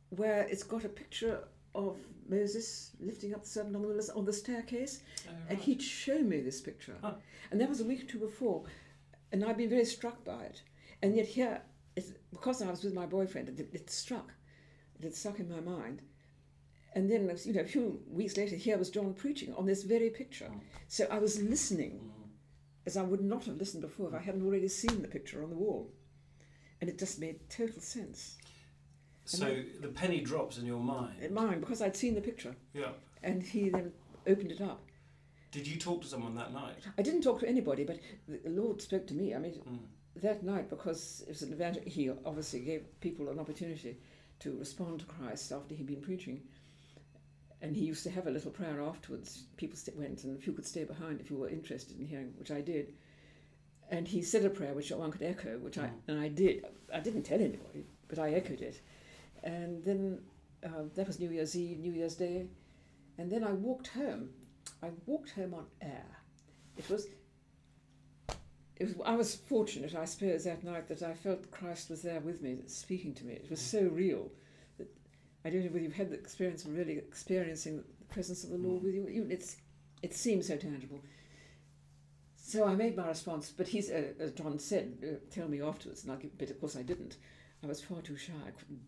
where 0.10 0.44
it's 0.50 0.64
got 0.64 0.86
a 0.86 0.90
picture 0.90 1.44
of 1.76 1.98
Moses 2.28 2.92
lifting 3.00 3.34
up 3.34 3.44
the 3.44 3.50
serpent 3.50 3.76
on 3.76 3.82
the 3.84 4.14
on 4.16 4.26
the 4.26 4.34
staircase, 4.34 5.02
Oh, 5.28 5.32
and 5.50 5.58
he'd 5.60 5.82
shown 5.82 6.28
me 6.30 6.42
this 6.42 6.62
picture, 6.62 6.96
Huh. 7.02 7.14
and 7.52 7.60
that 7.62 7.70
was 7.70 7.82
a 7.82 7.86
week 7.86 8.04
or 8.04 8.06
two 8.08 8.20
before, 8.20 8.64
and 9.32 9.44
I'd 9.44 9.58
been 9.58 9.70
very 9.70 9.86
struck 9.86 10.24
by 10.24 10.44
it, 10.44 10.62
and 11.02 11.16
yet 11.16 11.28
here, 11.28 11.62
it's, 11.96 12.12
because 12.32 12.62
I 12.62 12.70
was 12.70 12.84
with 12.84 12.94
my 12.94 13.06
boyfriend, 13.06 13.50
it, 13.50 13.70
it 13.74 13.90
struck, 13.90 14.34
it 14.98 15.04
had 15.04 15.16
stuck 15.16 15.40
in 15.40 15.50
my 15.50 15.60
mind, 15.60 16.02
and 16.94 17.10
then 17.10 17.22
you 17.46 17.54
know 17.54 17.62
a 17.62 17.66
few 17.66 18.02
weeks 18.10 18.38
later, 18.38 18.56
here 18.56 18.78
was 18.78 18.90
John 18.90 19.14
preaching 19.14 19.54
on 19.54 19.66
this 19.66 19.84
very 19.84 20.10
picture, 20.10 20.50
Mm. 20.52 20.62
so 20.88 21.06
I 21.10 21.20
was 21.20 21.42
listening 21.42 22.00
Mm. 22.02 22.30
as 22.86 22.98
I 22.98 23.04
would 23.04 23.22
not 23.22 23.46
have 23.46 23.58
listened 23.58 23.82
before 23.82 24.08
if 24.10 24.14
I 24.14 24.20
hadn't 24.20 24.46
already 24.46 24.68
seen 24.68 25.02
the 25.02 25.08
picture 25.08 25.44
on 25.44 25.50
the 25.50 25.56
wall, 25.56 25.92
and 26.80 26.90
it 26.90 26.98
just 27.00 27.20
made 27.20 27.50
total 27.50 27.82
sense. 27.82 28.38
So 29.26 29.64
the 29.80 29.88
penny 29.90 30.20
drops 30.22 30.58
in 30.58 30.66
your 30.66 30.80
mind. 30.80 31.22
in 31.22 31.34
mine 31.34 31.60
because 31.60 31.82
I'd 31.82 31.96
seen 31.96 32.16
the 32.16 32.22
picture 32.22 32.56
Yeah. 32.74 32.94
and 33.24 33.42
he 33.44 33.70
then 33.70 33.94
opened 34.28 34.52
it 34.52 34.62
up. 34.62 34.82
Did 35.52 35.68
you 35.68 35.78
talk 35.78 36.02
to 36.02 36.08
someone 36.08 36.36
that 36.36 36.52
night? 36.54 36.78
I 36.98 37.02
didn't 37.02 37.22
talk 37.22 37.40
to 37.42 37.48
anybody, 37.48 37.84
but 37.84 38.00
the 38.28 38.50
Lord 38.50 38.82
spoke 38.82 39.06
to 39.08 39.14
me. 39.14 39.34
I 39.36 39.40
mean, 39.40 39.54
Mm. 39.62 40.22
that 40.22 40.44
night 40.44 40.70
because 40.70 41.22
it 41.22 41.30
was 41.30 41.42
an 41.44 41.54
event, 41.54 41.88
he 41.88 42.10
obviously 42.10 42.62
gave 42.62 42.84
people 43.00 43.30
an 43.30 43.38
opportunity 43.40 43.98
to 44.40 44.58
respond 44.58 45.00
to 45.02 45.06
Christ 45.06 45.52
after 45.52 45.76
he'd 45.76 45.86
been 45.88 46.02
preaching. 46.02 46.48
And 47.62 47.76
he 47.76 47.86
used 47.86 48.04
to 48.04 48.10
have 48.10 48.26
a 48.28 48.32
little 48.32 48.52
prayer 48.52 48.82
afterwards. 48.82 49.44
People 49.56 49.78
went, 49.96 50.24
and 50.24 50.38
if 50.38 50.48
you 50.48 50.54
could 50.54 50.66
stay 50.66 50.84
behind 50.84 51.22
if 51.22 51.30
you 51.30 51.38
were 51.38 51.50
interested 51.50 52.00
in 52.00 52.08
hearing, 52.08 52.34
which 52.40 52.50
I 52.52 52.62
did. 52.62 52.94
And 53.92 54.08
he 54.08 54.22
said 54.24 54.46
a 54.46 54.50
prayer 54.50 54.74
which 54.74 54.90
no 54.90 54.98
one 54.98 55.12
could 55.12 55.22
echo, 55.22 55.58
which 55.60 55.78
I 55.78 55.88
Mm. 55.88 56.00
and 56.08 56.20
I 56.20 56.28
did. 56.30 56.66
I 56.94 57.00
didn't 57.02 57.24
tell 57.24 57.40
anybody, 57.40 57.86
but 58.08 58.18
I 58.20 58.32
echoed 58.34 58.62
it. 58.62 58.82
And 59.44 59.84
then 59.84 60.22
uh, 60.64 60.84
that 60.96 61.08
was 61.08 61.20
New 61.20 61.30
Year's 61.30 61.56
Eve, 61.56 61.80
New 61.80 61.92
Year's 61.94 62.16
Day, 62.16 62.48
and 63.18 63.32
then 63.32 63.44
I 63.44 63.52
walked 63.52 63.88
home. 63.88 64.30
I 64.82 64.90
walked 65.06 65.32
home 65.32 65.54
on 65.54 65.66
air. 65.82 66.06
It 66.78 66.90
was. 66.90 67.08
It 68.78 68.86
was. 68.88 68.96
I 69.06 69.16
was 69.16 69.36
fortunate, 69.36 69.94
I 69.94 70.06
suppose, 70.06 70.46
that 70.46 70.64
night 70.64 70.88
that 70.88 71.04
I 71.04 71.14
felt 71.14 71.52
Christ 71.52 71.90
was 71.90 72.02
there 72.02 72.22
with 72.22 72.42
me, 72.42 72.64
speaking 72.68 73.14
to 73.16 73.26
me. 73.26 73.34
It 73.34 73.50
was 73.50 73.60
so 73.62 73.84
real 73.84 74.32
I 75.44 75.50
don't 75.50 75.62
know 75.64 75.70
whether 75.72 75.80
you've 75.84 75.94
had 75.94 76.10
the 76.12 76.16
experience 76.20 76.66
of 76.66 76.76
really 76.76 76.98
experiencing 76.98 77.78
the 77.78 78.06
presence 78.14 78.44
of 78.44 78.52
the 78.52 78.58
Lord 78.58 78.84
with 78.84 78.94
you. 78.94 79.08
you 79.08 79.28
it's. 79.30 79.58
It 80.04 80.14
seems 80.16 80.48
so 80.48 80.58
tangible. 80.58 81.00
So 82.36 82.66
I 82.66 82.76
made 82.76 82.98
my 82.98 83.08
response, 83.08 83.52
but 83.56 83.68
he's, 83.68 83.90
uh, 83.90 84.14
as 84.20 84.32
John 84.32 84.60
said, 84.60 84.98
uh, 85.04 85.16
tell 85.34 85.48
me 85.48 85.62
afterwards, 85.62 86.04
and 86.04 86.12
I 86.12 86.16
give, 86.18 86.38
but 86.38 86.50
of 86.50 86.60
course 86.60 86.76
I 86.76 86.82
didn't. 86.82 87.18
I 87.64 87.68
was 87.68 87.82
far 87.82 88.02
too 88.02 88.18
shy. 88.18 88.34
I 88.46 88.52
couldn't, 88.52 88.82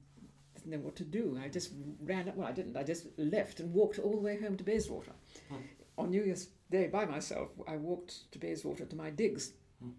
didn't 0.55 0.71
know 0.71 0.79
what 0.79 0.95
to 0.97 1.03
do. 1.03 1.39
I 1.41 1.47
just 1.49 1.71
ran. 2.01 2.27
up, 2.27 2.35
Well, 2.35 2.47
I 2.47 2.51
didn't. 2.51 2.75
I 2.75 2.83
just 2.83 3.07
left 3.17 3.59
and 3.59 3.71
walked 3.73 3.99
all 3.99 4.11
the 4.15 4.21
way 4.21 4.39
home 4.41 4.57
to 4.57 4.63
Bayswater. 4.63 5.13
Hmm. 5.49 5.55
On 5.97 6.09
New 6.09 6.23
Year's 6.23 6.49
Day 6.71 6.87
by 6.87 7.05
myself, 7.05 7.49
I 7.67 7.77
walked 7.77 8.31
to 8.31 8.39
Bayswater 8.39 8.85
to 8.85 8.95
my 8.95 9.11
digs, 9.11 9.53
Hmm. 9.79 9.91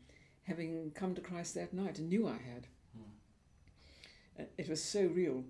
having 0.43 0.91
come 0.95 1.15
to 1.15 1.21
Christ 1.21 1.55
that 1.55 1.73
night 1.73 1.99
and 1.99 2.09
knew 2.09 2.27
I 2.27 2.33
had. 2.39 2.67
Hmm. 2.97 4.43
Uh, 4.43 4.47
It 4.59 4.69
was 4.69 4.83
so 4.83 5.07
real. 5.07 5.45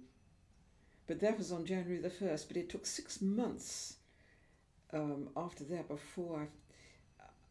But 1.07 1.21
that 1.21 1.39
was 1.39 1.53
on 1.53 1.67
January 1.67 2.01
the 2.01 2.09
1st, 2.09 2.49
but 2.49 2.57
it 2.57 2.69
took 2.69 2.87
six 2.87 3.21
months 3.21 3.97
um, 4.93 5.29
after 5.37 5.65
that 5.65 5.89
before 5.89 6.49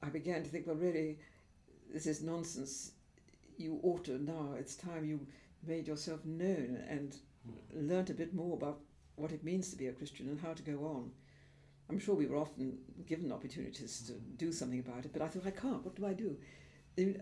I, 0.02 0.06
I 0.06 0.10
began 0.10 0.44
to 0.44 0.50
think, 0.50 0.66
well, 0.66 0.76
really, 0.76 1.20
this 1.94 2.08
is 2.08 2.22
nonsense. 2.22 2.92
You 3.58 3.80
ought 3.84 4.06
to 4.06 4.18
now, 4.18 4.54
it's 4.58 4.76
time 4.76 5.06
you 5.06 5.28
made 5.66 5.88
yourself 5.88 6.26
known 6.26 6.84
and 6.90 7.16
Hmm. 7.46 7.88
learnt 7.90 8.10
a 8.10 8.14
bit 8.14 8.34
more 8.34 8.56
about 8.56 8.80
what 9.16 9.32
it 9.32 9.44
means 9.44 9.70
to 9.70 9.76
be 9.76 9.88
a 9.88 9.92
Christian 9.94 10.30
and 10.30 10.40
how 10.40 10.54
to 10.54 10.64
go 10.64 10.86
on. 10.86 11.12
I'm 11.90 12.00
sure 12.00 12.16
we 12.16 12.26
were 12.26 12.38
often 12.38 12.78
given 13.06 13.32
opportunities 13.32 14.02
to 14.08 14.14
do 14.14 14.52
something 14.52 14.80
about 14.80 15.06
it, 15.06 15.12
but 15.14 15.22
I 15.22 15.28
thought, 15.28 15.46
I 15.46 15.52
can't. 15.52 15.84
What 15.84 15.96
do 15.96 16.06
I 16.06 16.14
do? 16.14 16.38
I, 16.98 17.02
mean, 17.02 17.22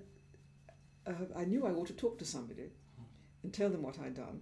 uh, 1.08 1.12
I 1.36 1.46
knew 1.46 1.66
I 1.66 1.72
ought 1.72 1.88
to 1.88 1.94
talk 1.94 2.20
to 2.20 2.26
somebody 2.26 2.70
and 3.44 3.52
tell 3.52 3.70
them 3.70 3.82
what 3.82 4.00
I'd 4.00 4.14
done, 4.14 4.42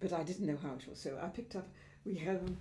but 0.00 0.12
I 0.12 0.22
didn't 0.22 0.46
know 0.46 0.58
how 0.62 0.74
to. 0.74 0.94
So 0.94 1.18
I 1.22 1.28
picked 1.28 1.56
up, 1.56 1.68
we 2.04 2.14
had 2.14 2.56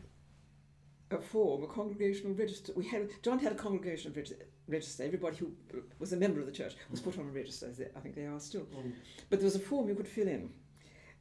a 1.11 1.21
form, 1.21 1.63
a 1.63 1.67
congregational 1.67 2.33
register. 2.33 2.73
We 2.75 2.87
had 2.87 3.09
John 3.21 3.39
had 3.39 3.51
a 3.51 3.55
congregational 3.55 4.15
reg- 4.15 4.45
register. 4.67 5.03
Everybody 5.03 5.37
who 5.37 5.51
was 5.99 6.13
a 6.13 6.17
member 6.17 6.39
of 6.39 6.45
the 6.45 6.51
church 6.51 6.75
was 6.89 6.99
put 6.99 7.17
on 7.19 7.27
a 7.27 7.31
register. 7.31 7.71
I 7.95 7.99
think 7.99 8.15
they 8.15 8.25
are 8.25 8.39
still. 8.39 8.61
Mm. 8.61 8.93
But 9.29 9.39
there 9.39 9.45
was 9.45 9.55
a 9.55 9.59
form 9.59 9.87
you 9.87 9.95
could 9.95 10.07
fill 10.07 10.27
in. 10.27 10.49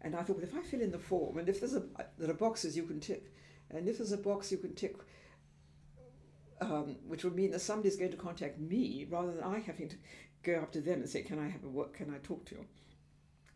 And 0.01 0.17
I 0.17 0.23
thought, 0.23 0.37
well, 0.37 0.45
if 0.45 0.55
I 0.55 0.61
fill 0.63 0.81
in 0.81 0.91
the 0.91 0.99
form, 0.99 1.39
and 1.39 1.49
if 1.49 1.61
there's 1.61 1.75
a, 1.75 1.83
there 2.19 2.31
are 2.31 2.35
boxes 2.35 2.77
you 2.77 2.83
can 2.85 2.99
tick, 2.99 3.33
and 3.71 3.89
if 3.89 3.99
there's 3.99 4.13
a 4.13 4.17
box 4.17 4.51
you 4.51 4.59
can 4.59 4.75
tick, 4.75 4.97
um, 6.61 6.97
which 7.07 7.25
would 7.25 7.37
mean 7.37 7.51
that 7.53 7.61
somebody's 7.61 7.97
going 7.97 8.11
to 8.11 8.17
contact 8.17 8.59
me 8.59 9.07
rather 9.09 9.33
than 9.33 9.45
I 9.45 9.61
having 9.61 9.89
to 9.89 9.97
go 10.43 10.55
up 10.55 10.73
to 10.73 10.81
them 10.81 11.01
and 11.01 11.09
say, 11.09 11.23
can 11.23 11.39
I 11.39 11.49
have 11.49 11.65
a 11.65 11.69
work, 11.69 11.95
can 11.95 12.13
I 12.13 12.19
talk 12.19 12.45
to 12.47 12.57
you? 12.57 12.67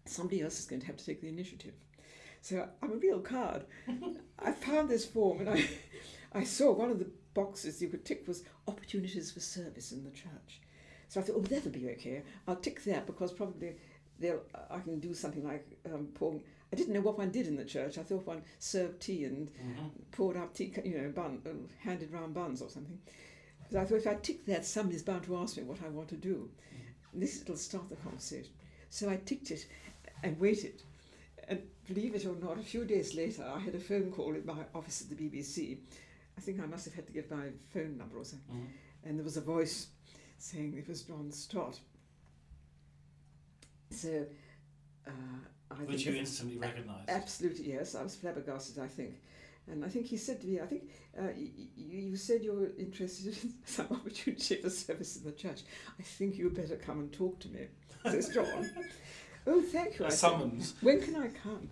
Somebody 0.04 0.42
else 0.42 0.60
is 0.60 0.66
going 0.66 0.80
to 0.80 0.86
have 0.86 0.96
to 0.96 1.04
take 1.04 1.20
the 1.20 1.28
initiative. 1.28 1.74
So 2.46 2.64
I'm 2.80 2.92
a 2.92 2.96
real 2.96 3.18
card. 3.18 3.64
I 4.38 4.52
found 4.52 4.88
this 4.88 5.04
form 5.04 5.40
and 5.40 5.50
I, 5.50 5.64
I 6.32 6.44
saw 6.44 6.70
one 6.70 6.90
of 6.92 7.00
the 7.00 7.10
boxes 7.34 7.82
you 7.82 7.88
could 7.88 8.04
tick 8.04 8.22
was 8.28 8.44
opportunities 8.68 9.32
for 9.32 9.40
service 9.40 9.90
in 9.90 10.04
the 10.04 10.10
church. 10.12 10.60
So 11.08 11.18
I 11.18 11.24
thought, 11.24 11.34
oh, 11.38 11.40
that'll 11.40 11.72
be 11.72 11.88
okay. 11.90 12.22
I'll 12.46 12.54
tick 12.54 12.84
that 12.84 13.04
because 13.04 13.32
probably 13.32 13.74
they'll 14.20 14.42
I 14.70 14.78
can 14.78 15.00
do 15.00 15.12
something 15.12 15.44
like 15.44 15.66
um, 15.92 16.06
pouring. 16.14 16.40
I 16.72 16.76
didn't 16.76 16.94
know 16.94 17.00
what 17.00 17.18
one 17.18 17.30
did 17.32 17.48
in 17.48 17.56
the 17.56 17.64
church. 17.64 17.98
I 17.98 18.04
thought 18.04 18.24
one 18.26 18.42
served 18.60 19.00
tea 19.00 19.24
and 19.24 19.50
Mhm. 19.50 19.90
poured 20.12 20.36
out 20.36 20.54
tea, 20.54 20.72
you 20.84 20.98
know, 20.98 21.08
bun, 21.10 21.42
uh, 21.44 21.50
handed 21.82 22.12
round 22.12 22.32
buns 22.32 22.62
or 22.62 22.70
something. 22.70 23.00
But 23.72 23.80
I 23.80 23.84
thought 23.86 23.96
if 23.98 24.06
I 24.06 24.14
tick 24.14 24.46
that, 24.46 24.64
somebody's 24.64 25.02
bound 25.02 25.24
to 25.24 25.36
ask 25.36 25.56
me 25.56 25.64
what 25.64 25.82
I 25.84 25.88
want 25.88 26.10
to 26.10 26.16
do. 26.16 26.48
This 27.12 27.42
will 27.48 27.56
start 27.56 27.88
the 27.88 27.96
conversation. 27.96 28.52
So 28.88 29.08
I 29.10 29.16
ticked 29.16 29.50
it 29.50 29.66
and 30.22 30.38
waited. 30.38 30.82
Believe 31.86 32.14
it 32.14 32.26
or 32.26 32.34
not, 32.34 32.58
a 32.58 32.62
few 32.62 32.84
days 32.84 33.14
later, 33.14 33.44
I 33.48 33.58
had 33.60 33.74
a 33.74 33.78
phone 33.80 34.10
call 34.10 34.34
at 34.34 34.44
my 34.44 34.64
office 34.74 35.02
at 35.02 35.08
the 35.08 35.14
BBC. 35.16 35.78
I 36.36 36.40
think 36.40 36.60
I 36.60 36.66
must 36.66 36.84
have 36.84 36.94
had 36.94 37.06
to 37.06 37.12
give 37.12 37.30
my 37.30 37.46
phone 37.72 37.96
number 37.96 38.18
or 38.18 38.24
something. 38.24 38.56
Mhm. 38.56 39.08
And 39.08 39.18
there 39.18 39.24
was 39.24 39.36
a 39.36 39.40
voice 39.40 39.88
saying 40.38 40.74
it 40.76 40.88
was 40.88 41.02
John 41.02 41.30
Stott. 41.30 41.78
So 43.90 44.26
uh, 45.06 45.10
I 45.70 45.74
Which 45.84 46.06
you 46.06 46.14
instantly 46.14 46.58
recognised. 46.58 47.08
Absolutely, 47.08 47.72
yes. 47.72 47.94
I 47.94 48.02
was 48.02 48.16
flabbergasted, 48.16 48.78
I 48.82 48.88
think. 48.88 49.20
And 49.68 49.84
I 49.84 49.88
think 49.88 50.06
he 50.06 50.16
said 50.16 50.40
to 50.42 50.46
me, 50.46 50.60
I 50.60 50.66
think 50.66 50.90
uh, 51.18 51.28
you, 51.36 51.50
you 51.76 52.16
said 52.16 52.42
you're 52.42 52.70
interested 52.78 53.36
in 53.42 53.54
some 53.64 53.86
opportunity 53.90 54.56
for 54.56 54.70
service 54.70 55.16
in 55.16 55.24
the 55.24 55.32
church. 55.32 55.62
I 55.98 56.02
think 56.02 56.36
you 56.36 56.44
had 56.44 56.54
better 56.54 56.76
come 56.76 57.00
and 57.00 57.12
talk 57.12 57.38
to 57.40 57.48
me, 57.48 57.66
says 58.04 58.28
John. 58.28 58.70
oh, 59.46 59.62
thank 59.62 59.98
you. 59.98 60.04
A 60.04 60.08
I 60.08 60.10
said. 60.10 60.18
summons. 60.18 60.74
When 60.82 61.00
can 61.00 61.16
I 61.16 61.28
come? 61.28 61.68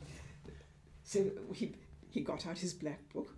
So 1.15 1.31
he, 1.53 1.77
he 2.11 2.23
got 2.23 2.45
out 2.45 2.59
his 2.59 2.75
black 2.75 2.99
book, 3.13 3.29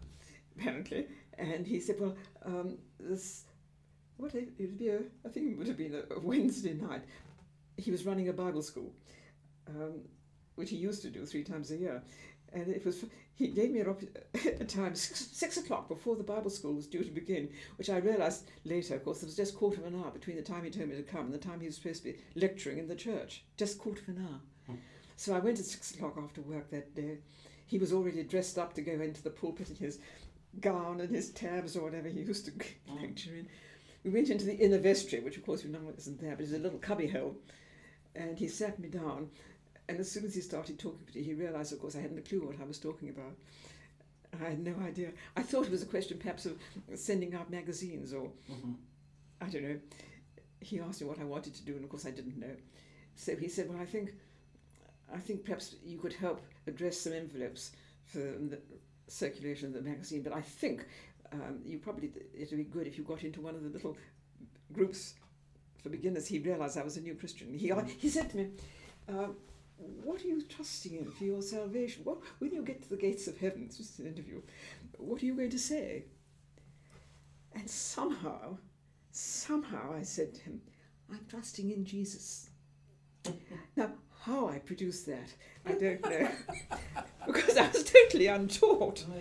apparently, 0.57 1.09
and 1.37 1.67
he 1.67 1.79
said, 1.79 1.97
well, 2.01 2.17
um, 2.43 2.79
this, 2.99 3.45
what, 4.17 4.35
it 4.35 4.49
would 4.59 4.79
be 4.79 4.89
a, 4.89 5.01
I 5.27 5.29
think 5.29 5.51
it 5.51 5.59
would 5.59 5.67
have 5.67 5.77
been 5.77 6.03
a, 6.11 6.19
Wednesday 6.19 6.73
night. 6.73 7.03
He 7.77 7.91
was 7.91 8.07
running 8.07 8.31
a 8.31 8.33
Bible 8.33 8.63
school, 8.63 8.95
um, 9.69 10.01
which 10.55 10.71
he 10.71 10.77
used 10.77 11.03
to 11.03 11.11
do 11.11 11.27
three 11.27 11.45
times 11.45 11.71
a 11.71 11.77
year. 11.77 12.03
And 12.55 12.67
it 12.69 12.83
was, 12.87 13.05
he 13.35 13.49
gave 13.49 13.73
me 13.73 13.81
a, 13.81 13.91
a 14.59 14.65
time, 14.65 14.95
six, 14.95 15.29
six 15.33 15.59
o'clock 15.59 15.87
before 15.87 16.17
the 16.17 16.25
Bible 16.25 16.49
school 16.49 16.73
was 16.73 16.87
due 16.87 17.05
to 17.05 17.11
begin, 17.11 17.51
which 17.77 17.91
I 17.91 17.99
realised 17.99 18.51
later, 18.65 18.95
of 18.95 19.05
course, 19.05 19.21
there 19.21 19.27
was 19.27 19.37
just 19.37 19.55
quarter 19.55 19.83
of 19.83 19.87
an 19.87 20.03
hour 20.03 20.11
between 20.13 20.37
the 20.37 20.43
time 20.43 20.65
he 20.65 20.71
told 20.71 20.89
me 20.89 20.97
to 20.97 21.03
come 21.03 21.27
and 21.27 21.35
the 21.35 21.39
time 21.39 21.61
he 21.61 21.67
was 21.67 21.77
supposed 21.77 22.05
to 22.05 22.13
be 22.15 22.19
lecturing 22.37 22.79
in 22.79 22.89
the 22.89 22.97
church. 22.97 23.45
Just 23.59 23.79
quarter 23.79 24.01
of 24.01 24.17
an 24.17 24.27
hour. 24.27 24.41
Hmm. 24.67 24.81
So 25.17 25.35
I 25.35 25.41
went 25.41 25.59
at 25.59 25.67
six 25.67 25.91
o'clock 25.91 26.17
after 26.17 26.41
work 26.41 26.71
that 26.71 26.95
day. 26.95 27.19
He 27.67 27.79
was 27.79 27.93
already 27.93 28.23
dressed 28.23 28.59
up 28.59 28.75
to 28.75 28.83
go 28.83 28.93
into 28.93 29.23
the 29.23 29.31
pulpit 29.31 29.71
in 29.71 29.77
his 29.77 29.99
gown 30.61 31.01
and 31.01 31.15
his 31.15 31.31
tabs 31.31 31.77
or 31.77 31.83
whatever 31.83 32.09
he 32.09 32.21
used 32.21 32.45
to 32.47 32.51
Mm. 32.91 33.03
lecture 33.03 33.35
in. 33.35 33.49
We 34.05 34.11
went 34.11 34.31
into 34.31 34.45
the 34.47 34.55
inner 34.57 34.79
vestry, 34.79 35.19
which 35.21 35.37
of 35.37 35.45
course 35.45 35.65
we 35.65 35.71
know 35.71 35.81
isn't 35.97 36.21
there, 36.21 36.37
but 36.37 36.45
is 36.45 36.53
a 36.53 36.59
little 36.59 36.79
cubby 36.79 37.09
hole. 37.09 37.37
And 38.15 38.39
he 38.39 38.47
sat 38.49 38.79
me 38.79 38.89
down, 38.89 39.29
and 39.89 39.99
as 39.99 40.11
soon 40.11 40.25
as 40.25 40.35
he 40.35 40.41
started 40.41 40.79
talking 40.79 41.05
to 41.13 41.19
me, 41.19 41.25
he 41.25 41.35
realised, 41.35 41.73
of 41.73 41.81
course, 41.81 41.97
I 41.97 42.01
hadn't 42.01 42.19
a 42.19 42.23
clue 42.23 42.47
what 42.47 42.61
I 42.61 42.65
was 42.65 42.79
talking 42.79 43.09
about. 43.11 43.35
I 44.41 44.51
had 44.51 44.61
no 44.65 44.75
idea. 44.87 45.11
I 45.37 45.43
thought 45.43 45.67
it 45.67 45.71
was 45.73 45.83
a 45.83 45.87
question 45.87 46.19
perhaps 46.19 46.47
of 46.47 46.57
sending 46.95 47.35
out 47.35 47.51
magazines 47.51 48.13
or 48.13 48.31
Mhm. 48.51 48.77
I 49.41 49.49
don't 49.49 49.63
know. 49.65 49.81
he 50.61 50.81
asked 50.81 51.01
me 51.03 51.07
what 51.07 51.21
I 51.21 51.25
wanted 51.25 51.55
to 51.55 51.65
do, 51.65 51.75
and 51.75 51.85
of 51.85 51.91
course 51.91 52.07
I 52.07 52.11
didn't 52.11 52.39
know. 52.39 52.57
So 53.17 53.37
he 53.37 53.49
said, 53.49 53.69
"Well, 53.69 53.79
I 53.79 53.85
think, 53.87 54.15
I 55.13 55.19
think 55.19 55.45
perhaps 55.45 55.77
you 55.85 55.99
could 55.99 56.13
help 56.13 56.41
address 56.67 57.01
some 57.01 57.13
envelopes 57.13 57.73
for 58.05 58.19
the 58.19 58.59
circulation 59.09 59.69
of 59.69 59.75
the 59.75 59.89
magazine. 59.89 60.23
But 60.23 60.33
I 60.33 60.41
think 60.41 60.87
um, 61.33 61.61
you 61.65 61.79
probably 61.79 62.13
it'd 62.35 62.57
be 62.57 62.65
good 62.65 62.87
if 62.87 62.99
you 62.99 63.05
got 63.05 63.23
into 63.23 63.41
one 63.41 63.55
of 63.55 63.63
the 63.63 63.71
little 63.71 63.97
groups 64.73 65.15
for 65.83 65.91
beginners. 65.91 66.27
He 66.27 66.39
realised 66.39 66.77
I 66.77 66.83
was 66.83 66.97
a 66.97 67.01
new 67.01 67.15
Christian. 67.15 67.53
He 67.53 67.73
he 67.99 68.09
said 68.09 68.31
to 68.31 68.37
me." 68.37 68.49
Uh, 69.09 69.29
what 69.79 70.25
are 70.25 70.29
you 70.29 70.43
trusting 70.43 70.95
in 70.95 71.11
for 71.11 71.25
your 71.25 71.43
salvation? 71.43 72.03
What, 72.05 72.19
when 72.39 72.53
you 72.53 72.63
get 72.63 72.83
to 72.83 72.89
the 72.89 72.97
gates 72.97 73.27
of 73.27 73.39
heaven, 73.39 73.67
this 73.67 73.79
was 73.79 73.99
an 73.99 74.07
interview, 74.07 74.41
what 74.99 75.23
are 75.23 75.27
you 75.27 75.35
going 75.35 75.51
to 75.51 75.59
say? 75.59 76.05
And 77.55 77.69
somehow, 77.69 78.59
somehow 79.11 79.95
I 79.95 80.03
said 80.03 80.35
to 80.35 80.41
him, 80.43 80.61
I'm 81.11 81.25
trusting 81.29 81.71
in 81.71 81.85
Jesus. 81.85 82.51
now, 83.77 83.93
how 84.27 84.49
I 84.49 84.59
produced 84.59 85.07
that, 85.07 85.33
I 85.65 85.73
don't 85.81 86.03
know, 86.03 86.29
because 87.27 87.57
I 87.57 87.69
was 87.69 87.85
totally 87.85 88.27
untaught. 88.27 89.05
Oh, 89.09 89.15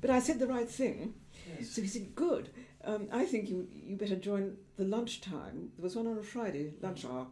but 0.00 0.10
I 0.10 0.20
said 0.20 0.38
the 0.38 0.46
right 0.46 0.68
thing. 0.68 1.14
Yes. 1.58 1.70
So 1.70 1.82
he 1.82 1.88
said, 1.88 2.14
Good. 2.14 2.50
Um, 2.84 3.08
I 3.10 3.24
think 3.24 3.48
you, 3.48 3.66
you 3.72 3.96
better 3.96 4.16
join 4.16 4.56
the 4.76 4.84
lunchtime. 4.84 5.70
There 5.76 5.82
was 5.82 5.96
one 5.96 6.06
on 6.06 6.18
a 6.18 6.22
Friday, 6.22 6.74
lunch 6.82 7.04
hour. 7.04 7.26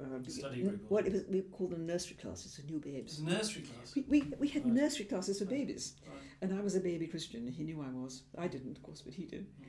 Uh, 0.00 0.22
Study 0.26 0.62
group. 0.62 0.84
What 0.88 1.06
it 1.06 1.12
was, 1.12 1.22
we 1.28 1.42
call 1.42 1.68
them 1.68 1.86
nursery 1.86 2.16
classes 2.16 2.56
for 2.56 2.62
new 2.62 2.78
babes. 2.78 3.20
Nursery 3.20 3.62
class. 3.62 3.94
We, 3.94 4.02
we, 4.08 4.32
we 4.38 4.48
had 4.48 4.64
right. 4.64 4.74
nursery 4.74 5.04
classes 5.04 5.38
for 5.38 5.44
babies, 5.44 5.94
right. 6.06 6.18
and 6.40 6.58
I 6.58 6.62
was 6.62 6.74
a 6.74 6.80
baby 6.80 7.06
Christian. 7.06 7.46
He 7.46 7.62
knew 7.62 7.80
I 7.80 7.90
was. 7.90 8.22
I 8.36 8.48
didn't, 8.48 8.76
of 8.76 8.82
course, 8.82 9.02
but 9.02 9.14
he 9.14 9.24
did. 9.24 9.46
Mm. 9.46 9.66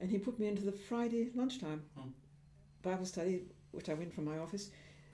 And 0.00 0.10
he 0.10 0.18
put 0.18 0.38
me 0.38 0.46
into 0.46 0.62
the 0.62 0.72
Friday 0.72 1.30
lunchtime 1.34 1.82
mm. 1.98 2.10
Bible 2.82 3.06
study, 3.06 3.44
which 3.72 3.88
I 3.88 3.94
went 3.94 4.14
from 4.14 4.24
my 4.26 4.38
office, 4.38 4.70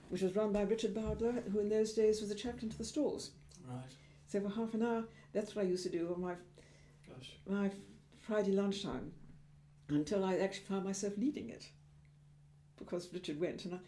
which 0.08 0.22
was 0.22 0.34
run 0.36 0.52
by 0.52 0.62
Richard 0.62 0.94
Bowdler, 0.94 1.42
who 1.52 1.60
in 1.60 1.68
those 1.68 1.92
days 1.92 2.20
was 2.20 2.30
a 2.30 2.34
chaplain 2.34 2.70
to 2.70 2.78
the 2.78 2.84
stores. 2.84 3.30
Right. 3.66 3.92
So 4.26 4.40
for 4.40 4.48
half 4.48 4.74
an 4.74 4.82
hour, 4.82 5.04
that's 5.32 5.54
what 5.54 5.64
I 5.64 5.68
used 5.68 5.84
to 5.84 5.90
do 5.90 6.12
on 6.14 6.20
my 6.20 6.34
Gosh. 7.08 7.32
my 7.46 7.70
Friday 8.20 8.52
lunchtime, 8.52 9.12
until 9.88 10.24
I 10.24 10.36
actually 10.38 10.66
found 10.66 10.84
myself 10.84 11.14
leading 11.16 11.48
it, 11.50 11.68
because 12.78 13.08
Richard 13.12 13.40
went 13.40 13.64
and 13.64 13.74
I 13.74 13.78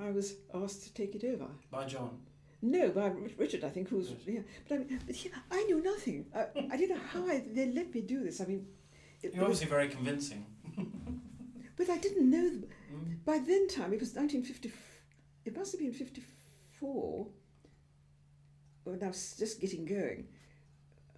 I 0.00 0.10
was 0.10 0.34
asked 0.54 0.82
to 0.84 0.94
take 0.94 1.14
it 1.14 1.24
over. 1.24 1.46
By 1.70 1.86
John? 1.86 2.18
No, 2.62 2.88
by 2.90 3.12
Richard, 3.36 3.64
I 3.64 3.68
think, 3.68 3.88
who's 3.88 4.12
yeah. 4.26 4.40
But 4.68 4.74
I 4.74 4.78
mean, 4.78 5.00
but 5.06 5.16
I 5.50 5.62
knew 5.64 5.82
nothing. 5.82 6.26
I, 6.34 6.46
I 6.72 6.76
didn't 6.76 6.96
know 6.96 7.02
how 7.12 7.26
I, 7.26 7.44
they 7.52 7.66
let 7.66 7.94
me 7.94 8.00
do 8.00 8.24
this. 8.24 8.40
I 8.40 8.46
mean, 8.46 8.66
it, 9.22 9.34
you're 9.34 9.44
obviously 9.44 9.68
very 9.68 9.88
convincing. 9.88 10.44
but 11.76 11.90
I 11.90 11.98
didn't 11.98 12.30
know. 12.30 12.50
Mm. 12.86 13.16
By 13.24 13.38
then 13.38 13.66
time, 13.66 13.92
it 13.92 13.98
was 13.98 14.14
1950. 14.14 14.70
It 15.46 15.56
must 15.56 15.72
have 15.72 15.80
been 15.80 15.92
54. 15.92 17.26
When 18.84 19.02
I 19.02 19.06
was 19.06 19.34
just 19.38 19.60
getting 19.60 19.84
going. 19.84 20.26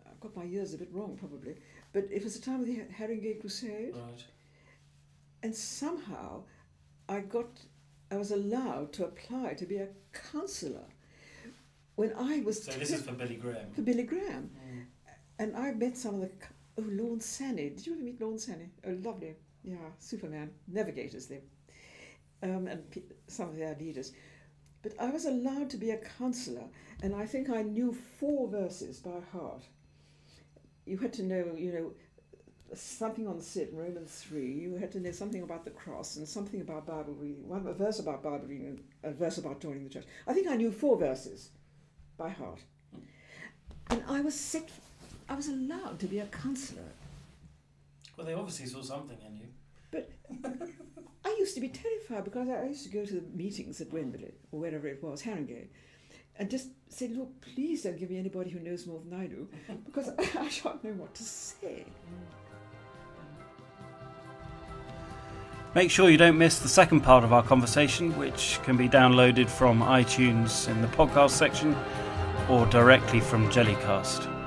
I've 0.06 0.20
got 0.20 0.36
my 0.36 0.44
years 0.44 0.74
a 0.74 0.78
bit 0.78 0.88
wrong, 0.92 1.16
probably. 1.18 1.56
But 1.92 2.04
it 2.10 2.22
was 2.22 2.38
the 2.38 2.44
time 2.44 2.60
of 2.60 2.66
the 2.66 2.82
Harringay 2.98 3.40
Crusade. 3.40 3.94
Right. 3.94 4.24
And 5.42 5.54
somehow, 5.54 6.42
I 7.08 7.20
got 7.20 7.60
I 8.10 8.16
was 8.16 8.30
allowed 8.30 8.92
to 8.94 9.04
apply 9.04 9.54
to 9.54 9.66
be 9.66 9.76
a 9.76 9.88
counsellor 10.32 10.86
when 11.96 12.12
I 12.18 12.40
was. 12.40 12.64
So 12.64 12.72
this 12.72 12.90
is 12.90 13.02
for 13.02 13.12
Billy 13.12 13.36
Graham. 13.36 13.70
For 13.72 13.82
Billy 13.82 14.04
Graham, 14.04 14.50
mm. 14.56 14.84
and 15.38 15.56
I 15.56 15.72
met 15.72 15.96
some 15.96 16.16
of 16.16 16.20
the. 16.22 16.30
Oh, 16.78 16.84
Lorne 16.86 17.18
Sanney. 17.18 17.74
Did 17.76 17.86
you 17.86 17.94
ever 17.94 18.02
meet 18.02 18.20
Lorne 18.20 18.38
Sanney? 18.38 18.68
Oh, 18.86 18.96
lovely. 19.02 19.34
Yeah, 19.64 19.76
Superman. 19.98 20.50
Navigators, 20.68 21.26
they. 21.26 21.40
Um, 22.42 22.68
and 22.68 22.82
some 23.26 23.48
of 23.48 23.56
their 23.56 23.76
leaders. 23.80 24.12
But 24.82 24.92
I 25.00 25.10
was 25.10 25.24
allowed 25.24 25.70
to 25.70 25.76
be 25.76 25.90
a 25.90 25.96
counsellor, 25.96 26.64
and 27.02 27.14
I 27.14 27.26
think 27.26 27.50
I 27.50 27.62
knew 27.62 27.92
four 27.92 28.48
verses 28.48 29.00
by 29.00 29.20
heart. 29.32 29.62
You 30.86 30.98
had 30.98 31.12
to 31.14 31.24
know, 31.24 31.54
you 31.56 31.72
know, 31.72 31.92
something 32.74 33.26
on 33.26 33.40
sit 33.40 33.70
in 33.70 33.76
Romans 33.76 34.24
3, 34.28 34.52
you 34.52 34.76
had 34.76 34.92
to 34.92 35.00
know 35.00 35.10
something 35.10 35.42
about 35.42 35.64
the 35.64 35.70
cross 35.70 36.16
and 36.16 36.28
something 36.28 36.60
about 36.60 36.86
Bible 36.86 37.14
reading, 37.14 37.48
one 37.48 37.66
a 37.66 37.72
verse 37.72 37.98
about 37.98 38.22
Bible 38.22 38.46
reading 38.46 38.66
and 38.66 38.82
a 39.02 39.16
verse 39.16 39.38
about 39.38 39.60
joining 39.60 39.84
the 39.84 39.90
church. 39.90 40.06
I 40.26 40.32
think 40.32 40.48
I 40.48 40.56
knew 40.56 40.70
four 40.70 40.98
verses 40.98 41.50
by 42.16 42.28
heart. 42.28 42.60
And 43.90 44.02
I 44.06 44.20
was 44.20 44.34
set, 44.34 44.70
I 45.28 45.34
was 45.34 45.48
allowed 45.48 45.98
to 46.00 46.06
be 46.06 46.18
a 46.18 46.26
counsellor. 46.26 46.82
Well, 48.16 48.26
they 48.26 48.34
obviously 48.34 48.66
saw 48.66 48.82
something 48.82 49.18
in 49.26 49.36
you. 49.36 49.46
But 49.90 50.10
I 51.24 51.36
used 51.38 51.54
to 51.54 51.60
be 51.60 51.68
terrified 51.68 52.24
because 52.24 52.48
I 52.48 52.64
used 52.64 52.84
to 52.84 52.90
go 52.90 53.04
to 53.04 53.14
the 53.14 53.36
meetings 53.36 53.80
at 53.80 53.92
Wembley 53.92 54.32
or 54.52 54.60
wherever 54.60 54.86
it 54.86 55.02
was, 55.02 55.22
Harringay, 55.22 55.66
and 56.38 56.50
just 56.50 56.68
say, 56.88 57.08
look, 57.08 57.40
please 57.40 57.82
don't 57.82 57.98
give 57.98 58.10
me 58.10 58.18
anybody 58.18 58.50
who 58.50 58.60
knows 58.60 58.86
more 58.86 59.00
than 59.00 59.18
I 59.18 59.26
do, 59.26 59.48
because 59.84 60.08
I, 60.10 60.40
I 60.40 60.48
shan't 60.48 60.82
know 60.84 60.92
what 60.92 61.14
to 61.14 61.22
say. 61.22 61.84
Make 65.74 65.90
sure 65.90 66.08
you 66.08 66.16
don't 66.16 66.38
miss 66.38 66.60
the 66.60 66.68
second 66.68 67.02
part 67.02 67.24
of 67.24 67.32
our 67.32 67.42
conversation, 67.42 68.16
which 68.18 68.58
can 68.62 68.76
be 68.76 68.88
downloaded 68.88 69.48
from 69.48 69.82
iTunes 69.82 70.68
in 70.68 70.80
the 70.80 70.88
podcast 70.88 71.30
section 71.30 71.76
or 72.48 72.64
directly 72.66 73.20
from 73.20 73.48
Jellycast. 73.50 74.37